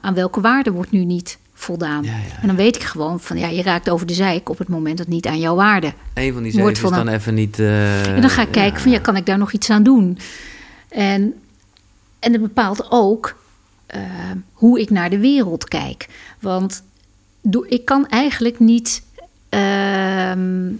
[0.00, 2.04] aan welke waarde wordt nu niet voldaan?
[2.04, 4.58] Ja, ja, En dan weet ik gewoon van, ja, je raakt over de zeik op
[4.58, 7.58] het moment dat niet aan jouw waarde Een van die zeven is dan even niet...
[7.58, 10.18] eh, en dan ga ik kijken van ja, kan ik daar nog iets aan doen?
[10.88, 11.34] En,
[12.18, 13.36] en het bepaalt ook
[13.86, 14.00] eh,
[14.52, 16.08] hoe ik naar de wereld kijk.
[16.40, 16.82] Want
[17.40, 19.02] doe- ik kan eigenlijk niet
[19.48, 20.70] ehm,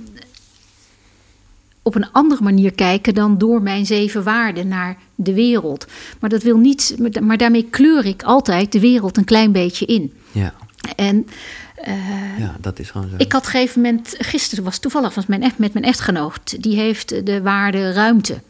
[1.82, 5.86] op een andere manier kijken dan door mijn zeven waarden naar de wereld.
[6.20, 10.12] Maar dat wil niet, maar daarmee kleur ik altijd de wereld een klein beetje in.
[10.32, 10.54] Ja,
[10.96, 11.26] En
[11.74, 13.14] eh, ja, dat is gewoon zo.
[13.18, 16.62] ik had op een gegeven moment, gisteren was toevallig was mijn echt, met mijn echtgenoot,
[16.62, 18.40] die heeft de waarde ruimte.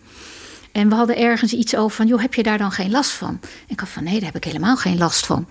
[0.72, 3.38] En we hadden ergens iets over van, joh, heb je daar dan geen last van?
[3.40, 5.46] En ik had van, nee, daar heb ik helemaal geen last van.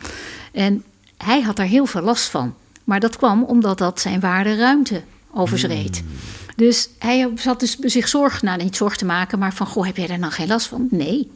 [0.52, 0.84] En
[1.18, 2.54] hij had daar heel veel last van.
[2.84, 5.98] Maar dat kwam omdat dat zijn waarde ruimte overschreed.
[5.98, 6.08] Hmm.
[6.56, 9.98] Dus hij zat dus zich zorgen, nou niet zorg te maken, maar van, goh, heb
[9.98, 10.88] jij daar dan geen last van?
[10.90, 11.32] Nee.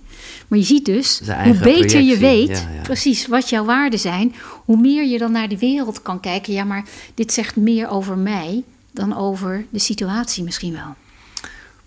[0.47, 2.81] Maar je ziet dus, hoe beter je weet, ja, ja.
[2.83, 4.35] precies wat jouw waarden zijn,
[4.65, 6.53] hoe meer je dan naar de wereld kan kijken.
[6.53, 6.83] Ja, maar
[7.13, 10.95] dit zegt meer over mij dan over de situatie misschien wel.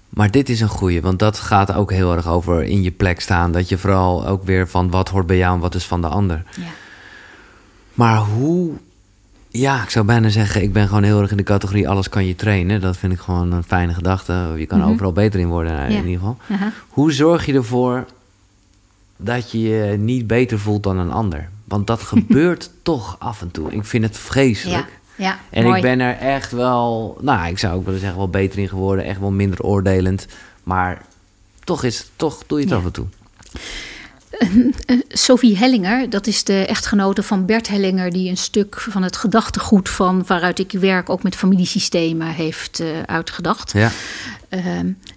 [0.08, 3.20] Maar dit is een goeie, want dat gaat ook heel erg over in je plek
[3.20, 3.52] staan.
[3.52, 6.06] Dat je vooral ook weer van wat hoort bij jou en wat is van de
[6.06, 6.42] ander.
[6.56, 6.62] Ja.
[7.94, 8.72] Maar hoe...
[9.52, 12.26] Ja, ik zou bijna zeggen, ik ben gewoon heel erg in de categorie alles kan
[12.26, 12.80] je trainen.
[12.80, 14.54] Dat vind ik gewoon een fijne gedachte.
[14.56, 14.88] Je kan Mhm.
[14.88, 15.96] overal beter in worden in Ja.
[15.96, 16.36] ieder geval.
[16.88, 18.06] Hoe zorg je ervoor
[19.20, 21.48] dat je je niet beter voelt dan een ander?
[21.64, 23.72] Want dat gebeurt toch af en toe.
[23.72, 24.86] Ik vind het vreselijk.
[25.16, 25.76] Ja, ja En mooi.
[25.76, 29.04] ik ben er echt wel, nou, ik zou ook willen zeggen, wel beter in geworden.
[29.04, 30.26] Echt wel minder oordelend.
[30.62, 31.02] Maar
[31.64, 32.78] toch, is, toch doe je het Ja.
[32.80, 33.06] af en toe.
[35.08, 39.88] Sophie Hellinger, dat is de echtgenote van Bert Hellinger, die een stuk van het gedachtegoed
[39.88, 43.72] van waaruit ik werk, ook met familiesystemen, heeft eh, uitgedacht.
[43.72, 43.90] Ja,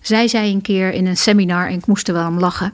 [0.01, 2.73] zij zei een keer in een seminar, en ik moest er wel om lachen.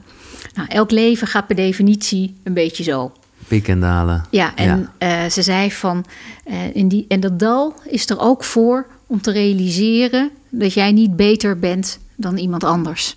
[0.54, 3.12] Nou, elk leven gaat per definitie een beetje zo.
[3.48, 4.24] piek en dalen.
[4.30, 6.04] Ja, en eh, ze zei van,
[6.44, 10.92] eh, in die, en dat dal is er ook voor om te realiseren dat jij
[10.92, 13.14] niet beter bent dan iemand anders.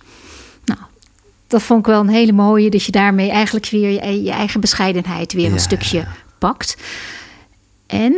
[0.65, 0.79] Nou,
[1.47, 4.59] dat vond ik wel een hele mooie, dat je daarmee eigenlijk weer je, je eigen
[4.59, 6.07] bescheidenheid weer Ja, een stukje ja.
[6.37, 6.77] pakt.
[7.87, 8.15] En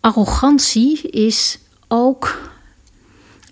[0.00, 1.58] arrogantie is
[1.88, 2.52] ook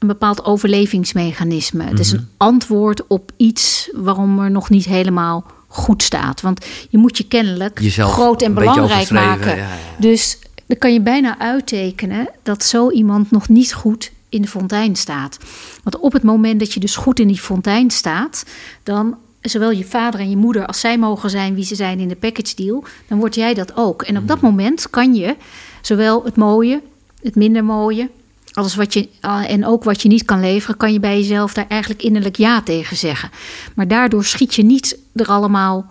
[0.03, 1.85] een bepaald overlevingsmechanisme.
[1.85, 2.21] Het is Mhm.
[2.23, 6.41] een antwoord op iets waarom er nog niet helemaal goed staat.
[6.41, 9.57] Want je moet je kennelijk Jezelf groot en belangrijk maken.
[9.57, 9.69] ja, ja.
[9.99, 14.97] Dus dan kan je bijna uittekenen dat zo iemand nog niet goed in de fontein
[14.97, 15.39] staat.
[15.83, 18.45] Want op het moment dat je dus goed in die fontein staat,
[18.83, 22.09] dan zowel je vader en je moeder, als zij mogen zijn wie ze zijn in
[22.09, 24.03] de package deal, dan word jij dat ook.
[24.03, 25.37] En op dat moment kan je
[25.81, 26.81] zowel het mooie,
[27.23, 28.11] het minder mooie,
[28.53, 31.55] alles wat je, ah, en ook wat je niet kan leveren, kan je bij jezelf
[31.55, 33.31] daar eigenlijk innerlijk ja tegen zeggen.
[33.75, 35.87] Maar daardoor schiet je niet er allemaal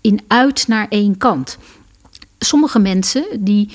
[0.00, 1.58] in uit naar één kant.
[2.38, 3.70] Sommige mensen die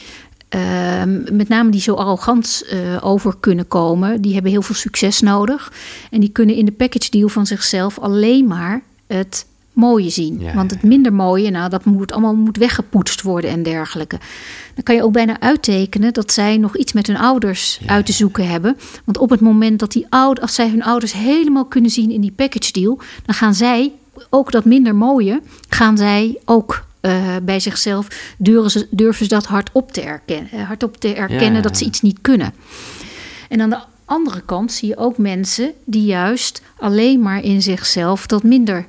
[0.49, 5.19] ehm, met name die zo arrogant eh, over kunnen komen, die hebben heel veel succes
[5.19, 5.71] nodig.
[6.11, 10.39] En die kunnen in de package deal van zichzelf alleen maar het mooie zien.
[10.39, 14.17] Ja, Want het minder mooie, nou, dat moet allemaal moet weggepoetst worden en dergelijke.
[14.75, 18.05] Dan kan je ook bijna uittekenen dat zij nog iets met hun ouders Ja, uit
[18.05, 18.77] te zoeken hebben.
[19.05, 22.21] Want op het moment dat die ouders, als zij hun ouders helemaal kunnen zien in
[22.21, 23.91] die package deal, dan gaan zij
[24.29, 29.45] ook dat minder mooie, gaan zij ook eh, bij zichzelf durven ze, durven ze dat
[29.45, 32.53] hardop te erkennen, eh, hardop te erkennen ja, dat ze iets niet kunnen.
[33.49, 38.27] En aan de andere kant zie je ook mensen die juist alleen maar in zichzelf
[38.27, 38.85] dat minder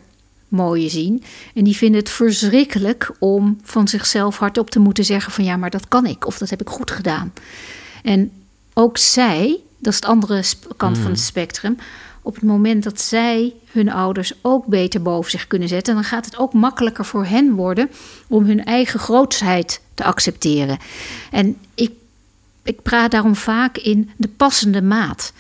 [0.53, 1.23] mooie zien.
[1.55, 5.71] En die vinden het verschrikkelijk om van zichzelf hardop te moeten zeggen van ja, maar
[5.71, 7.33] dat kan ik of dat heb ik goed gedaan.
[8.03, 8.31] En
[8.75, 10.45] ook zij, dat is de andere
[10.77, 11.77] kant van het spectrum,
[12.23, 16.25] op het moment dat zij hun ouders ook beter boven zich kunnen zetten, dan gaat
[16.25, 17.91] het ook makkelijker voor hen worden
[18.29, 20.79] om hun eigen grootsheid te accepteren.
[21.31, 21.91] En ik
[22.63, 25.33] ik praat daarom vaak in de passende maat.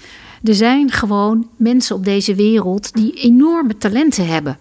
[0.43, 4.59] Er zijn gewoon mensen op deze wereld die enorme talenten hebben.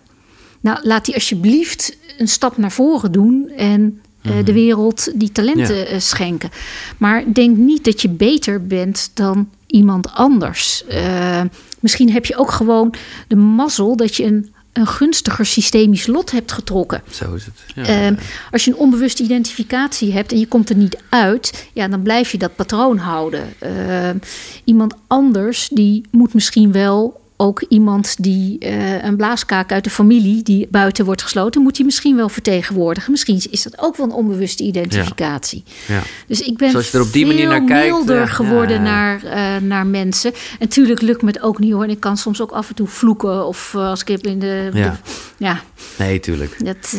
[0.61, 5.75] Nou, laat die alsjeblieft een stap naar voren doen en eh, de wereld die talenten
[5.75, 5.83] Ja.
[5.85, 6.49] eh, schenken.
[6.97, 10.85] Maar denk niet dat je beter bent dan iemand anders.
[10.87, 11.41] Eh,
[11.79, 12.93] misschien heb je ook gewoon
[13.27, 17.01] de mazzel dat je een, een gunstiger systemisch lot hebt getrokken.
[17.09, 17.53] Zo is het.
[17.75, 17.83] Ja.
[18.05, 18.15] Ehm,
[18.51, 22.31] als je een onbewuste identificatie hebt en je komt er niet uit, ja, dan blijf
[22.31, 23.53] je dat patroon houden.
[23.59, 24.17] Ehm,
[24.63, 30.43] iemand anders die moet misschien wel ook iemand die eh, een blaaskaak uit de familie
[30.43, 33.11] die buiten wordt gesloten, moet hij misschien wel vertegenwoordigen.
[33.11, 35.63] Misschien is dat ook wel een onbewuste identificatie.
[35.87, 36.01] ja.
[36.27, 39.61] Dus ik ben Zoals je er op die manier naar kijkt, milder geworden naar, eh,
[39.61, 40.33] naar mensen.
[40.33, 41.83] En natuurlijk lukt me het ook niet hoor.
[41.83, 44.39] En ik kan soms ook af en toe vloeken of eh, als ik heb in
[44.39, 44.89] de, Ja.
[44.89, 45.61] de- ja
[45.97, 46.65] Nee, tuurlijk.
[46.65, 46.95] dat.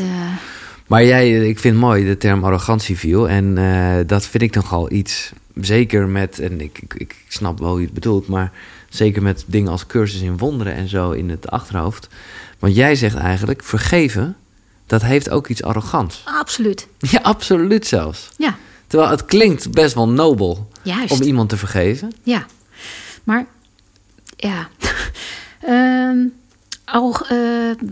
[0.87, 3.29] Maar jij, ik vind mooi, de term arrogantie viel.
[3.29, 3.55] En
[4.07, 5.33] dat vind ik nogal iets.
[5.61, 8.53] Zeker met, en ik, ik, ik snap wel hoe je het bedoelt, maar
[8.93, 12.09] zeker met dingen als cursus in wonderen en zo in het achterhoofd.
[12.59, 14.37] Want jij zegt eigenlijk, vergeven,
[14.87, 16.23] dat heeft ook iets arrogants.
[16.25, 16.87] absoluut.
[16.99, 18.29] Ja, absoluut zelfs.
[18.39, 21.13] Ja, Terwijl het klinkt best wel nobel juist.
[21.13, 22.13] om iemand te vergeven.
[22.23, 22.47] Ja,
[23.25, 23.47] maar
[24.37, 24.69] ja.
[26.85, 27.37] Arro- eh,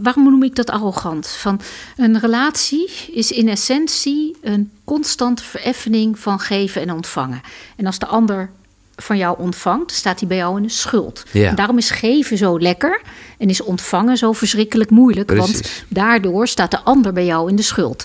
[0.03, 1.27] waarom noem ik dat arrogant?
[1.29, 1.61] Van
[1.97, 7.41] een relatie is in essentie een constante vereffening van geven en ontvangen.
[7.77, 8.51] En als de ander
[9.09, 11.25] jou ontvangt, staat hij bij jou in de schuld.
[11.33, 11.49] Ja.
[11.49, 13.01] En daarom is geven zo lekker
[13.39, 15.33] en is ontvangen zo verschrikkelijk moeilijk.
[15.33, 18.05] Want daardoor staat de ander bij jou in de schuld.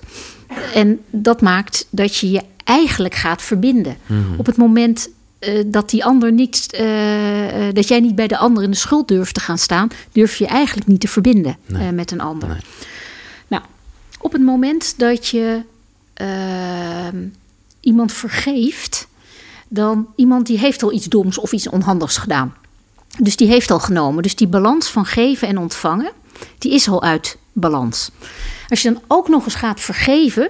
[0.74, 3.98] En dat maakt dat je je eigenlijk gaat verbinden.
[4.06, 4.20] Mhm.
[4.38, 8.38] Op het moment eh, dat die ander niet, eh, eh, dat jij niet bij de
[8.38, 11.91] ander in de schuld durft te gaan staan, durf je eigenlijk niet te verbinden Nee.
[11.91, 12.48] met een ander.
[12.48, 12.58] Nee.
[13.48, 13.64] Nou,
[14.20, 15.62] op het moment dat je
[16.14, 17.18] ehm,
[17.80, 19.08] iemand vergeeft,
[19.76, 22.53] dan iemand die heeft al iets doms of iets onhandigs gedaan.
[23.19, 24.23] Dus die heeft al genomen.
[24.23, 26.11] Dus die balans van geven en ontvangen,
[26.57, 28.09] die is al uit balans.
[28.69, 30.49] Als je dan ook nog eens gaat vergeven,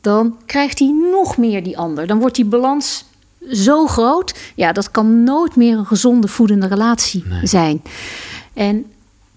[0.00, 2.06] dan krijgt hij nog meer die ander.
[2.06, 3.04] Dan wordt die balans
[3.50, 4.34] zo groot.
[4.54, 7.46] Ja, dat kan nooit meer een gezonde voedende relatie Nee.
[7.46, 7.82] zijn.
[8.54, 8.84] En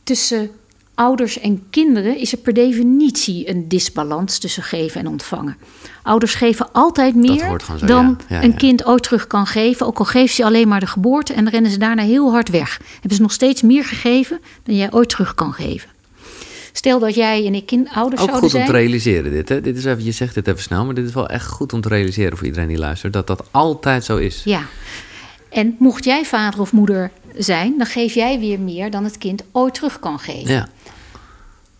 [0.03, 0.49] tussen
[0.95, 5.57] ouders en kinderen is er per definitie een disbalans tussen geven en ontvangen.
[6.03, 8.35] Ouders geven altijd meer zo, dan ja.
[8.35, 8.55] Ja, een ja.
[8.55, 9.85] kind ooit terug kan geven.
[9.85, 12.79] Ook al geeft ze alleen maar de geboorte en rennen ze daarna heel hard weg.
[12.93, 15.89] Hebben ze nog steeds meer gegeven dan jij ooit terug kan geven.
[16.71, 19.49] Stel dat jij en ik kind, ouders Ook zouden goed om te realiseren dit.
[19.49, 19.61] Hè?
[19.61, 21.81] dit is even, je zegt dit even snel, maar dit is wel echt goed om
[21.81, 23.13] te realiseren voor iedereen die luistert.
[23.13, 24.41] Dat dat altijd zo is.
[24.43, 24.65] Ja.
[25.51, 29.43] En mocht jij vader of moeder zijn, dan geef jij weer meer dan het kind
[29.51, 30.53] ooit terug kan geven.
[30.53, 30.69] Ja,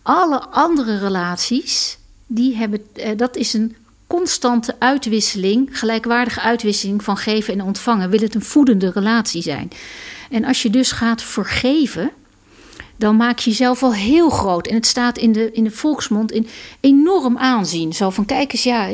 [0.02, 7.54] Alle andere relaties, die hebben, eh, dat is een constante uitwisseling, gelijkwaardige uitwisseling van geven
[7.54, 8.10] en ontvangen.
[8.10, 9.70] Wil het een voedende relatie zijn?
[10.30, 12.10] En als je dus gaat vergeven,
[12.96, 14.66] dan maak je jezelf al heel groot.
[14.66, 16.46] En het staat in de, in de volksmond in
[16.80, 17.92] enorm aanzien.
[17.92, 18.88] Zo van, kijk eens, ja,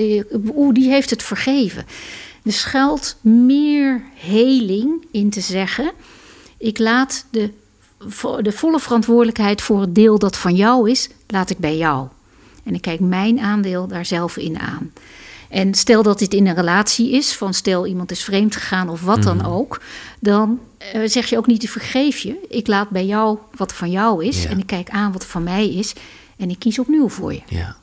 [0.54, 1.86] oeh, die heeft het vergeven.
[2.48, 5.92] Er schuilt meer heling in te zeggen...
[6.58, 7.50] ik laat de,
[8.42, 11.08] de volle verantwoordelijkheid voor het deel dat van jou is...
[11.26, 12.08] laat ik bij jou.
[12.64, 14.92] En ik kijk mijn aandeel daar zelf in aan.
[15.48, 19.02] En stel dat dit in een relatie is, van stel iemand is vreemd gegaan of
[19.02, 19.80] wat dan ook,
[20.20, 22.46] dan eh, zeg je ook niet, vergeef je.
[22.48, 24.48] Ik laat bij jou wat van jou is Ja.
[24.48, 25.92] en ik kijk aan wat van mij is
[26.36, 27.42] en ik kies opnieuw voor je.
[27.46, 27.76] ja.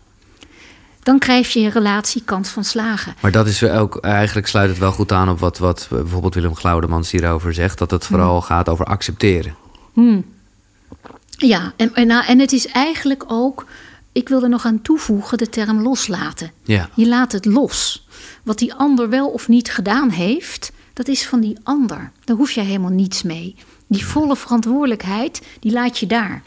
[1.06, 3.15] Dan krijg je een relatie kans van slagen.
[3.22, 6.56] Maar dat is ook, eigenlijk sluit het wel goed aan op wat, wat bijvoorbeeld Willem
[6.56, 7.77] Glaudemans hierover zegt.
[7.77, 9.56] Dat het vooral gaat over accepteren.
[11.30, 13.65] Ja, en, en, nou, en het is eigenlijk ook,
[14.11, 16.52] ik wil er nog aan toevoegen, de term loslaten.
[16.64, 18.07] Ja, Je laat het los.
[18.44, 22.11] Wat die ander wel of niet gedaan heeft, dat is van die ander.
[22.23, 23.56] Daar hoef je helemaal niets mee.
[23.88, 26.41] Die volle verantwoordelijkheid, die laat je daar.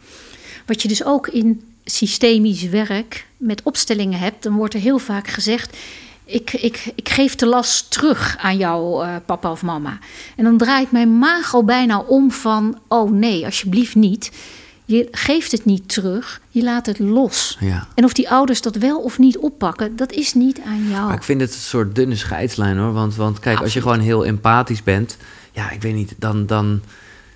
[0.67, 5.29] Wat je dus ook in systemisch werk met opstellingen heb, dan wordt er heel vaak
[5.29, 5.77] gezegd:
[6.25, 9.99] ik, ik, ik geef de last terug aan jou, uh, papa of mama.
[10.37, 14.31] En dan draait mijn maag al bijna om van: oh nee, alsjeblieft niet.
[14.85, 17.57] Je geeft het niet terug, je laat het los.
[17.61, 17.87] Ja.
[17.95, 21.07] En of die ouders dat wel of niet oppakken, dat is niet aan jou.
[21.07, 22.93] Maar ik vind het een soort dunne scheidslijn hoor.
[22.93, 25.17] Want, want kijk, als je gewoon heel empathisch bent,
[25.53, 26.47] ja, ik weet niet, dan.
[26.47, 26.81] dan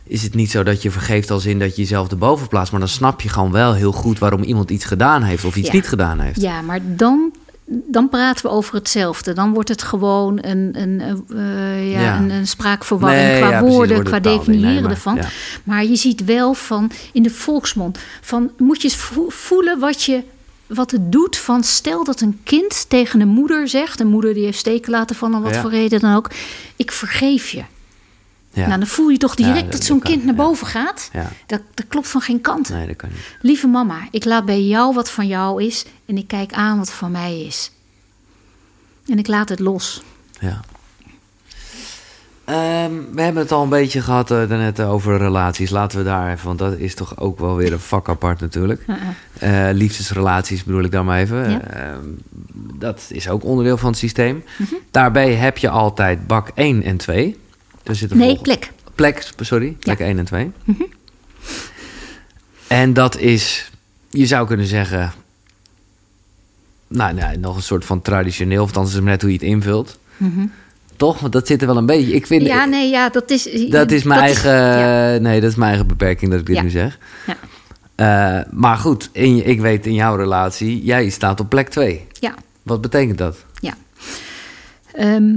[0.04, 2.70] is het niet zo dat je vergeeft als in dat je jezelf erboven plaatst.
[2.72, 5.68] Maar dan snap je gewoon wel heel goed waarom iemand iets gedaan heeft of iets
[5.68, 5.74] Ja.
[5.74, 6.40] niet gedaan heeft.
[6.40, 7.32] Ja, maar dan,
[7.66, 9.32] dan praten we over hetzelfde.
[9.32, 12.16] Dan wordt het gewoon een, een, eh, ja, Ja.
[12.18, 15.18] een, een spraakverwarring Nee, qua ja, woorden, qua nee, definiëren maar, ervan.
[15.64, 18.90] Maar je ziet wel van in de volksmond, van moet je
[19.28, 20.22] voelen wat je
[20.66, 24.44] wat het doet van stel dat een kind tegen een moeder zegt, een moeder die
[24.44, 25.60] heeft steken laten van om wat Ja.
[25.60, 26.30] voor reden dan ook,
[26.76, 27.62] ik vergeef je.
[28.52, 28.66] Ja.
[28.66, 30.42] Nou, dan voel je toch direct Ja, dat, dat- zo'n kind naar ja.
[30.42, 31.10] boven gaat.
[31.46, 32.68] Dat, dat klopt van geen kant.
[32.68, 33.36] Nee, dat kan niet.
[33.40, 36.92] Lieve mama, ik laat bij jou wat van jou is en ik kijk aan wat
[36.92, 37.70] van mij is.
[39.06, 40.02] En ik laat het los.
[40.40, 40.60] Ja.
[42.44, 45.70] Ehm, we hebben het al een beetje gehad eh, daarnet over relaties.
[45.70, 48.84] Laten we daar even, want dat is toch ook wel weer een vak apart natuurlijk.
[49.38, 51.70] Eh, liefdesrelaties bedoel ik dan maar even.
[51.74, 51.98] Ehm,
[52.74, 54.44] dat is ook onderdeel van het systeem.
[54.58, 54.74] Mhm.
[54.90, 57.40] Daarbij heb je altijd bak 1 en 2.
[57.90, 58.72] Zit een Nee, plek.
[58.94, 59.70] Plek, sorry.
[59.78, 60.04] Plek Ja.
[60.04, 60.50] 1 en 2.
[60.64, 60.82] Mhm.
[62.66, 63.70] En dat is,
[64.10, 65.12] je zou kunnen zeggen...
[66.88, 68.62] Nou, nou, nog een soort van traditioneel.
[68.62, 69.98] Of althans is het net hoe je het invult.
[70.16, 70.46] Mhm.
[70.96, 71.20] Toch?
[71.20, 72.12] Want dat zit er wel een beetje.
[72.12, 73.66] Ik vind, Ja, nee, ja, dat is...
[73.68, 74.52] dat is mijn eigen.
[74.52, 75.18] ja.
[75.18, 76.62] Nee, dat is mijn eigen beperking dat ik dit Ja.
[76.62, 76.98] nu zeg.
[77.26, 77.36] Ja.
[77.94, 82.06] Eh, maar goed, in, ik weet in jouw relatie, jij staat op plek 2.
[82.20, 83.44] Ja, Wat betekent dat?
[83.60, 83.74] ja.
[84.92, 85.34] Ehm,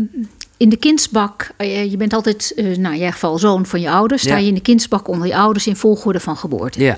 [0.57, 3.89] in de kindsbak, eh, je bent altijd, eh, nou in ieder geval zoon van je
[3.89, 4.37] ouders, sta Ja.
[4.41, 6.79] je in de kindsbak onder je ouders in volgorde van geboorte.
[6.83, 6.97] Ja,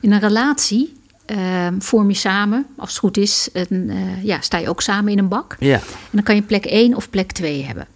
[0.00, 4.58] In een relatie ehm, vorm je samen, als het goed is, een, eh, ja, sta
[4.58, 5.56] je ook samen in een bak.
[5.58, 5.80] ja, En
[6.10, 7.86] dan kan je plek 1 of plek 2 hebben.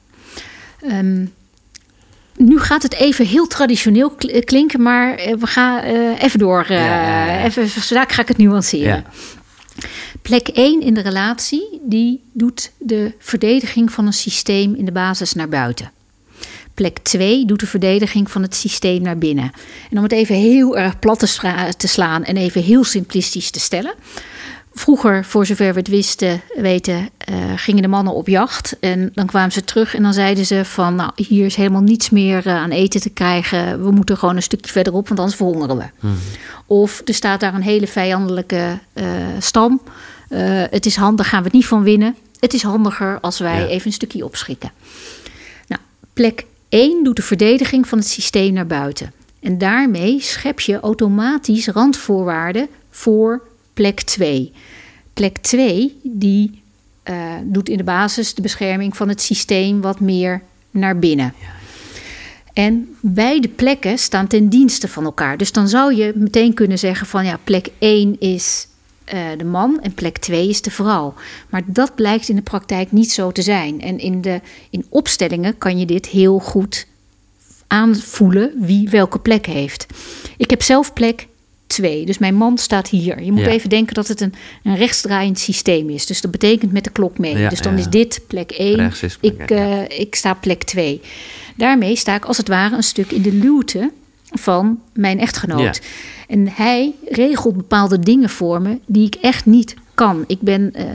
[0.81, 1.25] Ehm,
[2.37, 5.81] nu gaat het even heel traditioneel kl- klinken, maar we gaan
[6.19, 6.65] even door.
[6.69, 7.45] Ja, ja, ja.
[7.45, 9.05] Even, vandaag ga ik het nuanceren.
[10.27, 15.33] Plek 1 in de relatie, die doet de verdediging van een systeem in de basis
[15.33, 15.91] naar buiten.
[16.75, 19.53] Plek 2 doet de verdediging van het systeem naar binnen.
[19.91, 21.19] En om het even heel erg plat
[21.79, 23.95] te, slaan en even heel simplistisch te stellen.
[24.73, 28.77] Vroeger, voor zover we het wisten, weten, eh, gingen de mannen op jacht.
[28.81, 30.95] En dan kwamen ze terug en dan zeiden ze van...
[30.95, 33.85] nou, hier is helemaal niets meer eh, aan eten te krijgen.
[33.85, 35.85] We moeten gewoon een stukje verderop, want anders verhongeren we.
[36.67, 39.05] Of er staat daar een hele vijandelijke eh,
[39.39, 39.81] stam.
[40.29, 42.17] Eh, het is handig, gaan we het niet van winnen.
[42.41, 43.67] Het is handiger als wij Ja.
[43.67, 44.71] even een stukje opschikken.
[45.67, 45.81] Nou,
[46.13, 49.13] plek 1 doet de verdediging van het systeem naar buiten.
[49.41, 53.43] En daarmee schep je automatisch randvoorwaarden voor
[53.75, 54.53] plek 2.
[55.15, 56.63] Plek 2 die
[57.03, 61.35] eh, doet in de basis de bescherming van het systeem wat meer naar binnen.
[62.53, 65.37] En beide plekken staan ten dienste van elkaar.
[65.37, 68.67] Dus dan zou je meteen kunnen zeggen van ja, plek 1 is
[69.07, 71.15] eh, de man en plek 2 is de vrouw.
[71.51, 73.81] Maar dat blijkt in de praktijk niet zo te zijn.
[73.81, 76.87] En in, de, in opstellingen kan je dit heel goed
[77.67, 79.87] aanvoelen wie welke plek heeft.
[80.37, 81.27] Ik heb zelf plek
[81.67, 83.23] 2, dus mijn man staat hier.
[83.23, 83.49] Je moet Ja.
[83.51, 86.07] even denken dat het een, een rechtsdraaiend systeem is.
[86.07, 87.39] Dus dat betekent met de klok mee.
[87.39, 87.79] Ja, dus dan ja.
[87.79, 91.01] is dit plek 1, Rechts is plek ik, eh, ik sta plek 2.
[91.57, 93.91] Daarmee sta ik als het ware een stuk in de luwte
[94.31, 95.81] van mijn echtgenoot.
[96.27, 100.25] En hij regelt bepaalde dingen voor me die ik echt niet kan.
[100.27, 100.87] Ik ben, eh,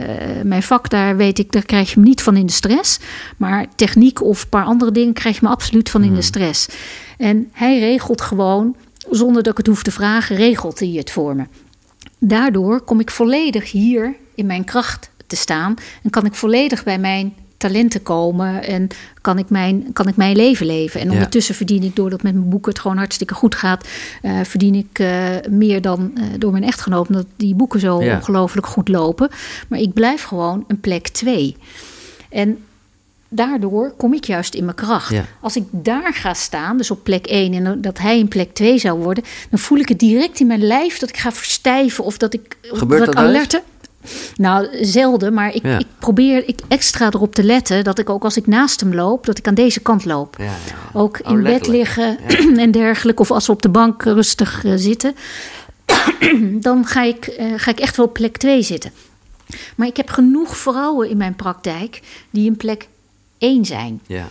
[0.43, 2.99] mijn vak, daar weet ik, daar krijg je me niet van in de stress.
[3.37, 6.67] Maar techniek of een paar andere dingen krijg je me absoluut van in de stress.
[7.17, 8.75] En hij regelt gewoon,
[9.09, 11.43] zonder dat ik het hoef te vragen, regelt hij het voor me.
[12.19, 16.99] Daardoor kom ik volledig hier in mijn kracht te staan en kan ik volledig bij
[16.99, 18.87] mijn talenten komen en
[19.21, 20.99] kan ik mijn, kan ik mijn leven leven.
[20.99, 21.13] En Ja.
[21.13, 23.87] ondertussen verdien ik, doordat met mijn boeken het gewoon hartstikke goed gaat,
[24.21, 28.15] eh, verdien ik eh, meer dan eh, door mijn echtgenoot, omdat die boeken zo Ja.
[28.15, 29.29] ongelooflijk goed lopen.
[29.67, 31.55] Maar ik blijf gewoon een plek twee.
[32.29, 32.57] En
[33.29, 35.09] daardoor kom ik juist in mijn kracht.
[35.11, 35.25] Ja.
[35.41, 38.77] Als ik daar ga staan, dus op plek 1 en dat hij in plek 2
[38.77, 42.17] zou worden, dan voel ik het direct in mijn lijf dat ik ga verstijven of
[42.17, 43.61] dat ik Gebeurt dat dat alerte.
[44.35, 45.79] Nou, zelden, maar ik, Ja.
[45.79, 49.25] ik probeer ik extra erop te letten dat ik ook als ik naast hem loop,
[49.25, 50.35] dat ik aan deze kant loop.
[50.37, 50.53] Ja, ja.
[50.93, 52.17] Ook Oh, in bed liggen
[52.57, 55.15] en dergelijke, of als we op de bank rustig eh, zitten,
[56.67, 58.91] dan ga ik, eh, ga ik echt wel op plek 2 zitten.
[59.75, 62.87] Maar ik heb genoeg vrouwen in mijn praktijk die in plek
[63.37, 64.01] 1 zijn.
[64.07, 64.27] Ja.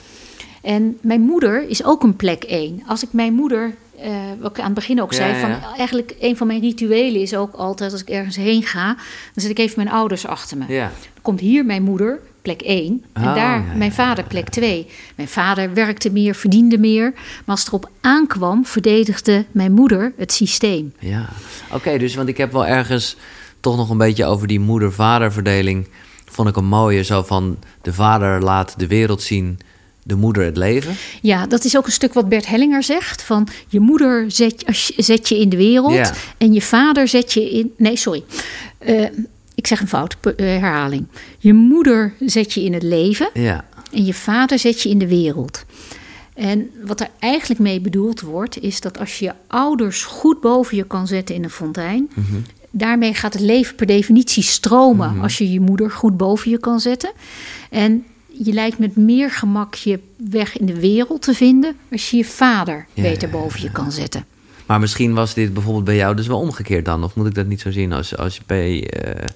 [0.62, 2.82] En mijn moeder is ook een plek 1.
[2.86, 4.10] Als ik mijn moeder eh,
[4.40, 5.74] wat ik aan het begin ook Ja, zei, van ja.
[5.76, 8.86] eigenlijk een van mijn rituelen is ook altijd als ik ergens heen ga,
[9.34, 10.64] dan zet ik even mijn ouders achter me.
[10.68, 10.86] Ja.
[11.12, 14.86] Dan komt hier mijn moeder, plek 1, en Oh, daar mijn vader, plek 2.
[15.14, 20.32] Mijn vader werkte meer, verdiende meer, maar als het erop aankwam, verdedigde mijn moeder het
[20.32, 20.92] systeem.
[20.98, 21.28] Ja,
[21.72, 23.16] oké, dus want ik heb wel ergens
[23.60, 25.88] toch nog een beetje over die moeder-vader-verdeling.
[26.26, 29.58] Vond ik een mooie, zo van de vader laat de wereld zien,
[30.02, 30.94] de moeder het leven.
[31.22, 33.22] Ja, dat is ook een stuk wat Bert Hellinger zegt.
[33.22, 34.64] Van je moeder zet,
[34.96, 36.12] zet je in de wereld Ja.
[36.38, 37.72] en je vader zet je in...
[37.76, 38.24] Nee, sorry.
[38.78, 39.04] Eh,
[39.54, 41.06] ik zeg een fout, eh, herhaling.
[41.38, 45.08] Je moeder zet je in het leven Ja, en je vader zet je in de
[45.08, 45.64] wereld.
[46.34, 50.76] En wat er eigenlijk mee bedoeld wordt, is dat als je je ouders goed boven
[50.76, 52.10] je kan zetten in een fontein,
[52.70, 56.80] daarmee gaat het leven per definitie stromen als je je moeder goed boven je kan
[56.80, 57.10] zetten.
[57.70, 58.04] En
[58.44, 60.00] je lijkt met meer gemak je
[60.30, 63.70] weg in de wereld te vinden als je je vader Ja, beter ja, boven je
[63.70, 64.24] kan zetten.
[64.66, 67.04] maar misschien was dit bijvoorbeeld bij jou dus wel omgekeerd dan.
[67.04, 69.26] Of moet ik dat niet zo zien als, als, bij, eh,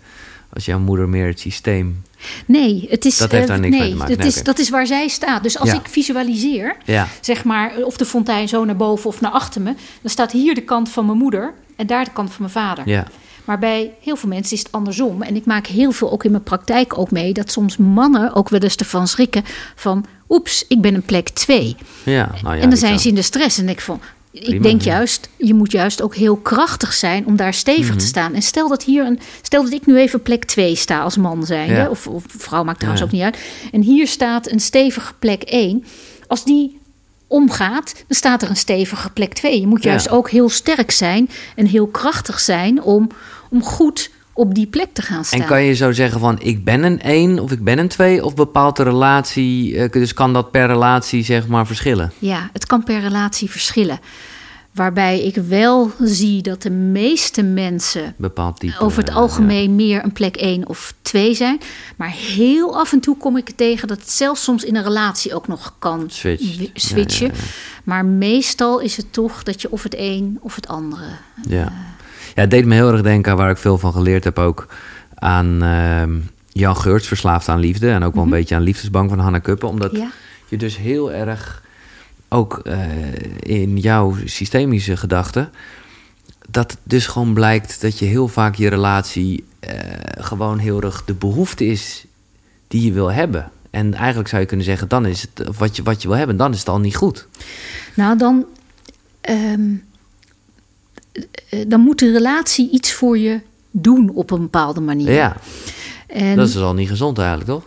[0.52, 2.02] als jouw moeder meer het systeem...
[2.47, 4.12] Nee, het is, Dat heeft eh, daar niks nee, mee te maken.
[4.14, 4.43] Het Nee, is.
[4.43, 5.43] Dat is waar zij staat.
[5.43, 5.74] Dus als Ja.
[5.78, 9.74] ik visualiseer, Ja, zeg maar, of de fontein zo naar boven of naar achter me,
[10.02, 12.89] dan staat hier de kant van mijn moeder en daar de kant van mijn vader.
[12.89, 13.06] ja,
[13.45, 15.23] Maar bij heel veel mensen is het andersom.
[15.23, 18.49] En ik maak heel veel ook in mijn praktijk ook mee dat soms mannen ook
[18.49, 19.43] wel eens ervan schrikken
[19.75, 21.77] van, oeps, ik ben een plek 2.
[22.05, 22.31] ja.
[22.43, 24.01] Nou ja, en dan zijn ze in de stress en ik van.
[24.31, 27.99] Ik Prima, denk juist, je moet juist ook heel krachtig zijn om daar stevig Mhm.
[27.99, 28.35] te staan.
[28.35, 31.45] En stel dat hier een, stel dat ik nu even plek 2 sta als man
[31.47, 31.89] zijnde, Ja.
[31.89, 33.39] of, of vrouw maakt trouwens ook niet uit.
[33.73, 35.85] En hier staat een stevige plek 1.
[36.27, 36.79] Als die
[37.27, 39.61] omgaat, dan staat er een stevige plek 2.
[39.61, 43.09] Je moet juist ook heel sterk zijn en heel krachtig zijn om,
[43.55, 45.40] om goed op die plek te gaan staan.
[45.40, 48.24] En kan je zo zeggen van ik ben een 1 of ik ben een 2
[48.24, 52.12] of bepaalt de relatie, eh, dus kan dat per relatie zeg maar verschillen?
[52.18, 53.98] Ja, het kan per relatie verschillen.
[54.72, 58.78] Waarbij ik wel zie dat de meeste mensen Bepaald type.
[58.81, 61.60] over het eh, algemeen meer een plek 1 of 2 zijn.
[61.97, 65.35] Maar heel af en toe kom ik tegen dat het zelfs soms in een relatie
[65.35, 66.56] ook nog kan Switch.
[66.56, 67.26] wi- switchen.
[67.26, 67.40] Ja, ja,
[67.85, 71.06] Maar meestal is het toch dat je of het een of het andere.
[71.48, 71.72] Ja.
[72.35, 74.66] Ja, het deed me heel erg denken aan waar ik veel van geleerd heb ook
[75.15, 76.12] aan ehm,
[76.48, 77.90] Jan Geurts, Verslaafd aan Liefde.
[77.90, 79.69] En ook wel een beetje aan Liefdesbang van Hannah Kuppen.
[79.69, 80.01] Omdat Mhm.
[80.01, 80.11] Ja.
[80.48, 81.62] je dus heel erg
[82.28, 82.78] ook eh,
[83.39, 85.51] in jouw systemische gedachten...
[86.48, 89.44] dat dus gewoon blijkt dat je heel vaak je relatie...
[89.61, 89.73] eh,
[90.19, 92.05] gewoon heel erg de behoefte is
[92.69, 93.51] die je wil hebben.
[93.70, 96.36] En eigenlijk zou je kunnen zeggen, dan is het wat je, wat je wil hebben,
[96.36, 97.27] dan is het al niet goed.
[97.94, 98.44] Nou, dan,
[99.20, 99.59] ehm, eh,
[101.66, 105.12] dan moet de relatie iets voor je doen op een bepaalde manier.
[105.12, 105.36] Ja,
[106.07, 107.62] En, dat is dus al niet gezond eigenlijk, toch?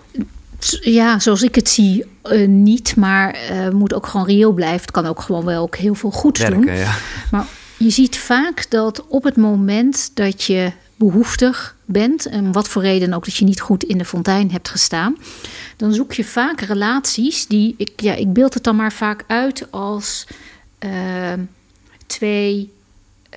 [0.82, 2.96] Ja, zoals ik het zie, eh, niet.
[2.96, 4.82] Maar eh moet ook gewoon reëel blijven.
[4.82, 6.66] Het kan ook gewoon wel ook heel veel goeds doen.
[6.66, 6.96] Ja.
[7.32, 7.46] Maar
[7.78, 13.14] je ziet vaak dat op het moment dat je behoeftig bent, en wat voor reden
[13.14, 15.18] ook dat je niet goed in de fontein hebt gestaan,
[15.78, 19.72] dan zoek je vaak relaties die, ik, ja, ik beeld het dan maar vaak uit
[19.72, 20.28] als
[20.80, 20.90] eh,
[22.08, 22.74] twee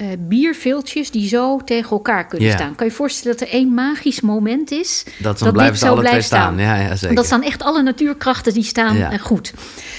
[0.00, 2.74] eh, bierveeltjes die zo tegen elkaar kunnen staan.
[2.74, 5.86] Kan je je voorstellen dat er één magisch moment is Dat dan blijven dit ze
[5.86, 6.58] zo alle twee blijft staan.
[6.58, 7.16] Ja, ja, zeker.
[7.16, 9.18] Dat staan echt alle natuurkrachten die staan Ja.
[9.18, 9.52] goed.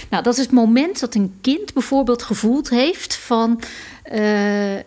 [0.10, 3.62] Nou, dat is het moment dat een kind bijvoorbeeld gevoeld heeft van
[4.04, 4.22] eh,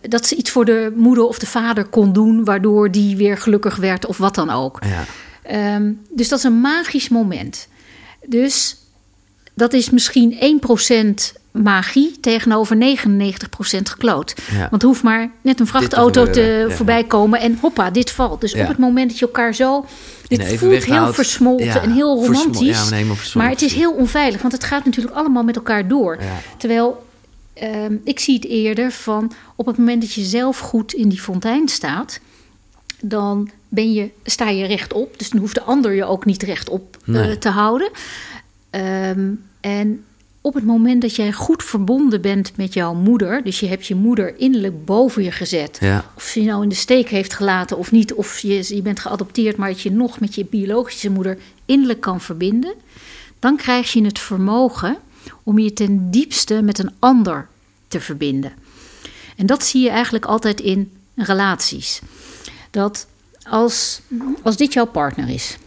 [0.01, 3.75] dat ze iets voor de moeder of de vader kon doen, waardoor die weer gelukkig
[3.75, 4.79] werd of wat dan ook.
[4.85, 5.03] Ja.
[5.43, 7.67] Ehm, dus dat is een magisch moment.
[8.25, 8.77] Dus
[9.53, 11.33] dat is misschien 1%
[11.63, 12.79] magie tegenover 99%
[13.83, 14.35] gekloot.
[14.51, 14.67] Ja.
[14.69, 16.75] Want er hoeft maar net een vrachtauto te, ja.
[16.75, 18.41] voorbij komen en hoppa, dit valt.
[18.41, 18.61] Dus Ja.
[18.61, 19.85] op het moment dat je elkaar zo...
[20.27, 21.15] Dit voelt heel houdt.
[21.15, 22.89] versmolten en heel romantisch.
[22.89, 26.17] nee, maar maar het is heel onveilig, want het gaat natuurlijk allemaal met elkaar door.
[26.57, 27.05] Terwijl
[27.53, 31.21] ehm, ik zie het eerder van op het moment dat je zelf goed in die
[31.21, 32.19] fontein staat,
[33.01, 35.19] dan ben je, sta je rechtop.
[35.19, 37.37] Dus dan hoeft de ander je ook niet rechtop eh, Nee.
[37.37, 37.89] te houden.
[38.69, 39.29] Ehm,
[39.61, 40.03] en
[40.45, 43.95] op het moment dat jij goed verbonden bent met jouw moeder, dus je hebt je
[43.95, 46.11] moeder innerlijk boven je gezet, Ja.
[46.15, 48.99] of ze je nou in de steek heeft gelaten of niet, of je, je bent
[48.99, 52.73] geadopteerd, maar dat je nog met je biologische moeder innerlijk kan verbinden,
[53.39, 54.97] dan krijg je het vermogen
[55.43, 57.47] om je ten diepste met een ander
[57.87, 58.53] te verbinden.
[59.35, 62.01] En dat zie je eigenlijk altijd in relaties.
[62.71, 63.07] Dat
[63.43, 64.01] als,
[64.41, 65.57] als dit jouw partner is.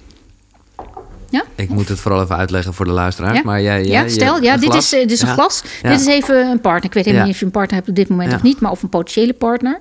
[1.30, 1.44] Ja?
[1.54, 3.34] Ik moet het vooral even uitleggen voor de luisteraar.
[3.34, 3.42] Ja?
[3.44, 4.84] Maar jij, ja, stel, je- ja, dit glas?
[4.84, 5.62] is, eh, dit is een glas.
[5.82, 6.84] Dit is even een partner.
[6.84, 8.70] Ik weet helemaal niet of je een partner hebt op dit moment of niet, maar
[8.70, 9.78] of een potentiële partner.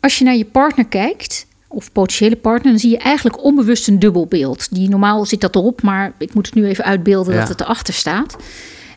[0.00, 3.98] Als je naar je partner kijkt, of potentiële partner, dan zie je eigenlijk onbewust een
[3.98, 4.74] dubbelbeeld.
[4.74, 7.94] Die normaal zit dat erop, maar ik moet het nu even uitbeelden dat het erachter
[7.94, 8.36] staat.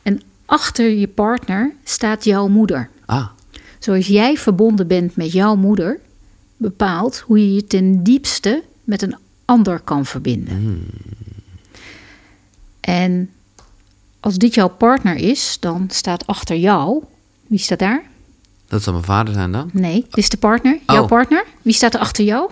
[0.03, 2.89] En achter je partner staat jouw moeder.
[3.05, 3.25] Ah,
[3.79, 5.99] Zoals jij verbonden bent met jouw moeder,
[6.57, 9.15] bepaalt hoe je je ten diepste met een
[9.45, 10.88] ander kan verbinden.
[12.80, 13.30] En
[14.19, 17.03] als dit jouw partner is, dan staat achter jou.
[17.47, 18.03] Wie staat daar?
[18.67, 19.69] dat zal mijn vader zijn dan?
[19.73, 20.80] Nee, dit is de partner.
[20.88, 21.07] Jouw Oh.
[21.07, 21.45] partner.
[21.61, 22.51] Wie staat er achter jou?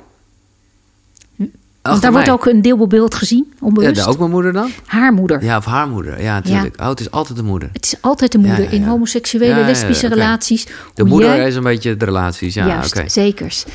[1.84, 3.96] Want daar wordt ook een deelbeeld gezien, Ja, onbewust.
[4.04, 4.70] de- ook mijn moeder dan?
[4.86, 5.44] Haar moeder.
[5.44, 6.22] Ja, of haar moeder.
[6.22, 6.82] Ja, natuurlijk.
[6.82, 7.70] Oh, het is altijd de moeder.
[7.74, 8.88] Het is altijd de moeder Ja, ja, in ja.
[8.88, 10.68] homoseksuele, Ja, ja, ja, lesbische relaties.
[10.94, 12.54] De moeder jij- is een beetje de relaties.
[12.54, 13.66] Ja, Juist, zekers.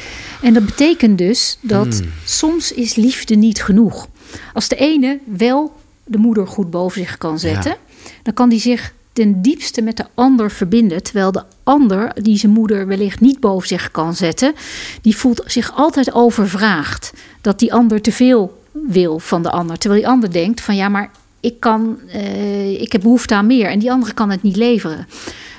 [0.42, 2.08] En dat betekent dus dat Hmm.
[2.24, 4.08] soms is liefde niet genoeg.
[4.54, 5.72] Als de ene wel
[6.04, 7.76] de moeder goed boven zich kan zetten,
[8.22, 11.02] dan kan die zich ten diepste met de ander verbinden.
[11.02, 14.54] Terwijl de ander, die zijn moeder wellicht niet boven zich kan zetten,
[15.02, 17.12] die voelt zich altijd overvraagd.
[17.40, 19.78] Dat die ander te veel wil van de ander.
[19.78, 23.66] Terwijl die ander denkt van ja, maar ik, kan, eh, ik heb behoefte aan meer
[23.66, 25.06] en die andere kan het niet leveren.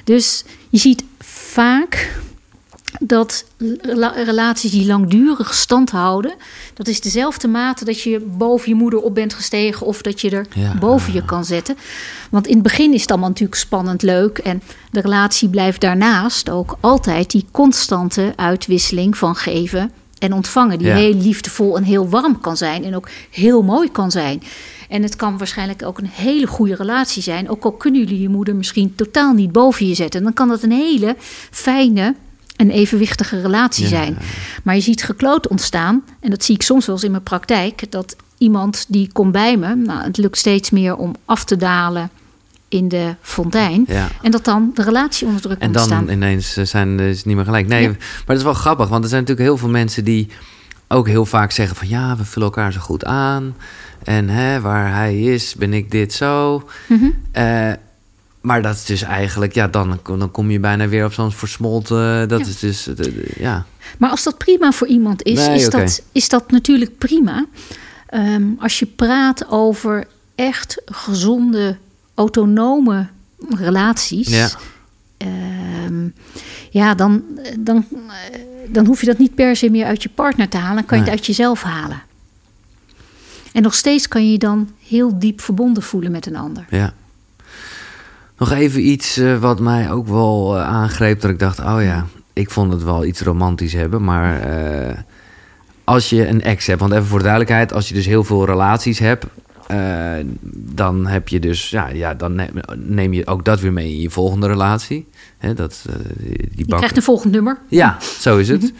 [0.04, 2.22] Dus je ziet vaak
[3.00, 3.46] dat
[3.82, 6.34] rela- relaties die langdurig stand houden,
[6.74, 10.30] dat is dezelfde mate dat je boven je moeder op bent gestegen of dat je
[10.30, 10.76] er Ja.
[10.80, 11.78] boven je kan zetten.
[12.30, 14.62] Want in het begin is het allemaal natuurlijk spannend, leuk en
[14.92, 20.96] de relatie blijft daarnaast ook altijd die constante uitwisseling van geven en ontvangen, die Ja.
[20.96, 24.44] heel liefdevol en heel warm kan zijn en ook heel mooi kan zijn.
[24.90, 27.50] En het kan waarschijnlijk ook een hele goede relatie zijn.
[27.50, 30.24] Ook al kunnen jullie je moeder misschien totaal niet boven je zetten.
[30.24, 31.16] Dan kan dat een hele
[31.52, 32.16] fijne
[32.60, 34.18] en evenwichtige relatie Ja, zijn.
[34.64, 36.04] Maar je ziet gekloot ontstaan.
[36.20, 37.92] En dat zie ik soms wel eens in mijn praktijk.
[37.92, 39.76] Dat iemand die komt bij me.
[39.76, 42.10] Nou, het lukt steeds meer om af te dalen
[42.68, 43.84] in de fontein.
[43.88, 44.08] Ja.
[44.22, 46.06] En dat dan de relatie onder druk En ontstaan.
[46.06, 47.68] dan ineens eh, zijn is het niet meer gelijk.
[47.68, 47.88] Nee, Ja.
[47.90, 50.28] maar dat is wel grappig, want er zijn natuurlijk heel veel mensen die
[50.88, 53.56] ook heel vaak zeggen van ja, we vullen elkaar zo goed aan.
[54.04, 56.64] En hè, waar hij is, ben ik dit zo.
[57.32, 57.72] Eh,
[58.42, 62.28] maar dat is dus eigenlijk, ja, dan, dan kom je bijna weer op zo'n versmolten.
[62.30, 62.46] Dat Ja.
[62.48, 63.66] is dus, eh, de- de- ja.
[63.98, 67.46] Maar als dat prima voor iemand is, Nee, is, dat, is dat natuurlijk prima.
[68.08, 71.78] Ehm, als je praat over echt gezonde,
[72.16, 73.08] autonome
[73.50, 74.28] relaties.
[74.30, 74.50] Ja.
[75.18, 76.08] ehm,
[76.70, 77.24] ja, dan,
[77.60, 78.40] dan, eh,
[78.70, 80.76] dan hoef je dat niet per se meer uit je partner te halen.
[80.76, 82.02] Dan kan je het uit jezelf halen.
[83.54, 86.66] En nog steeds kan je je dan heel diep verbonden voelen met een ander.
[86.70, 86.94] Ja.
[88.40, 91.22] Nog even iets eh, wat mij ook wel eh, aangreep.
[91.22, 94.04] Dat ik dacht, oh ja, ik vond het wel iets romantisch hebben.
[94.04, 94.98] Maar eh,
[95.84, 98.46] als je een ex hebt, want even voor de duidelijkheid, als je dus heel veel
[98.46, 99.26] relaties hebt.
[100.52, 102.42] dan heb je dus, ja, ja, dan
[102.76, 105.08] neem, je ook dat weer mee in je volgende relatie.
[105.38, 105.86] Hè, dat,
[106.18, 107.58] die, die Je krijgt een volgend nummer.
[107.68, 108.74] ja, zo is het.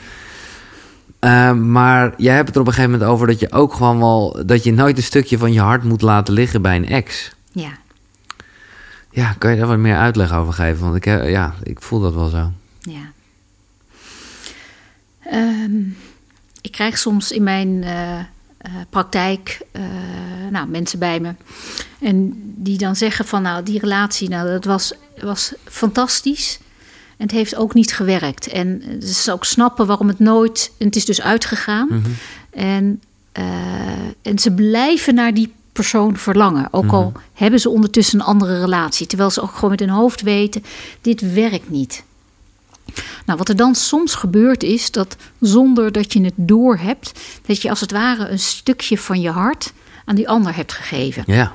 [1.20, 4.00] Eh, maar jij hebt het er op een gegeven moment over dat je ook gewoon
[4.00, 4.42] wel...
[4.46, 7.32] dat je nooit een stukje van je hart moet laten liggen bij een ex.
[7.52, 7.70] Ja.
[9.12, 10.84] Ja, kan je daar wat meer uitleg over geven?
[10.84, 12.52] Want ik, ja, ik voel dat wel zo.
[12.80, 13.12] Ja.
[15.20, 15.80] Ehm,
[16.62, 18.26] ik krijg soms in mijn eh, eh,
[18.90, 19.84] praktijk eh,
[20.52, 21.34] nou, mensen bij me.
[22.00, 26.60] En die dan zeggen van nou, die relatie, nou, dat was, was fantastisch.
[27.18, 28.48] En het heeft ook niet gewerkt.
[28.48, 30.72] En ze ook snappen waarom het nooit.
[30.78, 32.04] En het is dus uitgegaan.
[32.50, 33.44] En, eh,
[34.22, 36.68] en ze blijven naar die persoon verlangen.
[36.72, 39.08] Ook al hebben ze ondertussen een andere relatie.
[39.08, 40.64] Terwijl ze ook gewoon met hun hoofd weten:
[41.02, 42.04] dit werkt niet.
[43.26, 47.70] Nou, wat er dan soms gebeurt is dat zonder dat je het doorhebt, dat je
[47.70, 49.74] als het ware een stukje van je hart
[50.06, 51.24] aan die ander hebt gegeven.
[51.28, 51.54] Ja,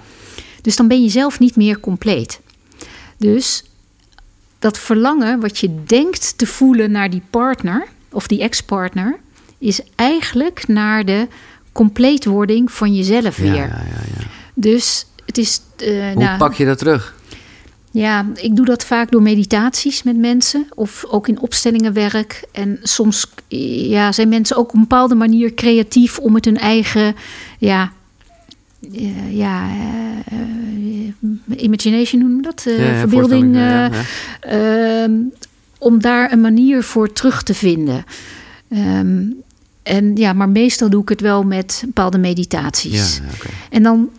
[0.63, 2.41] Dus dan ben je zelf niet meer compleet.
[3.17, 3.65] Dus
[4.59, 9.19] dat verlangen wat je denkt te voelen naar die partner of die ex-partner,
[9.59, 11.29] is eigenlijk naar de
[11.75, 13.55] compleetwording van jezelf weer.
[13.55, 14.25] ja, ja, ja.
[14.55, 15.61] Dus het is.
[15.77, 17.15] eh, Hoe nou, pak je dat terug?
[17.91, 22.45] ja, ik doe dat vaak door meditaties met mensen of ook in opstellingenwerk.
[22.53, 23.27] En soms
[23.89, 27.15] ja, zijn mensen ook op een bepaalde manier creatief om met hun eigen
[27.59, 27.93] ja,
[28.95, 29.69] eh, ja,
[30.31, 33.99] eh, imagination noemen we dat, Ja, verbeelding, voorstelling, ja, eh,
[34.41, 35.03] ja.
[35.03, 35.13] ehm,
[35.79, 38.05] om daar een manier voor terug te vinden.
[38.69, 39.23] Ehm,
[39.85, 43.17] en ja, maar meestal doe ik het wel met bepaalde meditaties.
[43.17, 43.49] Ja, ja, oké.
[43.71, 44.11] En dan,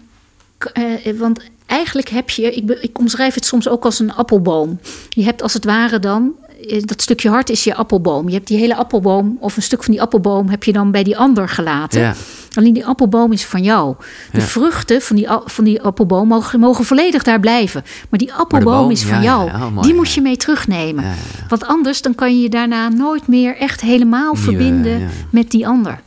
[0.73, 0.83] eh,
[1.17, 4.79] want eigenlijk heb je, ik, be- ik omschrijf het soms ook als een appelboom.
[5.09, 6.44] Je hebt als het ware dan, eh,
[6.85, 8.27] dat stukje hart is je appelboom.
[8.27, 11.03] Je hebt die hele appelboom, of een stuk van die appelboom, heb je dan bij
[11.03, 12.01] die ander gelaten.
[12.01, 12.13] Ja.
[12.53, 13.95] Alleen die appelboom is van jou.
[14.31, 14.45] De Ja.
[14.45, 17.83] vruchten van die, van die appelboom mogen, mogen volledig daar blijven.
[18.09, 19.71] Maar die appelboom boom, is van ja, jou.
[19.71, 21.03] mooi, die moet je mee terugnemen.
[21.49, 25.67] Want anders dan kan je je daarna nooit meer echt helemaal Nieuwe, verbinden met die
[25.67, 25.99] ander.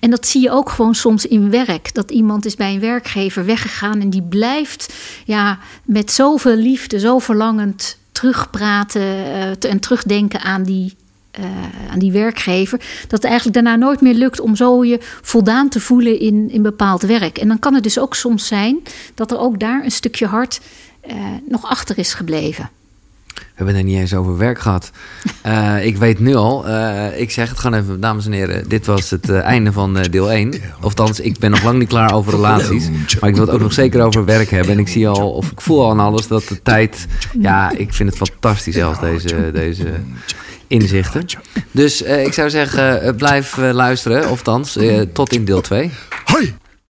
[0.00, 1.94] En dat zie je ook gewoon soms in werk.
[1.94, 4.94] Dat iemand is bij een werkgever weggegaan en die blijft
[5.24, 10.96] ja, met zoveel liefde, zo verlangend terugpraten uh, en terugdenken aan die,
[11.40, 11.46] uh,
[11.90, 12.78] aan die werkgever.
[12.78, 16.62] Dat het eigenlijk daarna nooit meer lukt om zo je voldaan te voelen in, in
[16.62, 17.38] bepaald werk.
[17.38, 18.82] En dan kan het dus ook soms zijn
[19.14, 20.60] dat er ook daar een stukje hart
[21.06, 21.14] uh,
[21.48, 22.70] nog achter is gebleven.
[23.64, 24.90] We hebben het niet eens over werk gehad.
[25.46, 28.68] Uh, ik weet nu al, uh, ik zeg het gewoon even, dames en heren.
[28.68, 30.54] Dit was het uh, einde van deel 1.
[30.80, 32.88] Ofthans, ik ben nog lang niet klaar over relaties.
[33.20, 34.72] Maar ik wil het ook nog zeker over werk hebben.
[34.72, 37.06] En ik zie al, of ik voel al aan alles dat de tijd...
[37.40, 39.86] Ja, ik vind het fantastisch zelfs, deze, deze
[40.66, 41.24] inzichten.
[41.70, 44.30] Dus ik zou zeggen, blijf luisteren.
[44.30, 44.78] Ofthans,
[45.12, 45.90] tot in deel 2.
[46.24, 46.54] Hoi!